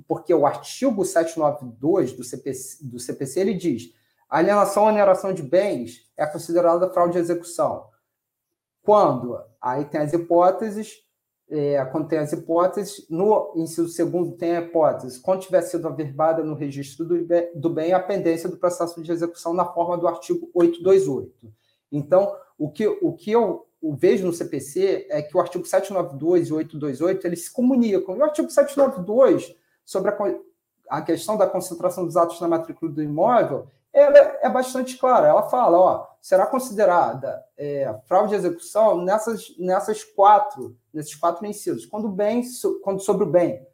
Porque 0.08 0.34
o 0.34 0.45
artigo 0.45 1.03
792 1.03 2.14
do 2.14 2.24
CPC, 2.24 2.86
do 2.86 2.99
CPC 2.99 3.39
ele 3.39 3.53
diz: 3.55 3.93
a 4.30 4.38
alienação 4.38 4.84
ou 4.84 4.89
oneração 4.89 5.34
de 5.34 5.41
bens 5.41 6.10
é 6.16 6.26
considerada 6.26 6.89
fraude 6.89 7.14
de 7.14 7.20
execução. 7.20 7.88
Quando? 8.84 9.39
Aí 9.60 9.86
tem 9.86 10.01
as 10.01 10.14
hipóteses, 10.14 11.03
é, 11.49 11.84
quando 11.86 12.08
tem 12.08 12.20
as 12.20 12.32
hipóteses, 12.32 13.08
no 13.10 13.53
inciso 13.55 13.89
segundo 13.89 14.38
tem 14.38 14.58
a 14.58 14.62
hipótese, 14.62 15.20
quando 15.22 15.41
tiver 15.41 15.62
sido 15.62 15.88
averbada 15.88 16.43
no 16.43 16.53
registro 16.53 17.05
do 17.05 17.26
bem, 17.26 17.51
do 17.55 17.70
bem 17.70 17.93
a 17.93 17.99
pendência 17.99 18.49
do 18.49 18.58
processo 18.58 19.01
de 19.01 19.12
execução 19.12 19.53
na 19.53 19.66
forma 19.66 19.97
do 19.97 20.08
artigo 20.08 20.49
828. 20.53 21.51
Então, 21.91 22.36
o 22.58 22.70
que, 22.70 22.88
o 22.88 23.14
que 23.14 23.32
eu 23.32 23.66
o 23.88 23.95
vejo 23.95 24.25
no 24.25 24.33
CPC 24.33 25.07
é 25.09 25.21
que 25.21 25.35
o 25.35 25.39
artigo 25.39 25.65
792 25.65 26.49
e 26.49 26.53
828 26.53 27.25
eles 27.25 27.45
se 27.45 27.53
comunicam. 27.53 28.17
E 28.17 28.19
o 28.19 28.23
artigo 28.23 28.49
792, 28.49 29.55
sobre 29.85 30.11
a, 30.11 30.97
a 30.97 31.01
questão 31.01 31.38
da 31.38 31.47
concentração 31.47 32.05
dos 32.05 32.17
atos 32.17 32.41
na 32.41 32.49
matrícula 32.49 32.91
do 32.91 33.01
imóvel, 33.01 33.67
ela 33.93 34.17
é 34.41 34.49
bastante 34.49 34.97
clara. 34.97 35.27
Ela 35.27 35.43
fala, 35.43 35.77
ó, 35.77 36.07
será 36.21 36.45
considerada 36.45 37.41
é, 37.57 37.97
fraude 38.05 38.31
de 38.31 38.35
execução 38.35 39.01
nessas, 39.01 39.55
nessas 39.57 40.03
quatro, 40.03 40.75
nesses 40.93 41.15
quatro 41.15 41.45
incisos. 41.45 41.85
Quando 41.85 42.09
bem, 42.09 42.43
quando 42.83 42.99
sobre 42.99 43.23
o 43.23 43.31
bem 43.31 43.65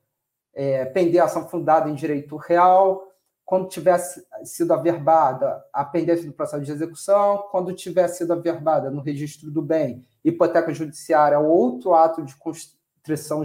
é, 0.53 0.85
pender 0.85 1.23
ação 1.23 1.49
fundada 1.49 1.89
em 1.89 1.95
direito 1.95 2.37
real, 2.37 3.03
quando 3.45 3.67
tivesse 3.67 4.25
sido 4.43 4.73
averbada 4.73 5.63
a 5.71 5.83
pendência 5.83 6.25
do 6.25 6.33
processo 6.33 6.63
de 6.63 6.71
execução, 6.71 7.49
quando 7.51 7.73
tiver 7.73 8.07
sido 8.07 8.33
averbada 8.33 8.89
no 8.89 9.01
registro 9.01 9.51
do 9.51 9.61
bem, 9.61 10.05
hipoteca 10.23 10.73
judiciária 10.73 11.39
ou 11.39 11.47
outro 11.47 11.93
ato 11.93 12.23
de 12.23 12.35
constrição 12.37 13.43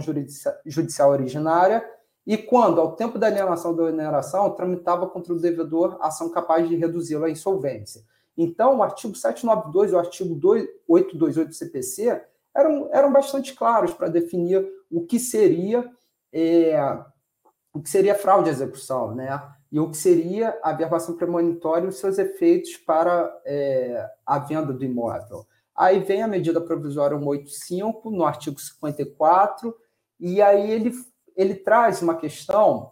judicial 0.65 1.11
originária, 1.11 1.85
e 2.25 2.37
quando, 2.37 2.79
ao 2.79 2.95
tempo 2.95 3.17
da 3.17 3.27
alienação 3.27 3.75
da 3.75 3.83
oneração, 3.83 4.51
tramitava 4.51 5.07
contra 5.07 5.33
o 5.33 5.39
devedor 5.39 5.97
ação 5.99 6.29
capaz 6.29 6.67
de 6.67 6.75
reduzi-lo 6.75 7.25
à 7.25 7.29
insolvência. 7.29 8.03
Então, 8.37 8.77
o 8.77 8.83
artigo 8.83 9.15
792 9.15 9.91
e 9.91 9.95
o 9.95 9.99
artigo 9.99 10.39
828 10.87 11.49
do 11.49 11.55
CPC 11.55 12.21
eram, 12.55 12.89
eram 12.93 13.11
bastante 13.11 13.53
claros 13.53 13.93
para 13.93 14.07
definir 14.07 14.65
o 14.89 15.05
que 15.05 15.19
seria 15.19 15.89
é, 16.31 16.79
o 17.73 17.81
que 17.81 17.89
seria 17.89 18.15
fraude 18.15 18.45
de 18.45 18.49
execução, 18.51 19.13
né? 19.13 19.29
E 19.71 19.79
o 19.79 19.89
que 19.89 19.97
seria 19.97 20.57
a 20.63 20.73
verbação 20.73 21.15
premonitória 21.15 21.85
e 21.85 21.89
os 21.89 21.99
seus 21.99 22.17
efeitos 22.17 22.75
para 22.77 23.31
é, 23.45 24.09
a 24.25 24.39
venda 24.39 24.73
do 24.73 24.83
imóvel. 24.83 25.45
Aí 25.75 25.99
vem 25.99 26.21
a 26.21 26.27
medida 26.27 26.59
provisória 26.59 27.17
185, 27.17 28.09
no 28.09 28.25
artigo 28.25 28.59
54, 28.59 29.73
e 30.19 30.41
aí 30.41 30.69
ele, 30.69 30.91
ele 31.35 31.55
traz 31.55 32.01
uma 32.01 32.17
questão, 32.17 32.91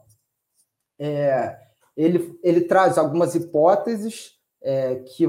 é, 0.98 1.58
ele, 1.96 2.40
ele 2.44 2.62
traz 2.62 2.98
algumas 2.98 3.36
hipóteses 3.36 4.40
é, 4.62 4.96
que, 4.98 5.28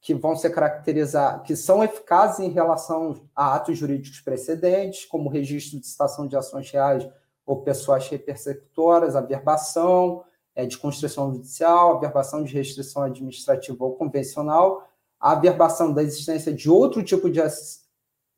que 0.00 0.14
vão 0.14 0.36
se 0.36 0.48
caracterizar, 0.50 1.42
que 1.42 1.56
são 1.56 1.82
eficazes 1.82 2.40
em 2.40 2.50
relação 2.50 3.28
a 3.34 3.56
atos 3.56 3.76
jurídicos 3.76 4.20
precedentes, 4.20 5.06
como 5.06 5.30
registro 5.30 5.80
de 5.80 5.86
citação 5.86 6.28
de 6.28 6.36
ações 6.36 6.70
reais 6.70 7.08
ou 7.44 7.62
pessoas 7.62 8.06
repersecutoras, 8.08 9.16
a 9.16 9.20
verbação, 9.20 10.22
é, 10.54 10.66
de 10.66 10.76
construção 10.78 11.32
judicial, 11.32 11.96
averbação 11.96 12.42
de 12.42 12.52
restrição 12.54 13.02
administrativa 13.02 13.84
ou 13.84 13.94
convencional, 13.94 14.88
a 15.18 15.32
averbação 15.32 15.92
da 15.92 16.02
existência 16.02 16.52
de 16.52 16.70
outro 16.70 17.02
tipo 17.02 17.30
de, 17.30 17.40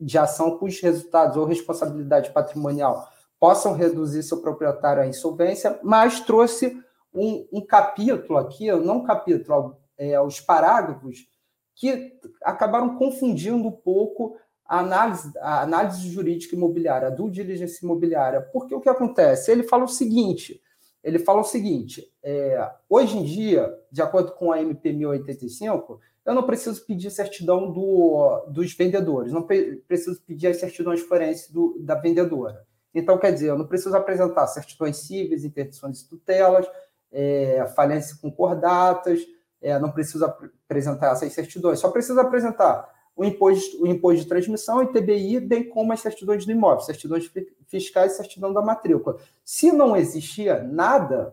de 0.00 0.18
ação 0.18 0.58
cujos 0.58 0.80
resultados 0.80 1.36
ou 1.36 1.44
responsabilidade 1.44 2.30
patrimonial 2.30 3.08
possam 3.38 3.74
reduzir 3.74 4.22
seu 4.22 4.40
proprietário 4.40 5.02
à 5.02 5.06
insolvência, 5.06 5.78
mas 5.82 6.20
trouxe 6.20 6.80
um, 7.12 7.46
um 7.52 7.60
capítulo 7.60 8.38
aqui, 8.38 8.70
não 8.72 8.98
um 8.98 9.04
capítulo, 9.04 9.76
é, 9.98 10.20
os 10.20 10.40
parágrafos, 10.40 11.26
que 11.74 12.12
acabaram 12.42 12.96
confundindo 12.96 13.66
um 13.66 13.72
pouco 13.72 14.36
a 14.64 14.78
análise, 14.78 15.32
a 15.38 15.62
análise 15.62 16.08
jurídica 16.08 16.54
imobiliária, 16.54 17.08
a 17.08 17.10
due 17.10 17.30
diligência 17.30 17.84
imobiliária. 17.84 18.40
Porque 18.40 18.74
o 18.74 18.80
que 18.80 18.88
acontece? 18.88 19.50
Ele 19.50 19.62
fala 19.62 19.84
o 19.84 19.88
seguinte: 19.88 20.62
ele 21.03 21.18
fala 21.18 21.40
o 21.40 21.44
seguinte: 21.44 22.11
é, 22.22 22.70
hoje 22.88 23.18
em 23.18 23.24
dia, 23.24 23.72
de 23.90 24.03
acordo 24.03 24.32
com 24.32 24.53
a 24.53 24.61
MP 24.61 24.92
1085, 24.92 26.00
eu 26.24 26.34
não 26.34 26.44
preciso 26.44 26.84
pedir 26.86 27.11
certidão 27.11 27.72
do, 27.72 28.44
dos 28.48 28.72
vendedores, 28.74 29.32
não 29.32 29.42
preciso 29.42 30.20
pedir 30.22 30.46
as 30.46 30.59
certidões 30.59 31.00
forenses 31.00 31.53
da 31.80 31.96
vendedora. 31.96 32.64
Então, 32.94 33.18
quer 33.18 33.32
dizer, 33.32 33.48
eu 33.48 33.59
não 33.59 33.66
preciso 33.66 33.96
apresentar 33.96 34.46
certidões 34.46 34.98
cíveis, 34.98 35.44
interdições 35.44 36.00
de 36.03 36.09
tutelas, 36.09 36.66
é, 37.11 37.66
falências 37.74 38.18
concordatas, 38.18 39.20
é, 39.61 39.78
não 39.78 39.90
preciso 39.90 40.24
apresentar 40.24 41.12
essas 41.12 41.32
certidões, 41.32 41.78
só 41.78 41.90
preciso 41.90 42.20
apresentar 42.20 42.88
o 43.22 43.24
imposto, 43.24 43.80
o 43.80 43.86
imposto 43.86 44.22
de 44.22 44.28
transmissão, 44.28 44.82
ITBI, 44.82 45.38
bem 45.38 45.68
como 45.68 45.92
as 45.92 46.00
certidões 46.00 46.44
do 46.44 46.50
imóvel, 46.50 46.80
certidões 46.80 47.30
fiscais 47.68 48.12
e 48.12 48.16
certidão 48.16 48.52
da 48.52 48.60
matrícula. 48.60 49.16
Se 49.44 49.70
não 49.70 49.96
existia 49.96 50.60
nada, 50.60 51.32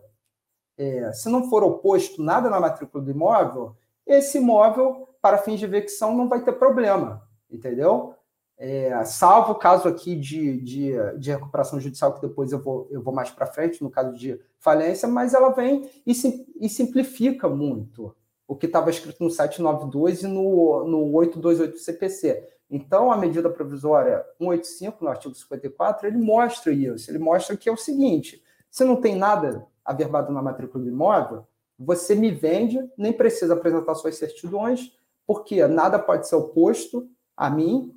é, 0.78 1.12
se 1.12 1.28
não 1.28 1.50
for 1.50 1.64
oposto 1.64 2.22
nada 2.22 2.48
na 2.48 2.60
matrícula 2.60 3.02
do 3.02 3.10
imóvel, 3.10 3.74
esse 4.06 4.38
imóvel, 4.38 5.08
para 5.20 5.38
fins 5.38 5.58
de 5.58 5.64
evicção, 5.64 6.16
não 6.16 6.28
vai 6.28 6.44
ter 6.44 6.52
problema, 6.52 7.28
entendeu? 7.50 8.14
É, 8.56 9.04
salvo 9.04 9.52
o 9.52 9.58
caso 9.58 9.88
aqui 9.88 10.14
de, 10.14 10.60
de, 10.60 10.92
de, 11.18 11.30
recuperação 11.32 11.80
judicial, 11.80 12.14
que 12.14 12.20
depois 12.20 12.52
eu 12.52 12.60
vou, 12.60 12.86
eu 12.90 13.02
vou 13.02 13.12
mais 13.12 13.30
para 13.30 13.46
frente, 13.46 13.82
no 13.82 13.90
caso 13.90 14.16
de 14.16 14.38
falência, 14.58 15.08
mas 15.08 15.34
ela 15.34 15.50
vem 15.50 15.90
e, 16.06 16.14
sim, 16.14 16.46
e 16.60 16.68
simplifica 16.68 17.48
muito 17.48 18.14
o 18.50 18.56
que 18.56 18.66
estava 18.66 18.90
escrito 18.90 19.22
no 19.22 19.30
792 19.30 20.24
e 20.24 20.26
no, 20.26 20.84
no 20.84 21.12
828 21.12 21.72
do 21.72 21.78
CPC. 21.78 22.48
Então, 22.68 23.12
a 23.12 23.16
medida 23.16 23.48
provisória 23.48 24.26
185, 24.38 25.04
no 25.04 25.08
artigo 25.08 25.32
54, 25.32 26.08
ele 26.08 26.18
mostra 26.18 26.72
isso. 26.72 27.08
Ele 27.08 27.20
mostra 27.20 27.56
que 27.56 27.68
é 27.68 27.72
o 27.72 27.76
seguinte: 27.76 28.42
se 28.68 28.82
não 28.82 28.96
tem 28.96 29.14
nada 29.14 29.64
averbado 29.84 30.32
na 30.32 30.42
matrícula 30.42 30.82
do 30.82 30.90
imóvel, 30.90 31.46
você 31.78 32.16
me 32.16 32.32
vende, 32.32 32.84
nem 32.98 33.12
precisa 33.12 33.54
apresentar 33.54 33.94
suas 33.94 34.16
certidões, 34.16 34.98
porque 35.24 35.64
nada 35.68 35.96
pode 35.96 36.26
ser 36.26 36.34
oposto 36.34 37.08
a 37.36 37.48
mim, 37.48 37.94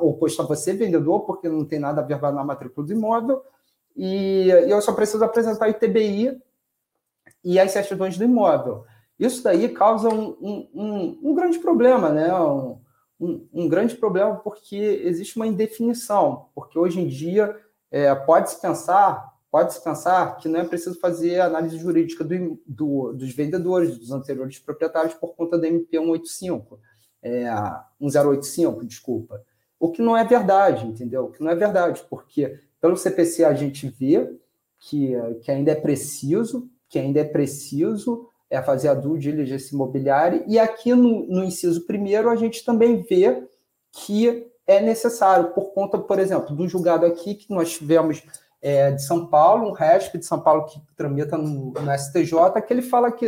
oposto 0.00 0.40
a 0.40 0.44
você, 0.46 0.72
vendedor, 0.72 1.26
porque 1.26 1.48
não 1.48 1.64
tem 1.64 1.80
nada 1.80 2.00
verbado 2.00 2.36
na 2.36 2.44
matrícula 2.44 2.86
do 2.86 2.92
imóvel, 2.92 3.42
e, 3.96 4.46
e 4.46 4.70
eu 4.70 4.80
só 4.80 4.92
preciso 4.92 5.24
apresentar 5.24 5.66
o 5.66 5.70
ITBI 5.70 6.40
e 7.42 7.58
as 7.58 7.72
certidões 7.72 8.16
do 8.16 8.22
imóvel. 8.22 8.84
Isso 9.20 9.44
daí 9.44 9.68
causa 9.68 10.08
um, 10.08 10.30
um, 10.40 10.68
um, 10.74 11.20
um 11.22 11.34
grande 11.34 11.58
problema, 11.58 12.08
né? 12.08 12.34
Um, 12.34 13.68
grande 13.68 13.94
problema 13.94 14.36
porque 14.36 14.76
existe 15.04 15.36
uma 15.36 15.46
indefinição, 15.46 16.46
porque 16.54 16.78
hoje 16.78 16.98
em 17.00 17.06
dia 17.06 17.54
é, 17.90 18.14
pode-se 18.14 18.58
pensar, 18.58 19.34
pode-se 19.50 19.84
pensar 19.84 20.38
que 20.38 20.48
não 20.48 20.60
é 20.60 20.64
preciso 20.64 20.98
fazer 20.98 21.38
análise 21.38 21.76
jurídica 21.76 22.24
do, 22.24 22.58
do, 22.66 23.12
dos 23.12 23.30
vendedores, 23.34 23.98
dos 23.98 24.10
anteriores 24.10 24.58
proprietários, 24.58 25.12
por 25.12 25.34
conta 25.34 25.58
da 25.58 25.68
MP 25.68 25.98
185, 25.98 26.80
é, 27.22 27.44
1085, 28.00 28.86
desculpa. 28.86 29.44
O 29.78 29.90
que 29.90 30.00
não 30.00 30.16
é 30.16 30.24
verdade, 30.24 30.86
entendeu? 30.86 31.26
O 31.26 31.30
que 31.30 31.44
não 31.44 31.50
é 31.50 31.54
verdade, 31.54 32.02
porque 32.08 32.58
pelo 32.80 32.96
CPC 32.96 33.44
a 33.44 33.52
gente 33.52 33.86
vê 33.86 34.34
que, 34.78 35.12
que 35.42 35.50
ainda 35.50 35.72
é 35.72 35.74
preciso, 35.74 36.70
que 36.88 36.98
ainda 36.98 37.20
é 37.20 37.24
preciso 37.24 38.29
é 38.50 38.60
fazer 38.60 38.88
a 38.88 38.94
due 38.94 39.18
diligence 39.18 39.72
imobiliária, 39.72 40.44
e 40.46 40.58
aqui 40.58 40.92
no, 40.92 41.26
no 41.26 41.44
inciso 41.44 41.86
primeiro 41.86 42.28
a 42.28 42.36
gente 42.36 42.64
também 42.64 43.00
vê 43.00 43.46
que 43.92 44.50
é 44.66 44.80
necessário, 44.80 45.52
por 45.52 45.72
conta, 45.72 45.98
por 45.98 46.18
exemplo, 46.18 46.54
do 46.54 46.68
julgado 46.68 47.06
aqui 47.06 47.34
que 47.34 47.52
nós 47.52 47.72
tivemos 47.72 48.22
é, 48.60 48.90
de 48.90 49.02
São 49.02 49.26
Paulo, 49.26 49.68
um 49.68 49.72
RESP 49.72 50.18
de 50.18 50.26
São 50.26 50.40
Paulo 50.40 50.66
que 50.66 50.80
tramita 50.94 51.36
no, 51.36 51.72
no 51.72 51.98
STJ, 51.98 52.60
que 52.66 52.72
ele 52.72 52.82
fala 52.82 53.08
aqui, 53.08 53.26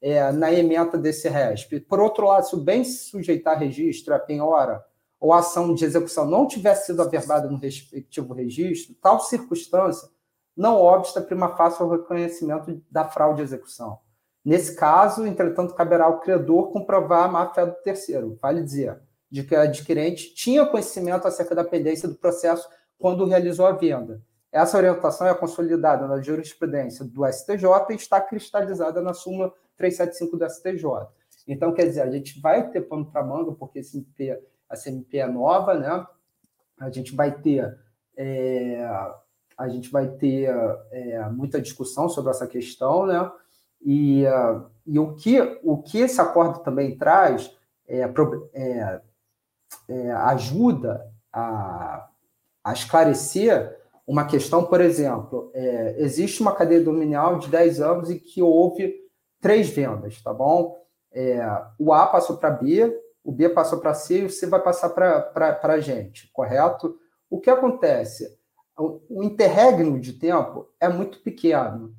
é, 0.00 0.30
na 0.32 0.52
ementa 0.52 0.96
desse 0.96 1.28
RESP. 1.28 1.80
Por 1.80 2.00
outro 2.00 2.26
lado, 2.26 2.46
se 2.46 2.54
o 2.54 2.60
bem 2.60 2.84
sujeitar 2.84 3.58
registro, 3.58 4.14
a 4.14 4.18
penhora, 4.18 4.84
ou 5.20 5.32
a 5.32 5.38
ação 5.38 5.74
de 5.74 5.84
execução 5.84 6.24
não 6.24 6.46
tivesse 6.46 6.86
sido 6.86 7.02
averbada 7.02 7.48
no 7.50 7.58
respectivo 7.58 8.32
registro, 8.32 8.94
tal 9.02 9.20
circunstância 9.20 10.08
não 10.56 10.76
obsta 10.80 11.20
prima 11.20 11.56
facie 11.56 11.82
ao 11.82 11.90
reconhecimento 11.90 12.80
da 12.90 13.04
fraude 13.04 13.36
de 13.36 13.42
execução. 13.42 13.98
Nesse 14.48 14.74
caso, 14.74 15.26
entretanto, 15.26 15.74
caberá 15.74 16.06
ao 16.06 16.20
credor 16.20 16.72
comprovar 16.72 17.24
a 17.24 17.28
má-fé 17.28 17.66
do 17.66 17.74
terceiro. 17.82 18.38
Vale 18.40 18.62
dizer, 18.62 18.98
de 19.30 19.44
que 19.44 19.54
o 19.54 19.60
adquirente 19.60 20.34
tinha 20.34 20.64
conhecimento 20.64 21.28
acerca 21.28 21.54
da 21.54 21.62
pendência 21.62 22.08
do 22.08 22.14
processo 22.14 22.66
quando 22.98 23.26
realizou 23.26 23.66
a 23.66 23.72
venda. 23.72 24.22
Essa 24.50 24.78
orientação 24.78 25.26
é 25.26 25.34
consolidada 25.34 26.08
na 26.08 26.22
jurisprudência 26.22 27.04
do 27.04 27.30
STJ 27.30 27.62
e 27.90 27.94
está 27.96 28.22
cristalizada 28.22 29.02
na 29.02 29.12
súmula 29.12 29.52
375 29.76 30.38
do 30.38 30.48
STJ. 30.48 31.08
Então, 31.46 31.74
quer 31.74 31.84
dizer, 31.84 32.00
a 32.00 32.10
gente 32.10 32.40
vai 32.40 32.70
ter 32.70 32.80
pano 32.80 33.04
para 33.04 33.22
manga, 33.22 33.52
porque 33.52 33.80
esse 33.80 33.98
MP, 33.98 34.42
a 34.66 34.78
CMP 34.78 35.18
é 35.18 35.26
nova, 35.26 35.74
né? 35.74 36.06
A 36.80 36.88
gente 36.88 37.14
vai 37.14 37.32
ter, 37.38 37.78
é, 38.16 38.82
a 39.58 39.68
gente 39.68 39.90
vai 39.90 40.08
ter 40.08 40.48
é, 40.90 41.28
muita 41.28 41.60
discussão 41.60 42.08
sobre 42.08 42.30
essa 42.30 42.46
questão, 42.46 43.04
né? 43.04 43.30
E, 43.80 44.24
uh, 44.26 44.66
e 44.86 44.98
o, 44.98 45.14
que, 45.14 45.60
o 45.62 45.78
que 45.78 45.98
esse 45.98 46.20
acordo 46.20 46.60
também 46.60 46.96
traz 46.96 47.56
é, 47.86 48.00
é, 48.52 49.00
é, 49.88 50.12
ajuda 50.12 51.06
a, 51.32 52.08
a, 52.62 52.72
esclarecer 52.72 53.76
uma 54.06 54.26
questão, 54.26 54.64
por 54.64 54.80
exemplo, 54.80 55.50
é, 55.54 55.96
existe 55.98 56.40
uma 56.40 56.54
cadeia 56.54 56.82
dominial 56.82 57.38
de 57.38 57.48
10 57.48 57.80
anos 57.80 58.10
e 58.10 58.18
que 58.18 58.42
houve 58.42 58.94
três 59.40 59.68
vendas, 59.68 60.20
tá 60.22 60.32
bom? 60.32 60.78
É, 61.12 61.40
o 61.78 61.92
A 61.92 62.06
passou 62.06 62.36
para 62.36 62.50
B, 62.50 62.94
o 63.24 63.32
B 63.32 63.48
passou 63.48 63.78
para 63.78 63.94
C 63.94 64.20
e 64.20 64.24
o 64.24 64.30
C 64.30 64.46
vai 64.46 64.62
passar 64.62 64.90
para 64.90 65.58
a 65.62 65.80
gente, 65.80 66.30
correto? 66.32 66.98
O 67.30 67.40
que 67.40 67.50
acontece? 67.50 68.38
O, 68.78 69.00
o 69.10 69.22
interregno 69.22 70.00
de 70.00 70.14
tempo 70.14 70.68
é 70.80 70.88
muito 70.88 71.22
pequeno 71.22 71.94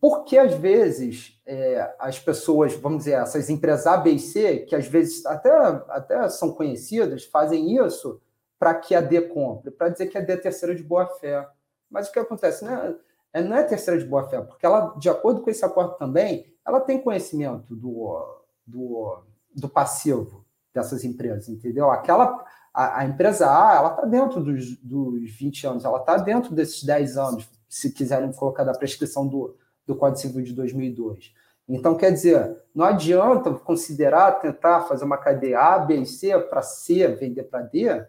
porque 0.00 0.36
às 0.36 0.54
vezes 0.54 1.40
é, 1.46 1.94
as 1.98 2.18
pessoas, 2.18 2.74
vamos 2.74 2.98
dizer, 2.98 3.12
essas 3.12 3.48
empresas 3.48 3.86
A, 3.86 3.96
B 3.96 4.10
e 4.10 4.18
C, 4.18 4.58
que 4.60 4.74
às 4.74 4.86
vezes 4.86 5.24
até, 5.24 5.50
até 5.88 6.28
são 6.28 6.52
conhecidas, 6.52 7.24
fazem 7.24 7.76
isso 7.76 8.20
para 8.58 8.74
que 8.74 8.94
a 8.94 9.00
D 9.00 9.20
compre, 9.22 9.70
para 9.70 9.88
dizer 9.88 10.06
que 10.06 10.18
a 10.18 10.20
D 10.20 10.32
é 10.32 10.36
terceira 10.36 10.74
de 10.74 10.82
boa 10.82 11.06
fé. 11.06 11.46
Mas 11.88 12.08
o 12.08 12.12
que 12.12 12.18
acontece? 12.18 12.64
Não 12.64 12.74
é, 12.74 12.96
é, 13.32 13.42
não 13.42 13.56
é 13.56 13.62
terceira 13.62 14.00
de 14.00 14.06
boa 14.06 14.28
fé, 14.28 14.40
porque 14.40 14.66
ela, 14.66 14.94
de 14.98 15.08
acordo 15.08 15.42
com 15.42 15.50
esse 15.50 15.64
acordo 15.64 15.96
também, 15.96 16.52
ela 16.66 16.80
tem 16.80 17.00
conhecimento 17.00 17.76
do, 17.76 18.42
do, 18.66 19.22
do 19.54 19.68
passivo 19.68 20.44
dessas 20.74 21.04
empresas, 21.04 21.48
entendeu? 21.48 21.88
Aquela, 21.88 22.44
a, 22.74 23.00
a 23.00 23.04
empresa 23.04 23.46
A, 23.46 23.76
ela 23.76 23.90
está 23.90 24.04
dentro 24.06 24.42
dos, 24.42 24.76
dos 24.78 25.30
20 25.30 25.66
anos, 25.68 25.84
ela 25.84 25.98
está 25.98 26.16
dentro 26.16 26.52
desses 26.52 26.82
10 26.82 27.16
anos, 27.16 27.48
se 27.68 27.92
quiserem 27.92 28.32
colocar 28.32 28.64
da 28.64 28.72
prescrição 28.72 29.26
do, 29.26 29.56
do 29.88 29.96
Código 29.96 30.20
Civil 30.20 30.44
de 30.44 30.52
2002. 30.52 31.34
Então, 31.66 31.96
quer 31.96 32.12
dizer, 32.12 32.62
não 32.74 32.84
adianta 32.84 33.50
considerar, 33.54 34.32
tentar 34.32 34.82
fazer 34.82 35.04
uma 35.04 35.16
cadeia 35.16 35.58
A, 35.58 35.78
B 35.78 35.96
e 35.96 36.06
C 36.06 36.38
para 36.38 36.62
C 36.62 37.08
vender 37.08 37.44
para 37.44 37.62
D, 37.62 38.06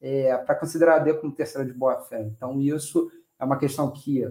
é, 0.00 0.36
para 0.38 0.56
considerar 0.56 0.98
D 0.98 1.14
como 1.14 1.34
terceira 1.34 1.66
de 1.66 1.72
boa-fé. 1.72 2.20
Então, 2.22 2.60
isso 2.60 3.10
é 3.38 3.44
uma 3.44 3.58
questão 3.58 3.90
que 3.90 4.28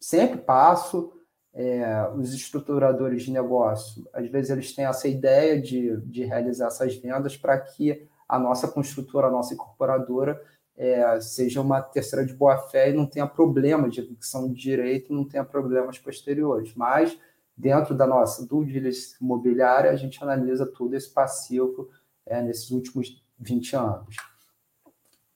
sempre 0.00 0.38
passo. 0.38 1.12
É, 1.58 2.06
os 2.14 2.34
estruturadores 2.34 3.22
de 3.22 3.32
negócio, 3.32 4.06
às 4.12 4.28
vezes, 4.28 4.50
eles 4.50 4.74
têm 4.74 4.84
essa 4.84 5.08
ideia 5.08 5.58
de, 5.58 5.96
de 6.02 6.22
realizar 6.22 6.66
essas 6.66 6.94
vendas 6.96 7.34
para 7.34 7.58
que 7.58 8.06
a 8.28 8.38
nossa 8.38 8.68
construtora, 8.68 9.28
a 9.28 9.30
nossa 9.30 9.54
incorporadora, 9.54 10.38
é, 10.76 11.20
seja 11.20 11.60
uma 11.60 11.80
terceira 11.80 12.24
de 12.24 12.34
boa-fé 12.34 12.90
e 12.90 12.92
não 12.92 13.06
tenha 13.06 13.26
problema 13.26 13.88
de 13.88 14.00
evicção 14.00 14.52
de 14.52 14.60
direito, 14.60 15.12
não 15.12 15.26
tenha 15.26 15.44
problemas 15.44 15.98
posteriores. 15.98 16.74
Mas, 16.74 17.18
dentro 17.56 17.94
da 17.94 18.06
nossa 18.06 18.46
dúvida 18.46 18.88
imobiliária, 19.20 19.90
a 19.90 19.96
gente 19.96 20.22
analisa 20.22 20.66
todo 20.66 20.94
esse 20.94 21.10
passivo 21.10 21.88
é, 22.26 22.42
nesses 22.42 22.70
últimos 22.70 23.22
20 23.38 23.76
anos. 23.76 24.16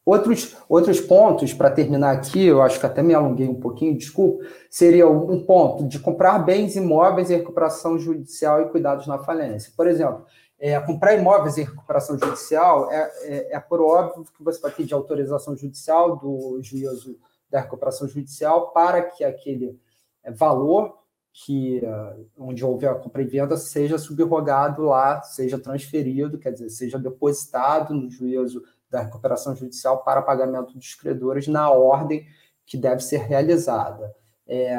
Outros, 0.05 0.57
outros 0.68 1.01
pontos, 1.01 1.53
para 1.53 1.70
terminar 1.70 2.12
aqui, 2.12 2.45
eu 2.45 2.62
acho 2.62 2.80
que 2.80 2.86
até 2.86 3.03
me 3.03 3.14
alonguei 3.14 3.47
um 3.47 3.61
pouquinho, 3.61 3.97
desculpa, 3.97 4.45
seria 4.68 5.09
um 5.09 5.45
ponto 5.45 5.86
de 5.86 5.99
comprar 6.01 6.38
bens 6.41 6.74
imóveis 6.74 7.30
em 7.30 7.36
recuperação 7.36 7.99
judicial 7.99 8.62
e 8.62 8.70
cuidados 8.70 9.07
na 9.07 9.18
falência. 9.18 9.72
Por 9.76 9.86
exemplo, 9.86 10.24
é, 10.61 10.79
comprar 10.79 11.15
imóveis 11.15 11.57
em 11.57 11.65
recuperação 11.65 12.19
judicial 12.19 12.93
é, 12.93 13.11
é, 13.23 13.57
é, 13.57 13.61
por 13.61 13.81
óbvio 13.81 14.25
que 14.25 14.45
você 14.45 14.61
vai 14.61 14.71
pedir 14.71 14.93
autorização 14.93 15.57
judicial 15.57 16.17
do 16.17 16.61
juízo 16.63 17.19
da 17.49 17.61
recuperação 17.61 18.07
judicial 18.07 18.71
para 18.71 19.03
que 19.03 19.25
aquele 19.25 19.81
é, 20.23 20.31
valor 20.31 21.01
que 21.33 21.83
é, 21.83 22.17
onde 22.37 22.63
houve 22.63 22.87
a 22.87 22.95
compra 22.95 23.23
e 23.23 23.25
venda 23.27 23.57
seja 23.57 23.97
subrogado 23.97 24.83
lá, 24.83 25.23
seja 25.23 25.59
transferido, 25.59 26.39
quer 26.39 26.53
dizer, 26.53 26.69
seja 26.69 26.99
depositado 26.99 27.95
no 27.95 28.11
juízo 28.11 28.63
da 28.91 29.01
recuperação 29.01 29.57
judicial 29.57 30.05
para 30.05 30.21
pagamento 30.21 30.75
dos 30.75 30.95
credores 30.95 31.49
na 31.49 31.71
ordem 31.71 32.27
que 32.67 32.77
deve 32.77 33.01
ser 33.01 33.19
realizada. 33.19 34.15
É, 34.47 34.77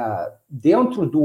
dentro 0.48 1.10
do 1.10 1.24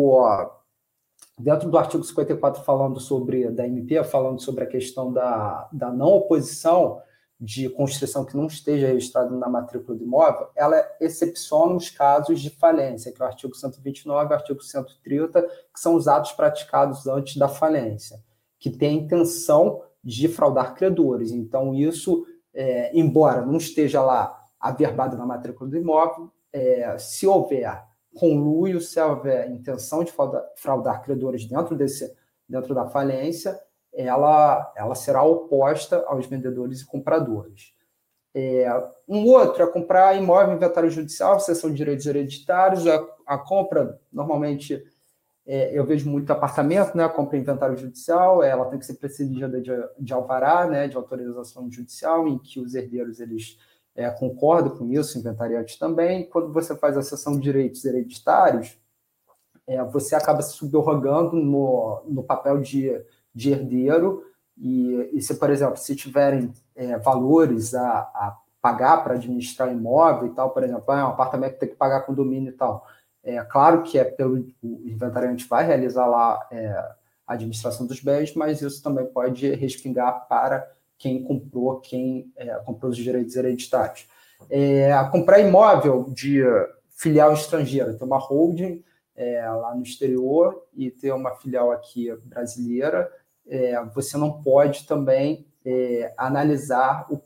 dentro 1.39 1.71
do 1.71 1.79
artigo 1.79 2.03
54 2.03 2.63
falando 2.63 2.99
sobre 2.99 3.51
da 3.51 3.67
MP, 3.67 4.03
falando 4.05 4.41
sobre 4.41 4.65
a 4.65 4.67
questão 4.67 5.13
da, 5.13 5.69
da 5.73 5.91
não 5.93 6.09
oposição 6.09 7.01
de 7.39 7.69
construção 7.69 8.25
que 8.25 8.37
não 8.37 8.47
esteja 8.47 8.87
registrada 8.87 9.31
na 9.31 9.49
matrícula 9.49 9.99
do 9.99 10.05
imóvel, 10.05 10.49
ela 10.57 10.83
excepciona 10.99 11.75
os 11.75 11.91
casos 11.91 12.41
de 12.41 12.49
falência, 12.49 13.13
que 13.13 13.21
é 13.21 13.25
o 13.25 13.29
artigo 13.29 13.55
129 13.55 14.25
e 14.25 14.33
o 14.33 14.35
artigo 14.35 14.63
130, 14.63 15.43
que 15.43 15.79
são 15.79 15.95
os 15.95 16.09
atos 16.09 16.33
praticados 16.33 17.07
antes 17.07 17.37
da 17.37 17.47
falência, 17.47 18.23
que 18.59 18.71
tem 18.71 18.89
a 18.89 19.03
intenção 19.03 19.83
de 20.03 20.29
fraudar 20.29 20.75
credores. 20.75 21.31
Então, 21.31 21.75
isso, 21.75 22.27
é, 22.55 22.97
embora 22.99 23.45
não 23.45 23.59
esteja 23.59 24.01
lá 24.01 24.43
averbado 24.59 25.19
na 25.19 25.27
matrícula 25.27 25.69
do 25.69 25.77
imóvel, 25.77 26.33
é, 26.51 26.97
se 26.97 27.27
houver 27.27 27.85
conluio 28.19 28.81
se 28.81 29.01
houver 29.01 29.51
intenção 29.51 30.03
de 30.03 30.13
fraudar, 30.57 31.03
credores 31.03 31.47
dentro, 31.47 31.77
desse, 31.77 32.13
dentro 32.49 32.75
da 32.75 32.87
falência, 32.87 33.59
ela, 33.93 34.73
ela 34.77 34.95
será 34.95 35.23
oposta 35.23 36.05
aos 36.07 36.27
vendedores 36.27 36.81
e 36.81 36.87
compradores. 36.87 37.75
É, 38.35 38.69
um 39.09 39.25
outro 39.29 39.63
é 39.63 39.67
comprar 39.67 40.15
imóvel 40.15 40.57
inventário 40.57 40.91
judicial, 40.91 41.41
sessão 41.41 41.71
de 41.71 41.77
direitos 41.77 42.05
hereditários. 42.05 42.87
A, 42.87 43.03
a 43.27 43.39
compra, 43.39 43.99
normalmente, 44.13 44.85
é, 45.47 45.71
eu 45.73 45.87
vejo 45.87 46.11
muito 46.11 46.31
apartamento, 46.31 46.95
né? 46.95 47.09
Compra 47.09 47.39
inventário 47.39 47.79
judicial, 47.79 48.43
ela 48.43 48.67
tem 48.67 48.79
que 48.79 48.85
ser 48.85 48.95
precedida 48.95 49.59
de, 49.59 49.73
de 49.99 50.13
alvará, 50.13 50.67
né? 50.67 50.87
De 50.87 50.97
autorização 50.97 51.71
judicial, 51.71 52.29
em 52.29 52.37
que 52.37 52.61
os 52.61 52.75
herdeiros 52.75 53.21
eles 53.21 53.59
é, 53.97 54.11
concorda 54.11 54.71
com 54.71 54.91
isso, 54.93 55.19
inventariante 55.19 55.79
também. 55.79 56.29
Quando 56.29 56.53
você 56.53 56.77
faz 56.77 56.97
a 56.97 57.03
sessão 57.03 57.35
de 57.35 57.41
direitos 57.41 57.85
hereditários, 57.85 58.79
é, 59.67 59.83
você 59.83 60.15
acaba 60.15 60.43
se 60.43 60.53
subrogando 60.53 61.35
no, 61.37 62.03
no 62.07 62.23
papel 62.23 62.61
de, 62.61 62.93
de 63.35 63.51
herdeiro 63.51 64.23
E, 64.57 65.11
e 65.13 65.21
se, 65.21 65.35
por 65.35 65.51
exemplo, 65.51 65.77
se 65.77 65.95
tiverem 65.97 66.53
é, 66.75 66.97
valores 66.99 67.75
a, 67.75 67.99
a 67.99 68.37
pagar 68.61 69.05
para 69.05 69.15
administrar 69.15 69.71
imóvel 69.71 70.29
e 70.29 70.35
tal, 70.35 70.51
por 70.51 70.63
exemplo, 70.63 70.85
ah, 70.89 71.09
um 71.09 71.13
apartamento 71.13 71.59
tem 71.59 71.69
que 71.69 71.77
pagar 71.77 72.07
condomínio 72.07 72.51
e 72.51 72.57
tal. 72.57 72.87
É 73.23 73.43
claro 73.45 73.83
que 73.83 73.99
é 73.99 74.05
pelo 74.05 74.37
o 74.63 74.89
inventariante 74.89 75.47
vai 75.49 75.67
realizar 75.67 76.07
lá 76.07 76.47
é, 76.51 76.69
a 77.27 77.35
administração 77.35 77.87
dos 77.87 78.01
bens, 78.01 78.35
mas 78.35 78.63
isso 78.63 78.83
também 78.83 79.07
pode 79.07 79.53
respingar 79.55 80.27
para 80.29 80.69
quem 80.99 81.23
comprou, 81.23 81.81
quem 81.81 82.33
é, 82.37 82.55
comprou 82.65 82.91
os 82.91 82.97
direitos 82.97 83.37
hereditários. 83.37 84.07
É, 84.51 84.93
comprar 85.11 85.41
imóvel 85.41 86.11
de 86.11 86.43
filial 86.91 87.33
estrangeira, 87.33 87.95
ter 87.95 88.05
uma 88.05 88.19
holding 88.19 88.83
é, 89.15 89.49
lá 89.49 89.75
no 89.75 89.83
exterior 89.83 90.63
e 90.75 90.91
ter 90.91 91.13
uma 91.13 91.35
filial 91.37 91.73
aqui 91.73 92.15
brasileira, 92.25 93.11
é, 93.47 93.83
você 93.95 94.17
não 94.17 94.43
pode 94.43 94.87
também 94.87 95.47
é, 95.65 96.13
analisar 96.17 97.07
o, 97.11 97.21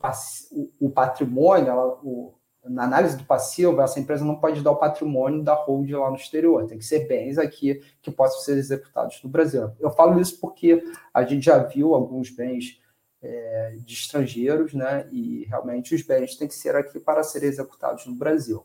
o, 0.53 0.87
o 0.87 0.91
patrimônio, 0.91 1.69
ela, 1.69 1.87
o, 2.03 2.35
na 2.65 2.85
análise 2.85 3.17
do 3.17 3.25
passivo, 3.25 3.81
essa 3.81 3.99
empresa 3.99 4.25
não 4.25 4.37
pode 4.37 4.63
dar 4.63 4.71
o 4.71 4.77
patrimônio 4.77 5.43
da 5.43 5.55
holding 5.55 5.95
lá 5.95 6.11
no 6.11 6.17
exterior, 6.17 6.67
tem 6.67 6.79
que 6.79 6.85
ser 6.85 7.07
bens 7.07 7.39
aqui 7.39 7.81
que 8.03 8.11
possam 8.11 8.41
ser 8.41 8.57
executados 8.59 9.21
no 9.23 9.31
Brasil. 9.31 9.71
Eu 9.81 9.91
falo 9.91 10.21
isso 10.21 10.39
porque 10.41 10.83
a 11.13 11.23
gente 11.25 11.45
já 11.45 11.59
viu 11.59 11.95
alguns 11.95 12.31
bens 12.31 12.81
é, 13.23 13.77
de 13.79 13.95
estrangeiros, 13.95 14.73
né? 14.73 15.09
E 15.11 15.45
realmente 15.45 15.95
os 15.95 16.03
bens 16.03 16.37
têm 16.37 16.49
que 16.49 16.55
ser 16.55 16.75
aqui 16.75 16.99
para 16.99 17.23
serem 17.23 17.49
executados 17.49 18.07
no 18.07 18.15
Brasil. 18.15 18.65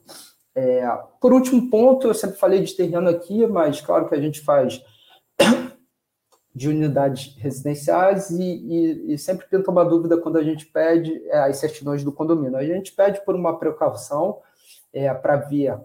É, 0.56 0.88
por 1.20 1.34
último 1.34 1.70
ponto, 1.70 2.08
eu 2.08 2.14
sempre 2.14 2.38
falei 2.38 2.64
de 2.64 2.74
terreno 2.74 3.10
aqui, 3.10 3.45
mas 3.45 3.82
claro 3.82 4.08
que 4.08 4.16
a 4.16 4.22
gente 4.22 4.39
faz 4.39 4.82
de 6.56 6.70
unidades 6.70 7.36
residenciais 7.38 8.30
e, 8.30 8.41
e, 8.41 9.14
e, 9.14 9.18
sempre 9.18 9.45
tenta 9.49 9.70
uma 9.70 9.84
dúvida 9.84 10.18
quando 10.18 10.38
a 10.38 10.43
gente 10.43 10.66
pede 10.66 11.22
é, 11.28 11.39
as 11.39 11.58
certidões 11.58 12.03
do 12.03 12.12
condomínio. 12.12 12.56
A 12.56 12.64
gente 12.64 12.93
pede 12.93 13.24
por 13.26 13.36
uma 13.36 13.60
precaução 13.60 14.39
é, 14.93 15.14
para 15.14 15.36
ver 15.36 15.78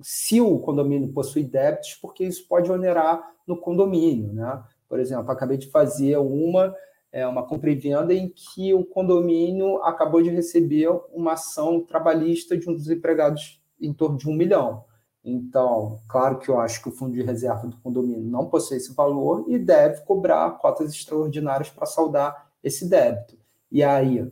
se 0.00 0.40
o 0.40 0.58
condomínio 0.58 1.12
possui 1.12 1.42
débitos, 1.42 1.94
porque 1.94 2.24
isso 2.24 2.46
pode 2.46 2.70
onerar 2.70 3.32
no 3.46 3.56
condomínio. 3.56 4.32
Né? 4.34 4.62
Por 4.86 5.00
exemplo, 5.00 5.30
acabei 5.30 5.56
de 5.56 5.70
fazer 5.70 6.18
uma 6.18 6.74
é 7.10 7.26
uma 7.26 7.46
compra 7.46 7.70
e 7.70 7.74
venda 7.74 8.12
em 8.12 8.28
que 8.28 8.74
o 8.74 8.84
condomínio 8.84 9.82
acabou 9.82 10.22
de 10.22 10.30
receber 10.30 10.88
uma 11.12 11.32
ação 11.32 11.84
trabalhista 11.84 12.56
de 12.56 12.68
um 12.68 12.74
dos 12.74 12.88
empregados 12.90 13.60
em 13.80 13.92
torno 13.92 14.18
de 14.18 14.28
um 14.28 14.34
milhão. 14.34 14.84
Então, 15.24 16.00
claro 16.08 16.38
que 16.38 16.48
eu 16.48 16.60
acho 16.60 16.82
que 16.82 16.88
o 16.88 16.92
fundo 16.92 17.12
de 17.12 17.22
reserva 17.22 17.66
do 17.66 17.76
condomínio 17.78 18.22
não 18.22 18.48
possui 18.48 18.76
esse 18.76 18.94
valor 18.94 19.44
e 19.48 19.58
deve 19.58 20.02
cobrar 20.04 20.50
cotas 20.58 20.92
extraordinárias 20.92 21.70
para 21.70 21.86
saldar 21.86 22.50
esse 22.62 22.88
débito. 22.88 23.36
E 23.70 23.82
aí 23.82 24.30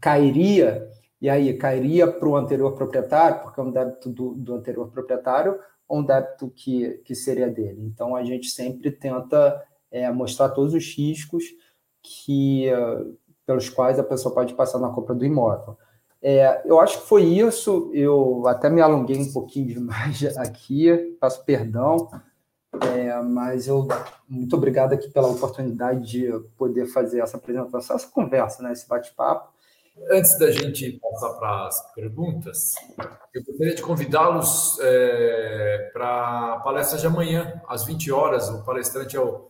cairia, 0.00 0.88
e 1.20 1.28
aí 1.28 1.52
cairia 1.56 2.06
para 2.06 2.28
o 2.28 2.36
anterior 2.36 2.72
proprietário, 2.72 3.42
porque 3.42 3.60
é 3.60 3.62
um 3.62 3.70
débito 3.70 4.08
do, 4.08 4.34
do 4.34 4.54
anterior 4.54 4.88
proprietário, 4.90 5.58
ou 5.88 5.98
um 5.98 6.04
débito 6.04 6.50
que, 6.50 7.02
que 7.04 7.14
seria 7.14 7.48
dele. 7.48 7.82
Então, 7.82 8.14
a 8.14 8.22
gente 8.22 8.48
sempre 8.48 8.90
tenta 8.90 9.62
é, 9.90 10.10
mostrar 10.10 10.50
todos 10.50 10.72
os 10.72 10.94
riscos 10.96 11.44
que 12.02 12.68
pelos 13.46 13.68
quais 13.68 13.98
a 13.98 14.04
pessoa 14.04 14.34
pode 14.34 14.54
passar 14.54 14.78
na 14.78 14.90
compra 14.90 15.14
do 15.14 15.24
imóvel. 15.24 15.76
É, 16.22 16.62
eu 16.64 16.78
acho 16.78 17.00
que 17.00 17.08
foi 17.08 17.24
isso. 17.24 17.90
Eu 17.92 18.46
até 18.46 18.68
me 18.68 18.80
alonguei 18.80 19.18
um 19.18 19.32
pouquinho 19.32 19.66
demais 19.74 20.22
aqui, 20.36 21.16
peço 21.20 21.44
perdão, 21.44 22.08
é, 22.94 23.20
mas 23.22 23.66
eu 23.66 23.88
muito 24.28 24.54
obrigado 24.54 24.92
aqui 24.92 25.10
pela 25.10 25.28
oportunidade 25.28 26.06
de 26.08 26.30
poder 26.56 26.86
fazer 26.86 27.20
essa 27.20 27.36
apresentação, 27.36 27.96
essa 27.96 28.08
conversa, 28.08 28.62
né, 28.62 28.72
esse 28.72 28.86
bate-papo. 28.86 29.50
Antes 30.10 30.38
da 30.38 30.50
gente 30.50 30.92
passar 30.92 31.30
para 31.34 31.66
as 31.66 31.92
perguntas, 31.92 32.74
eu 33.34 33.44
gostaria 33.44 33.74
de 33.74 33.82
convidá-los 33.82 34.78
é, 34.80 35.90
para 35.92 36.54
a 36.54 36.60
palestra 36.60 36.96
de 36.96 37.06
amanhã, 37.06 37.60
às 37.68 37.84
20 37.84 38.10
horas. 38.10 38.48
O 38.48 38.64
palestrante 38.64 39.16
é 39.16 39.20
o 39.20 39.49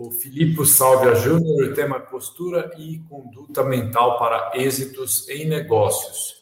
o 0.00 0.10
Filipe 0.10 0.64
Salvia 0.64 1.14
Júnior, 1.14 1.68
o 1.68 1.74
tema 1.74 2.00
postura 2.00 2.70
e 2.78 3.00
conduta 3.00 3.62
mental 3.62 4.18
para 4.18 4.52
êxitos 4.54 5.28
em 5.28 5.46
negócios. 5.46 6.40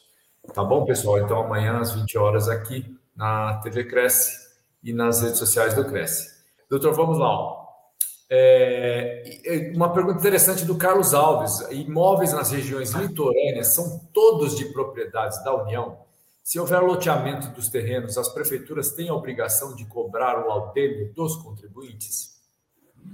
Tá 0.54 0.62
bom, 0.62 0.84
pessoal? 0.84 1.18
Então, 1.18 1.40
amanhã 1.40 1.80
às 1.80 1.92
20 1.92 2.16
horas 2.18 2.48
aqui 2.48 2.96
na 3.16 3.54
TV 3.54 3.82
Cresce 3.82 4.32
e 4.80 4.92
nas 4.92 5.22
redes 5.22 5.38
sociais 5.38 5.74
do 5.74 5.84
Cresce. 5.84 6.38
Doutor, 6.70 6.94
vamos 6.94 7.18
lá. 7.18 7.58
É, 8.30 9.72
uma 9.74 9.92
pergunta 9.92 10.20
interessante 10.20 10.64
do 10.64 10.76
Carlos 10.76 11.12
Alves. 11.12 11.58
Imóveis 11.72 12.32
nas 12.32 12.52
regiões 12.52 12.92
litorâneas 12.92 13.74
são 13.74 14.08
todos 14.14 14.56
de 14.56 14.66
propriedades 14.66 15.42
da 15.42 15.52
União? 15.64 15.98
Se 16.44 16.60
houver 16.60 16.80
loteamento 16.80 17.48
dos 17.48 17.68
terrenos, 17.68 18.16
as 18.16 18.28
prefeituras 18.28 18.92
têm 18.92 19.08
a 19.08 19.14
obrigação 19.14 19.74
de 19.74 19.84
cobrar 19.84 20.44
o 20.44 20.46
laudêmio 20.46 21.12
dos 21.12 21.34
contribuintes? 21.42 22.37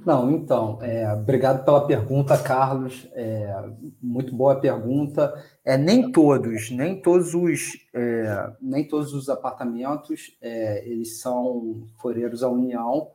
Não, 0.04 0.30
então, 0.30 0.78
é, 0.82 1.10
obrigado 1.14 1.64
pela 1.64 1.86
pergunta, 1.86 2.36
Carlos. 2.36 3.08
É, 3.12 3.64
muito 4.02 4.34
boa 4.34 4.60
pergunta. 4.60 5.32
É, 5.64 5.78
nem 5.78 6.12
todos, 6.12 6.70
nem 6.70 7.00
todos 7.00 7.32
os, 7.34 7.72
é, 7.94 8.52
nem 8.60 8.86
todos 8.86 9.14
os 9.14 9.30
apartamentos 9.30 10.36
é, 10.42 10.86
eles 10.86 11.20
são 11.20 11.86
foreiros 11.96 12.42
à 12.42 12.48
União. 12.50 13.08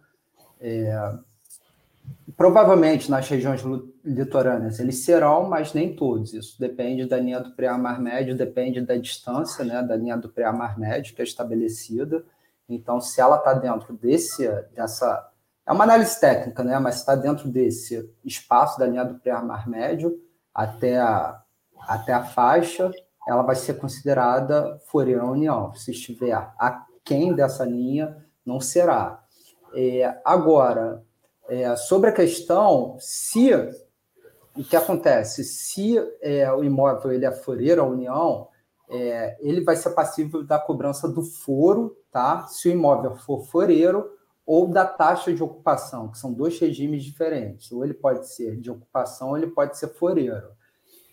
É, 0.59 1.13
provavelmente 2.36 3.11
nas 3.11 3.28
regiões 3.30 3.61
litorâneas 4.03 4.80
eles 4.80 5.03
serão, 5.03 5.47
mas 5.47 5.74
nem 5.74 5.95
todos. 5.95 6.34
Isso 6.34 6.59
depende 6.59 7.05
da 7.05 7.20
linha 7.20 7.39
do 7.39 7.51
pré-mar 7.51 8.01
médio, 8.01 8.36
depende 8.36 8.82
da 8.82 8.95
distância, 8.95 9.63
né, 9.63 9.84
da 9.84 9.95
linha 9.95 10.17
do 10.17 10.30
pré-mar 10.30 10.80
médio 10.80 11.13
que 11.13 11.22
é 11.22 11.26
estabelecida. 11.26 12.24
Então, 12.67 12.99
se 12.99 13.20
ela 13.22 13.38
está 13.38 13.53
dentro 13.53 13.93
desse, 13.93 14.47
dessa 14.76 15.29
é 15.70 15.72
uma 15.72 15.84
análise 15.84 16.20
técnica, 16.20 16.63
né? 16.63 16.80
mas 16.80 16.95
está 16.95 17.15
dentro 17.15 17.47
desse 17.47 18.11
espaço 18.26 18.80
da 18.80 18.88
linha 18.88 19.05
do 19.05 19.20
pré-mar 19.20 19.70
médio 19.70 20.20
até 20.51 20.97
a, 20.97 21.43
até 21.88 22.11
a 22.11 22.24
faixa, 22.24 22.91
ela 23.28 23.43
vai 23.43 23.55
ser 23.55 23.76
considerada 23.76 24.80
foreira 24.88 25.24
união. 25.24 25.72
Se 25.76 25.91
estiver 25.91 26.34
aquém 26.57 27.36
dessa 27.36 27.63
linha, 27.65 28.17
não 28.43 28.59
será. 28.59 29.24
É, 29.76 30.20
agora, 30.26 31.03
é, 31.47 31.76
sobre 31.76 32.09
a 32.09 32.13
questão, 32.13 32.97
se 32.99 33.53
o 34.57 34.63
que 34.63 34.76
acontece, 34.76 35.43
se 35.43 35.97
é, 36.20 36.51
o 36.51 36.63
imóvel 36.63 37.11
ele 37.11 37.28
é 37.28 37.32
foreira 37.32 37.84
união, 37.84 38.47
é, 38.89 39.38
ele 39.39 39.61
vai 39.61 39.76
ser 39.76 39.91
passível 39.91 40.43
da 40.43 40.57
cobrança 40.57 41.07
do 41.07 41.22
foro, 41.22 41.95
tá? 42.11 42.47
Se 42.47 42.70
o 42.70 42.72
imóvel 42.72 43.15
for 43.17 43.45
foreiro, 43.45 44.17
ou 44.50 44.68
da 44.68 44.84
taxa 44.84 45.32
de 45.32 45.43
ocupação, 45.43 46.08
que 46.08 46.18
são 46.18 46.34
dois 46.34 46.58
regimes 46.58 47.04
diferentes. 47.04 47.72
Ou 47.72 47.86
ele 47.86 47.93
pode 47.93 48.28
ser 48.28 48.58
de 48.58 48.72
ocupação, 48.72 49.30
ou 49.30 49.38
ele 49.38 49.45
pode 49.45 49.78
ser 49.78 49.89
foreiro. 49.89 50.50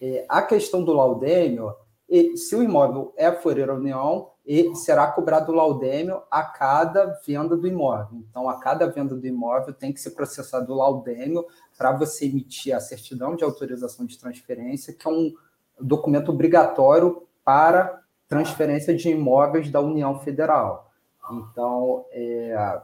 É, 0.00 0.24
a 0.26 0.40
questão 0.40 0.82
do 0.82 0.94
laudêmio, 0.94 1.70
se 2.34 2.56
o 2.56 2.62
imóvel 2.62 3.12
é 3.14 3.30
foreiro 3.30 3.74
ou 3.74 3.78
união, 3.78 4.30
será 4.76 5.08
cobrado 5.08 5.52
o 5.52 5.54
laudêmio 5.54 6.22
a 6.30 6.44
cada 6.44 7.20
venda 7.26 7.54
do 7.54 7.66
imóvel. 7.66 8.24
Então, 8.30 8.48
a 8.48 8.58
cada 8.58 8.86
venda 8.86 9.14
do 9.14 9.26
imóvel 9.26 9.74
tem 9.74 9.92
que 9.92 10.00
ser 10.00 10.12
processado 10.12 10.72
o 10.72 10.76
laudêmio 10.76 11.44
para 11.76 11.92
você 11.92 12.24
emitir 12.24 12.74
a 12.74 12.80
certidão 12.80 13.36
de 13.36 13.44
autorização 13.44 14.06
de 14.06 14.18
transferência, 14.18 14.94
que 14.94 15.06
é 15.06 15.10
um 15.10 15.30
documento 15.78 16.30
obrigatório 16.30 17.28
para 17.44 18.02
transferência 18.26 18.96
de 18.96 19.10
imóveis 19.10 19.70
da 19.70 19.82
União 19.82 20.18
Federal. 20.20 20.90
Então, 21.30 22.06
é, 22.12 22.80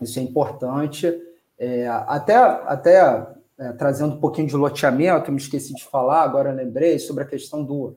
isso 0.00 0.18
é 0.18 0.22
importante. 0.22 1.12
É, 1.58 1.86
até 1.88 2.34
até 2.34 3.26
é, 3.58 3.72
trazendo 3.72 4.14
um 4.14 4.20
pouquinho 4.20 4.46
de 4.46 4.56
loteamento, 4.56 5.32
me 5.32 5.38
esqueci 5.38 5.74
de 5.74 5.84
falar, 5.84 6.22
agora 6.22 6.52
lembrei, 6.52 6.98
sobre 6.98 7.24
a 7.24 7.26
questão 7.26 7.64
do, 7.64 7.96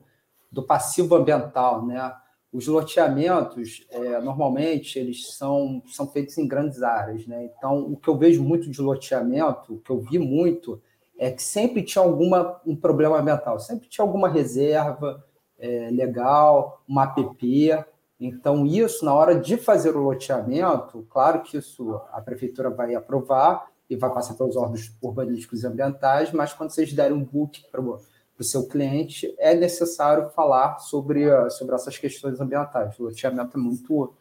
do 0.50 0.62
passivo 0.62 1.14
ambiental. 1.14 1.84
Né? 1.86 2.12
Os 2.52 2.66
loteamentos, 2.66 3.86
é, 3.90 4.20
normalmente, 4.20 4.98
eles 4.98 5.34
são, 5.34 5.82
são 5.86 6.06
feitos 6.08 6.38
em 6.38 6.48
grandes 6.48 6.82
áreas. 6.82 7.26
Né? 7.26 7.50
Então, 7.56 7.78
o 7.78 7.96
que 7.96 8.08
eu 8.08 8.16
vejo 8.16 8.42
muito 8.42 8.70
de 8.70 8.80
loteamento, 8.80 9.74
o 9.74 9.78
que 9.78 9.90
eu 9.90 10.00
vi 10.00 10.18
muito, 10.18 10.80
é 11.18 11.30
que 11.30 11.42
sempre 11.42 11.82
tinha 11.82 12.02
alguma, 12.02 12.58
um 12.66 12.74
problema 12.74 13.18
ambiental, 13.18 13.60
sempre 13.60 13.86
tinha 13.88 14.04
alguma 14.04 14.28
reserva 14.28 15.22
é, 15.58 15.90
legal, 15.90 16.82
uma 16.88 17.02
APP, 17.02 17.72
então, 18.20 18.66
isso, 18.66 19.02
na 19.02 19.14
hora 19.14 19.40
de 19.40 19.56
fazer 19.56 19.96
o 19.96 20.02
loteamento, 20.02 21.06
claro 21.08 21.40
que 21.42 21.56
isso 21.56 21.98
a 22.12 22.20
prefeitura 22.20 22.68
vai 22.68 22.94
aprovar 22.94 23.70
e 23.88 23.96
vai 23.96 24.12
passar 24.12 24.34
pelos 24.34 24.56
órgãos 24.56 24.94
urbanísticos 25.00 25.62
e 25.62 25.66
ambientais, 25.66 26.30
mas 26.30 26.52
quando 26.52 26.70
vocês 26.70 26.92
derem 26.92 27.16
um 27.16 27.24
book 27.24 27.64
para 27.72 27.80
o 27.80 27.98
seu 28.44 28.68
cliente, 28.68 29.34
é 29.38 29.54
necessário 29.54 30.28
falar 30.30 30.78
sobre, 30.80 31.28
sobre 31.50 31.74
essas 31.74 31.96
questões 31.96 32.38
ambientais. 32.40 32.98
O 32.98 33.04
loteamento 33.04 33.56
é 33.56 33.60
muito, 33.60 34.12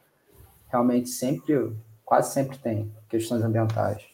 realmente, 0.70 1.10
sempre, 1.10 1.76
quase 2.06 2.34
sempre 2.34 2.58
tem 2.58 2.89
questões 3.10 3.43
ambientais. 3.43 4.09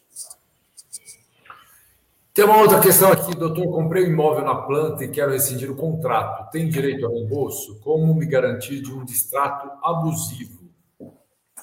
Tem 2.36 2.44
uma 2.44 2.60
outra 2.60 2.82
questão 2.82 3.14
aqui, 3.14 3.34
doutor. 3.34 3.66
Comprei 3.72 4.04
um 4.04 4.12
imóvel 4.12 4.44
na 4.44 4.56
planta 4.56 5.06
e 5.06 5.08
quero 5.08 5.32
rescindir 5.32 5.72
o 5.72 5.76
contrato. 5.76 6.52
Tem 6.52 6.68
direito 6.68 7.06
a 7.06 7.10
reembolso? 7.10 7.80
Como 7.80 8.14
me 8.14 8.26
garantir 8.26 8.82
de 8.82 8.92
um 8.92 9.06
distrato 9.06 9.72
abusivo? 9.82 10.66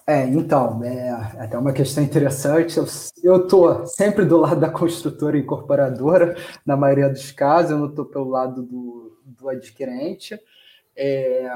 É, 0.06 0.24
então, 0.24 0.82
é, 0.82 1.08
é 1.36 1.42
até 1.42 1.58
uma 1.58 1.74
questão 1.74 2.02
interessante. 2.02 2.78
Eu 3.22 3.42
estou 3.42 3.84
sempre 3.84 4.24
do 4.24 4.38
lado 4.38 4.58
da 4.58 4.70
construtora 4.70 5.36
incorporadora, 5.36 6.34
na 6.64 6.74
maioria 6.74 7.10
dos 7.10 7.30
casos, 7.30 7.72
eu 7.72 7.78
não 7.78 7.90
estou 7.90 8.06
pelo 8.06 8.30
lado 8.30 8.62
do, 8.62 9.20
do 9.26 9.50
adquirente. 9.50 10.40
É, 10.96 11.50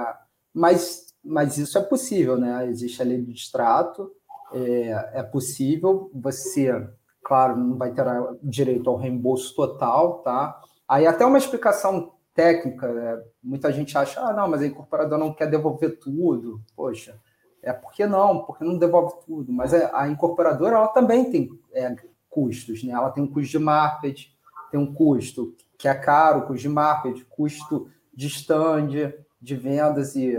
mas, 0.53 1.07
mas 1.25 1.57
isso 1.57 1.79
é 1.79 1.83
possível, 1.83 2.37
né? 2.37 2.69
Existe 2.69 3.01
a 3.01 3.05
lei 3.07 3.23
do 3.23 3.33
distrato, 3.33 4.12
é, 4.53 5.21
é 5.21 5.23
possível 5.23 6.11
você 6.12 6.87
claro, 7.27 7.57
não 7.57 7.77
vai 7.77 7.91
ter 7.91 8.05
direito 8.41 8.89
ao 8.89 8.95
reembolso 8.95 9.53
total, 9.57 10.20
tá? 10.20 10.62
Aí 10.87 11.09
até 11.09 11.27
uma 11.27 11.39
explicação 11.39 12.12
técnica, 12.33 12.87
né? 12.93 13.20
muita 13.43 13.72
gente 13.72 13.99
acha, 13.99 14.20
ah, 14.20 14.33
não, 14.33 14.49
mas 14.49 14.62
a 14.62 14.66
incorporadora 14.66 15.24
não 15.24 15.35
quer 15.35 15.51
devolver 15.51 15.99
tudo. 15.99 16.61
Poxa, 16.77 17.20
é 17.64 17.72
porque 17.72 18.07
não, 18.07 18.45
porque 18.45 18.64
não 18.64 18.79
devolve 18.79 19.16
tudo. 19.27 19.53
Mas 19.53 19.72
é, 19.72 19.91
a 19.93 20.07
incorporadora, 20.07 20.77
ela 20.77 20.87
também 20.87 21.29
tem 21.29 21.51
é, 21.72 21.97
custos, 22.31 22.85
né? 22.85 22.93
Ela 22.93 23.11
tem 23.11 23.24
um 23.24 23.33
custo 23.33 23.51
de 23.51 23.59
marketing, 23.59 24.29
tem 24.70 24.79
um 24.79 24.95
custo 24.95 25.53
que 25.77 25.89
é 25.89 25.95
caro, 25.97 26.43
custo 26.43 26.62
de 26.62 26.68
marketing, 26.68 27.24
custo 27.29 27.91
de 28.14 28.29
stand, 28.29 29.14
de 29.43 29.57
vendas 29.57 30.14
e, 30.14 30.37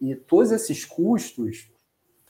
e 0.00 0.16
todos 0.16 0.50
esses 0.50 0.84
custos, 0.84 1.70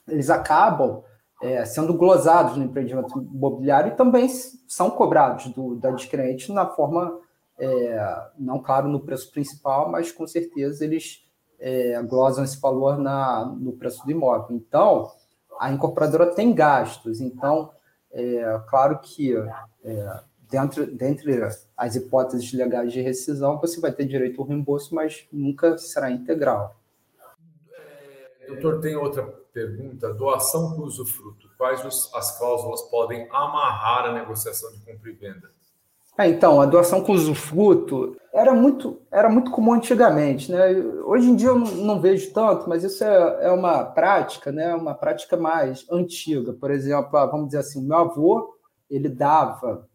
eles 0.07 0.29
acabam 0.29 1.03
é, 1.41 1.63
sendo 1.65 1.93
glosados 1.93 2.57
no 2.57 2.63
empreendimento 2.63 3.19
imobiliário 3.19 3.91
e 3.91 3.95
também 3.95 4.27
são 4.67 4.89
cobrados 4.89 5.47
do, 5.47 5.75
da 5.75 5.89
adquirente 5.89 6.51
na 6.51 6.65
forma, 6.65 7.19
é, 7.59 8.29
não 8.37 8.59
claro 8.59 8.87
no 8.87 8.99
preço 8.99 9.31
principal, 9.31 9.89
mas 9.91 10.11
com 10.11 10.25
certeza 10.25 10.83
eles 10.83 11.25
é, 11.59 12.01
glosam 12.03 12.43
esse 12.43 12.59
valor 12.59 12.97
na, 12.97 13.45
no 13.45 13.73
preço 13.73 14.03
do 14.03 14.11
imóvel. 14.11 14.55
Então, 14.55 15.11
a 15.59 15.71
incorporadora 15.71 16.33
tem 16.33 16.53
gastos, 16.53 17.19
então, 17.21 17.71
é, 18.11 18.61
claro 18.67 18.99
que 18.99 19.35
é, 19.83 20.19
dentro, 20.49 20.85
dentre 20.87 21.39
as 21.75 21.95
hipóteses 21.95 22.51
legais 22.53 22.91
de 22.91 23.01
rescisão, 23.01 23.59
você 23.59 23.79
vai 23.79 23.91
ter 23.91 24.05
direito 24.05 24.41
ao 24.41 24.47
reembolso, 24.47 24.93
mas 24.93 25.27
nunca 25.31 25.77
será 25.77 26.09
integral. 26.09 26.75
Doutor, 28.47 28.79
tem 28.79 28.95
outra 28.95 29.23
pergunta: 29.53 30.13
doação 30.13 30.75
com 30.75 30.83
usufruto. 30.83 31.49
Quais 31.57 31.83
os, 31.85 32.13
as 32.13 32.37
cláusulas 32.37 32.81
podem 32.83 33.27
amarrar 33.31 34.05
a 34.05 34.13
negociação 34.13 34.71
de 34.71 34.79
compra 34.79 35.09
e 35.09 35.13
venda? 35.13 35.51
É, 36.17 36.27
então, 36.27 36.59
a 36.59 36.65
doação 36.65 37.03
com 37.03 37.11
usufruto 37.11 38.17
era 38.33 38.53
muito, 38.53 38.99
era 39.11 39.29
muito 39.29 39.51
comum 39.51 39.73
antigamente, 39.73 40.51
né? 40.51 40.71
Hoje 41.05 41.29
em 41.29 41.35
dia 41.35 41.49
eu 41.49 41.59
não, 41.59 41.71
não 41.71 42.01
vejo 42.01 42.33
tanto, 42.33 42.67
mas 42.67 42.83
isso 42.83 43.03
é, 43.03 43.45
é, 43.45 43.51
uma 43.51 43.83
prática, 43.83 44.51
né? 44.51 44.73
Uma 44.73 44.95
prática 44.95 45.37
mais 45.37 45.85
antiga. 45.91 46.53
Por 46.53 46.71
exemplo, 46.71 47.15
ah, 47.17 47.25
vamos 47.27 47.47
dizer 47.47 47.59
assim, 47.59 47.85
meu 47.85 47.97
avô 47.97 48.57
ele 48.89 49.09
dava, 49.09 49.87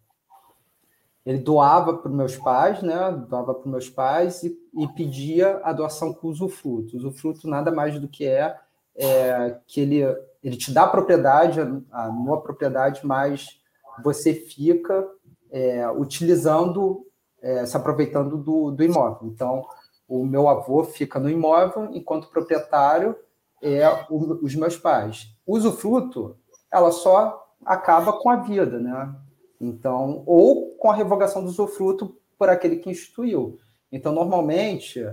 ele 1.25 1.39
doava 1.39 1.97
para 1.97 2.11
meus 2.11 2.37
pais, 2.37 2.83
né? 2.83 3.11
Doava 3.29 3.55
para 3.55 3.71
meus 3.71 3.89
pais 3.89 4.43
e, 4.43 4.57
e 4.75 4.89
pedia 4.89 5.61
a 5.63 5.73
doação 5.73 6.13
com 6.13 6.29
usufruto. 6.29 6.97
Usufruto 6.97 7.49
nada 7.49 7.71
mais 7.71 7.99
do 7.99 8.09
que 8.09 8.27
é 8.27 8.59
é, 8.95 9.59
que 9.67 9.81
ele, 9.81 10.03
ele 10.43 10.57
te 10.57 10.73
dá 10.73 10.85
a 10.85 10.89
propriedade, 10.89 11.61
a, 11.91 12.09
numa 12.09 12.41
propriedade, 12.41 13.01
mas 13.05 13.61
você 14.03 14.35
fica 14.35 15.07
é, 15.51 15.91
utilizando, 15.91 17.07
é, 17.41 17.65
se 17.67 17.77
aproveitando 17.77 18.37
do, 18.37 18.71
do 18.71 18.83
imóvel. 18.83 19.29
Então, 19.29 19.67
o 20.09 20.25
meu 20.25 20.49
avô 20.49 20.85
fica 20.85 21.19
no 21.19 21.31
imóvel, 21.31 21.89
enquanto 21.93 22.29
proprietário 22.29 23.17
é 23.63 23.87
o, 24.11 24.45
os 24.45 24.55
meus 24.55 24.77
pais. 24.77 25.29
Usufruto, 25.47 26.37
ela 26.71 26.91
só 26.91 27.47
acaba 27.65 28.13
com 28.13 28.31
a 28.31 28.37
vida, 28.37 28.79
né? 28.79 29.15
Então, 29.61 30.23
ou 30.27 30.75
com 30.77 30.91
a 30.91 30.95
revogação 30.95 31.43
do 31.43 31.49
usufruto 31.49 32.17
por 32.37 32.49
aquele 32.49 32.77
que 32.77 32.91
instituiu. 32.91 33.59
Então, 33.93 34.13
normalmente, 34.13 35.07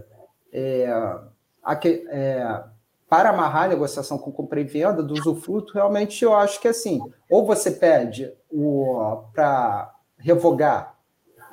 é, 0.53 0.89
é, 2.09 2.63
para 3.09 3.29
amarrar 3.29 3.65
a 3.65 3.67
negociação 3.67 4.17
com 4.17 4.31
compra 4.31 4.61
e 4.61 4.63
venda 4.63 5.03
do 5.03 5.13
usufruto, 5.15 5.73
realmente 5.73 6.23
eu 6.23 6.33
acho 6.33 6.61
que 6.61 6.67
assim, 6.67 7.01
ou 7.29 7.45
você 7.45 7.71
pede 7.71 8.33
para 9.33 9.93
revogar 10.17 10.97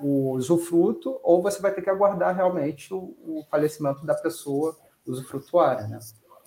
o 0.00 0.32
usufruto, 0.32 1.18
ou 1.22 1.42
você 1.42 1.60
vai 1.60 1.72
ter 1.72 1.82
que 1.82 1.90
aguardar 1.90 2.36
realmente 2.36 2.92
o, 2.94 3.16
o 3.24 3.44
falecimento 3.50 4.04
da 4.04 4.14
pessoa 4.14 4.76
usufrutuária, 5.06 5.88
né? 5.88 5.98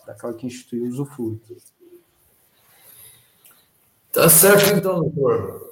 Daquela 0.06 0.34
que 0.34 0.46
instituiu 0.46 0.86
o 0.86 0.88
usufruto. 0.88 1.56
Tá 4.12 4.30
certo, 4.30 4.78
então, 4.78 5.00
doutor. 5.02 5.70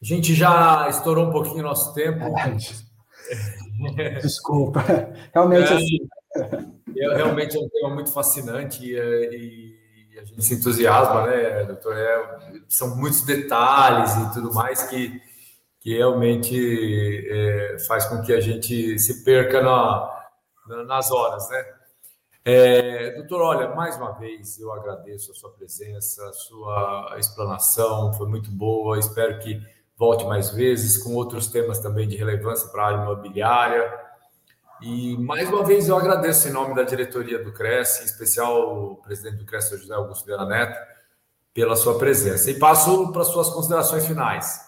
A 0.00 0.04
gente 0.04 0.34
já 0.34 0.88
estourou 0.88 1.26
um 1.26 1.32
pouquinho 1.32 1.60
o 1.60 1.68
nosso 1.68 1.94
tempo. 1.94 2.18
É, 2.18 2.56
desculpa. 4.20 4.80
Realmente, 5.32 5.72
é. 5.72 5.76
assim, 5.76 6.08
é, 6.96 7.16
realmente 7.16 7.56
é 7.56 7.60
um 7.60 7.68
tema 7.68 7.90
muito 7.90 8.12
fascinante 8.12 8.84
e, 8.84 8.94
e 8.94 10.18
a 10.18 10.24
gente 10.24 10.44
se 10.44 10.54
entusiasma, 10.54 11.26
né, 11.26 11.64
doutor? 11.64 11.96
É, 11.96 12.44
são 12.68 12.96
muitos 12.96 13.22
detalhes 13.22 14.14
e 14.16 14.32
tudo 14.32 14.52
mais 14.54 14.82
que, 14.84 15.20
que 15.80 15.96
realmente 15.96 17.28
é, 17.30 17.78
faz 17.86 18.06
com 18.06 18.22
que 18.22 18.32
a 18.32 18.40
gente 18.40 18.98
se 18.98 19.24
perca 19.24 19.62
na, 19.62 20.26
na, 20.66 20.84
nas 20.84 21.10
horas, 21.10 21.48
né? 21.50 21.64
É, 22.46 23.12
doutor, 23.16 23.40
olha, 23.40 23.74
mais 23.74 23.96
uma 23.96 24.12
vez 24.12 24.58
eu 24.58 24.70
agradeço 24.70 25.32
a 25.32 25.34
sua 25.34 25.50
presença, 25.52 26.28
a 26.28 26.32
sua 26.34 27.16
explanação, 27.18 28.12
foi 28.12 28.28
muito 28.28 28.50
boa. 28.50 28.98
Espero 28.98 29.38
que 29.38 29.58
volte 29.96 30.24
mais 30.24 30.50
vezes 30.50 30.98
com 30.98 31.14
outros 31.14 31.46
temas 31.46 31.78
também 31.78 32.06
de 32.06 32.16
relevância 32.16 32.68
para 32.68 32.82
a 32.82 32.86
área 32.86 33.02
imobiliária. 33.02 34.04
E 34.82 35.16
mais 35.18 35.48
uma 35.48 35.64
vez 35.64 35.88
eu 35.88 35.96
agradeço 35.96 36.48
em 36.48 36.52
nome 36.52 36.74
da 36.74 36.82
diretoria 36.82 37.42
do 37.42 37.52
Cresce, 37.52 38.02
em 38.02 38.06
especial 38.06 38.92
o 38.92 38.96
presidente 38.96 39.36
do 39.36 39.46
Cresce, 39.46 39.76
José 39.78 39.94
Augusto 39.94 40.26
Vera 40.26 40.44
Neto, 40.44 40.78
pela 41.54 41.76
sua 41.76 41.96
presença. 41.96 42.50
E 42.50 42.58
passo 42.58 43.10
para 43.12 43.22
as 43.22 43.28
suas 43.28 43.48
considerações 43.50 44.06
finais. 44.06 44.60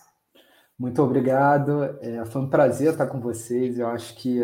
Muito 0.78 1.02
obrigado. 1.02 1.96
É, 2.00 2.24
foi 2.26 2.42
um 2.42 2.48
prazer 2.48 2.92
estar 2.92 3.06
com 3.06 3.20
vocês. 3.20 3.78
Eu 3.78 3.88
acho 3.88 4.14
que 4.14 4.42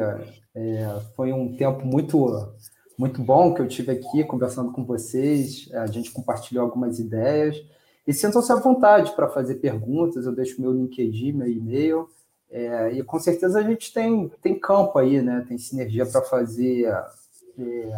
é, 0.54 1.00
foi 1.14 1.32
um 1.32 1.56
tempo 1.56 1.86
muito, 1.86 2.54
muito 2.98 3.22
bom 3.22 3.54
que 3.54 3.62
eu 3.62 3.68
tive 3.68 3.92
aqui 3.92 4.24
conversando 4.24 4.72
com 4.72 4.84
vocês. 4.84 5.70
A 5.72 5.86
gente 5.86 6.10
compartilhou 6.10 6.64
algumas 6.64 6.98
ideias. 6.98 7.56
E 8.06 8.12
sintam-se 8.12 8.50
à 8.52 8.56
vontade 8.56 9.12
para 9.12 9.28
fazer 9.28 9.56
perguntas. 9.56 10.26
Eu 10.26 10.34
deixo 10.34 10.60
meu 10.60 10.72
LinkedIn, 10.72 11.32
meu 11.32 11.48
e-mail. 11.48 12.08
É, 12.50 12.92
e 12.92 13.02
com 13.02 13.18
certeza 13.18 13.60
a 13.60 13.62
gente 13.62 13.92
tem, 13.92 14.28
tem 14.42 14.58
campo 14.58 14.98
aí, 14.98 15.22
né? 15.22 15.44
Tem 15.48 15.56
sinergia 15.56 16.04
para 16.04 16.20
fazer 16.22 16.86
é, 17.58 17.92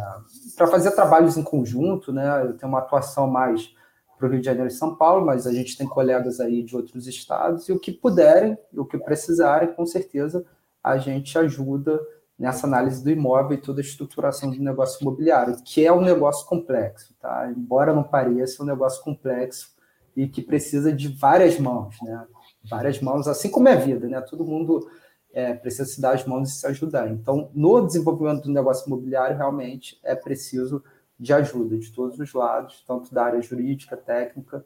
para 0.55 0.67
fazer 0.67 0.91
trabalhos 0.91 1.37
em 1.37 1.43
conjunto, 1.43 2.11
né? 2.13 2.43
Eu 2.43 2.57
tenho 2.57 2.71
uma 2.71 2.79
atuação 2.79 3.27
mais 3.27 3.73
para 4.17 4.27
o 4.27 4.31
Rio 4.31 4.39
de 4.39 4.45
Janeiro 4.45 4.67
e 4.67 4.71
São 4.71 4.95
Paulo, 4.95 5.25
mas 5.25 5.45
a 5.45 5.51
gente 5.51 5.77
tem 5.77 5.87
colegas 5.87 6.39
aí 6.39 6.63
de 6.63 6.75
outros 6.75 7.05
estados 7.07 7.67
e 7.67 7.73
o 7.73 7.79
que 7.79 7.91
puderem, 7.91 8.57
o 8.73 8.85
que 8.85 8.97
precisarem, 8.97 9.73
com 9.73 9.85
certeza 9.85 10.45
a 10.81 10.97
gente 10.97 11.37
ajuda 11.37 11.99
nessa 12.37 12.67
análise 12.67 13.03
do 13.03 13.09
imóvel 13.09 13.57
e 13.57 13.61
toda 13.61 13.81
a 13.81 13.83
estruturação 13.83 14.51
do 14.51 14.61
negócio 14.61 15.01
imobiliário, 15.01 15.57
que 15.63 15.85
é 15.85 15.91
um 15.91 16.01
negócio 16.01 16.45
complexo, 16.47 17.13
tá? 17.19 17.49
Embora 17.49 17.93
não 17.93 18.03
pareça, 18.03 18.61
é 18.61 18.63
um 18.63 18.67
negócio 18.67 19.03
complexo 19.03 19.74
e 20.15 20.27
que 20.27 20.41
precisa 20.41 20.91
de 20.91 21.07
várias 21.07 21.59
mãos, 21.59 21.95
né? 22.01 22.25
várias 22.69 22.99
mãos, 23.01 23.27
assim 23.27 23.49
como 23.49 23.67
é 23.67 23.73
a 23.73 23.77
vida, 23.77 24.07
né? 24.07 24.21
Todo 24.21 24.45
mundo 24.45 24.89
é, 25.33 25.53
precisa 25.53 25.85
se 25.85 25.99
dar 25.99 26.15
as 26.15 26.25
mãos 26.25 26.49
e 26.49 26.53
se 26.53 26.67
ajudar. 26.67 27.11
Então, 27.11 27.49
no 27.53 27.85
desenvolvimento 27.85 28.43
do 28.43 28.51
negócio 28.51 28.87
imobiliário, 28.87 29.37
realmente 29.37 29.99
é 30.03 30.15
preciso 30.15 30.83
de 31.19 31.33
ajuda 31.33 31.77
de 31.77 31.91
todos 31.91 32.19
os 32.19 32.33
lados, 32.33 32.83
tanto 32.87 33.13
da 33.13 33.25
área 33.25 33.41
jurídica, 33.41 33.95
técnica, 33.95 34.63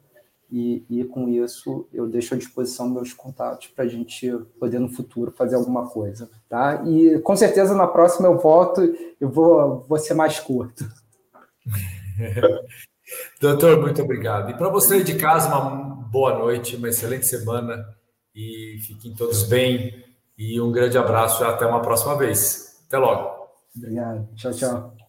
e, 0.50 0.84
e 0.90 1.04
com 1.04 1.28
isso 1.28 1.86
eu 1.92 2.08
deixo 2.08 2.34
à 2.34 2.36
disposição 2.36 2.88
meus 2.88 3.12
contatos 3.12 3.68
para 3.68 3.84
a 3.84 3.88
gente 3.88 4.28
poder 4.58 4.80
no 4.80 4.88
futuro 4.88 5.30
fazer 5.30 5.54
alguma 5.54 5.88
coisa, 5.88 6.28
tá? 6.48 6.82
E 6.86 7.20
com 7.20 7.36
certeza 7.36 7.74
na 7.74 7.86
próxima 7.86 8.26
eu 8.26 8.36
volto, 8.36 8.80
eu 9.20 9.28
vou, 9.28 9.80
vou 9.82 9.98
ser 9.98 10.14
mais 10.14 10.40
curto. 10.40 10.84
Doutor, 13.40 13.80
muito 13.80 14.02
obrigado. 14.02 14.50
E 14.50 14.54
para 14.54 14.68
você 14.68 15.02
de 15.02 15.14
casa, 15.14 15.48
uma 15.48 15.80
boa 16.10 16.38
noite, 16.38 16.76
uma 16.76 16.88
excelente 16.88 17.26
semana 17.26 17.84
e 18.34 18.78
fiquem 18.86 19.14
todos 19.14 19.44
bem. 19.44 20.04
E 20.36 20.60
um 20.60 20.72
grande 20.72 20.96
abraço 20.96 21.42
e 21.42 21.46
até 21.46 21.66
uma 21.66 21.82
próxima 21.82 22.16
vez. 22.16 22.82
Até 22.86 22.98
logo. 22.98 23.46
Obrigado. 23.76 24.28
Tchau, 24.34 24.52
tchau. 24.52 24.99